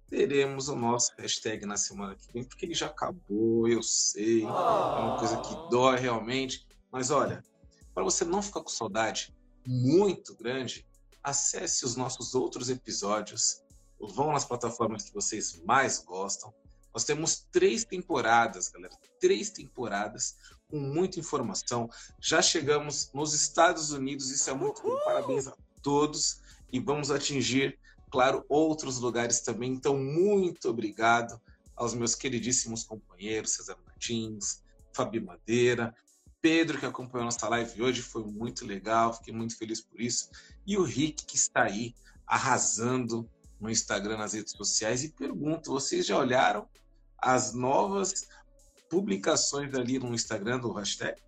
teremos 0.09 0.69
o 0.69 0.75
nosso 0.75 1.13
hashtag 1.19 1.65
na 1.67 1.77
semana 1.77 2.17
que 2.17 2.33
vem, 2.33 2.43
porque 2.43 2.67
ele 2.67 2.75
já 2.75 2.87
acabou, 2.87 3.69
eu 3.69 3.81
sei, 3.81 4.43
é 4.43 4.47
uma 4.47 5.17
coisa 5.17 5.41
que 5.41 5.55
dói 5.71 6.01
realmente, 6.01 6.67
mas 6.91 7.13
olha, 7.13 7.45
para 7.95 8.03
você 8.03 8.25
não 8.25 8.43
ficar 8.43 8.61
com 8.61 8.69
saudade 8.69 9.33
muito 9.65 10.35
grande, 10.35 10.85
acesse 11.23 11.85
os 11.85 11.95
nossos 11.95 12.35
outros 12.35 12.69
episódios, 12.71 13.63
vão 14.01 14.33
nas 14.33 14.45
plataformas 14.45 15.05
que 15.05 15.15
vocês 15.15 15.63
mais 15.63 16.01
gostam, 16.01 16.53
nós 16.97 17.05
temos 17.05 17.47
três 17.53 17.85
temporadas, 17.85 18.71
galera, 18.71 18.97
três 19.21 19.51
temporadas 19.51 20.35
com 20.69 20.79
muita 20.79 21.21
informação. 21.21 21.89
Já 22.21 22.43
chegamos 22.43 23.11
nos 23.13 23.33
Estados 23.33 23.91
Unidos, 23.91 24.31
isso 24.31 24.49
é 24.51 24.55
muito 24.55 24.83
bom. 24.83 24.99
Parabéns 25.05 25.47
a 25.47 25.57
todos 25.83 26.41
e 26.73 26.81
vamos 26.81 27.11
atingir, 27.11 27.79
claro, 28.11 28.45
outros 28.49 28.99
lugares 28.99 29.41
também. 29.41 29.73
Então, 29.73 29.97
muito 29.97 30.69
obrigado 30.69 31.41
aos 31.77 31.95
meus 31.95 32.15
queridíssimos 32.15 32.85
companheiros, 32.85 33.53
César 33.53 33.77
Martins, 33.87 34.63
Fabi 34.93 35.21
Madeira, 35.21 35.95
Pedro, 36.41 36.79
que 36.79 36.87
acompanhou 36.87 37.25
nossa 37.25 37.49
live 37.49 37.83
hoje, 37.83 38.03
foi 38.03 38.25
muito 38.25 38.65
legal, 38.65 39.13
fiquei 39.13 39.35
muito 39.35 39.57
feliz 39.59 39.81
por 39.81 40.01
isso. 40.01 40.31
E 40.67 40.77
o 40.77 40.83
Rick, 40.83 41.25
que 41.25 41.37
está 41.37 41.65
aí 41.65 41.95
arrasando 42.27 43.29
no 43.61 43.71
Instagram, 43.71 44.17
nas 44.17 44.33
redes 44.33 44.53
sociais. 44.53 45.05
E 45.05 45.09
pergunto: 45.09 45.73
vocês 45.73 46.07
já 46.07 46.17
olharam 46.17 46.69
as 47.19 47.53
novas 47.53 48.29
publicações 48.89 49.75
ali 49.75 49.99
no 49.99 50.15
Instagram 50.15 50.59
do 50.59 50.73
hashtag. 50.73 51.21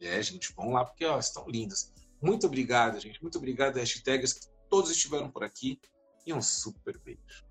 É, 0.00 0.22
gente, 0.22 0.52
vão 0.54 0.70
lá 0.70 0.84
porque 0.84 1.04
ó, 1.04 1.18
estão 1.18 1.48
lindas. 1.48 1.92
Muito 2.20 2.46
obrigado, 2.46 3.00
gente. 3.00 3.20
Muito 3.22 3.38
obrigado, 3.38 3.76
hashtags, 3.76 4.32
que 4.32 4.46
todos 4.68 4.90
estiveram 4.90 5.30
por 5.30 5.44
aqui. 5.44 5.80
E 6.26 6.32
um 6.32 6.42
super 6.42 6.98
beijo. 6.98 7.46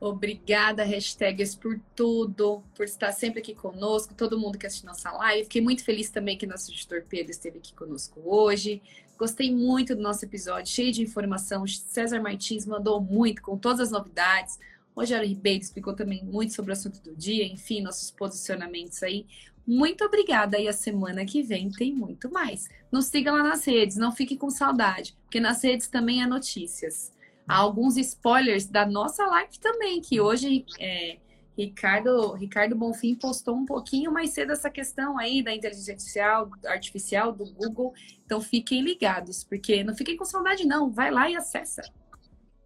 Obrigada, 0.00 0.84
hashtags, 0.84 1.56
por 1.56 1.80
tudo, 1.94 2.62
por 2.74 2.84
estar 2.84 3.12
sempre 3.12 3.40
aqui 3.40 3.52
conosco, 3.52 4.14
todo 4.14 4.38
mundo 4.38 4.56
que 4.56 4.66
assistiu 4.66 4.88
nossa 4.88 5.10
live. 5.10 5.44
Fiquei 5.44 5.60
muito 5.60 5.84
feliz 5.84 6.08
também 6.08 6.38
que 6.38 6.46
nosso 6.46 6.70
editor 6.70 7.04
Pedro 7.08 7.32
esteve 7.32 7.58
aqui 7.58 7.74
conosco 7.74 8.20
hoje. 8.24 8.80
Gostei 9.18 9.52
muito 9.52 9.96
do 9.96 10.02
nosso 10.02 10.24
episódio, 10.24 10.72
cheio 10.72 10.92
de 10.92 11.02
informação. 11.02 11.66
César 11.66 12.22
Martins 12.22 12.64
mandou 12.64 13.00
muito, 13.00 13.42
com 13.42 13.58
todas 13.58 13.80
as 13.80 13.90
novidades. 13.90 14.60
Rogério 14.98 15.28
Ribeiro 15.28 15.62
explicou 15.62 15.94
também 15.94 16.24
muito 16.24 16.54
sobre 16.54 16.70
o 16.70 16.72
assunto 16.72 17.00
do 17.00 17.14
dia, 17.14 17.46
enfim, 17.46 17.80
nossos 17.80 18.10
posicionamentos 18.10 19.02
aí. 19.02 19.26
Muito 19.66 20.04
obrigada 20.04 20.58
e 20.58 20.66
a 20.66 20.72
semana 20.72 21.24
que 21.24 21.42
vem 21.42 21.70
tem 21.70 21.94
muito 21.94 22.30
mais. 22.32 22.68
Nos 22.90 23.06
siga 23.06 23.30
lá 23.30 23.42
nas 23.42 23.64
redes, 23.64 23.96
não 23.96 24.10
fique 24.10 24.36
com 24.36 24.50
saudade, 24.50 25.16
porque 25.22 25.38
nas 25.38 25.62
redes 25.62 25.88
também 25.88 26.22
há 26.22 26.26
notícias. 26.26 27.12
Há 27.46 27.56
alguns 27.56 27.96
spoilers 27.96 28.66
da 28.66 28.84
nossa 28.84 29.24
live 29.26 29.58
também, 29.58 30.00
que 30.00 30.20
hoje 30.20 30.64
é, 30.80 31.18
Ricardo, 31.56 32.32
Ricardo 32.34 32.76
Bonfim 32.76 33.14
postou 33.14 33.56
um 33.56 33.66
pouquinho 33.66 34.12
mais 34.12 34.30
cedo 34.30 34.52
essa 34.52 34.70
questão 34.70 35.18
aí 35.18 35.42
da 35.42 35.54
inteligência 35.54 35.92
artificial, 35.92 36.50
artificial 36.66 37.32
do 37.32 37.44
Google. 37.52 37.92
Então 38.24 38.40
fiquem 38.40 38.80
ligados, 38.80 39.44
porque 39.44 39.84
não 39.84 39.94
fiquem 39.94 40.16
com 40.16 40.24
saudade 40.24 40.66
não, 40.66 40.90
vai 40.90 41.10
lá 41.10 41.30
e 41.30 41.36
acessa. 41.36 41.82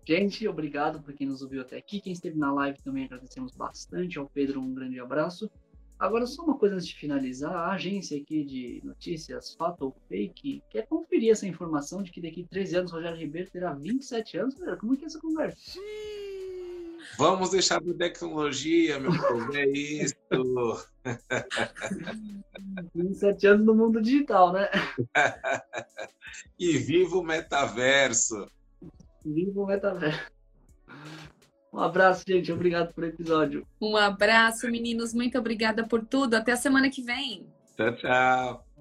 Gente, 0.05 0.49
obrigado 0.49 1.01
por 1.01 1.15
quem 1.15 1.29
nos 1.29 1.43
ouviu 1.43 1.61
até 1.63 1.77
aqui. 1.77 2.01
Quem 2.01 2.13
esteve 2.13 2.37
na 2.37 2.53
live 2.53 2.83
também 2.83 3.05
agradecemos 3.05 3.53
bastante. 3.53 4.19
Ao 4.19 4.29
Pedro, 4.29 4.61
um 4.61 4.75
grande 4.75 4.99
abraço. 4.99 5.49
Agora, 5.99 6.27
só 6.27 6.43
uma 6.43 6.59
coisa 6.59 6.75
antes 6.75 6.89
de 6.89 6.97
finalizar: 6.97 7.55
a 7.55 7.71
agência 7.71 8.19
aqui 8.19 8.45
de 8.45 8.81
notícias, 8.83 9.55
fato 9.55 9.83
ou 9.83 9.97
fake, 10.09 10.61
quer 10.69 10.87
conferir 10.89 11.31
essa 11.31 11.47
informação 11.47 12.03
de 12.03 12.11
que 12.11 12.21
daqui 12.21 12.43
a 12.43 12.49
13 12.49 12.77
anos 12.77 12.91
Rogério 12.91 13.17
Ribeiro 13.17 13.49
terá 13.51 13.73
27 13.73 14.39
anos? 14.39 14.57
Como 14.81 14.95
é 14.95 14.97
que 14.97 15.05
é 15.05 15.07
essa 15.07 15.21
conversa? 15.21 15.79
Vamos 17.17 17.51
deixar 17.51 17.81
de 17.81 17.95
tecnologia, 17.95 18.99
meu 18.99 19.13
povo, 19.13 19.57
é 19.57 19.69
isso. 19.69 20.17
27 22.95 23.47
anos 23.47 23.67
no 23.67 23.75
mundo 23.75 24.03
digital, 24.03 24.53
né? 24.53 24.69
e 26.59 26.79
viva 26.79 27.17
o 27.17 27.23
metaverso! 27.23 28.49
Viva 29.25 29.61
o 29.61 29.67
metaverso. 29.67 30.31
Um 31.73 31.81
abraço, 31.81 32.25
gente. 32.27 32.53
Obrigado 32.53 32.93
por 32.93 33.05
episódio. 33.05 33.67
Um 33.81 33.97
abraço, 33.97 34.71
meninos. 34.71 35.15
Muito 35.15 35.39
obrigada 35.39 35.87
por 35.87 36.05
tudo. 36.05 36.35
Até 36.35 36.53
a 36.53 36.57
semana 36.57 36.91
que 36.91 37.03
vem. 37.03 37.47
Tchau, 37.77 37.97
tchau. 37.97 38.72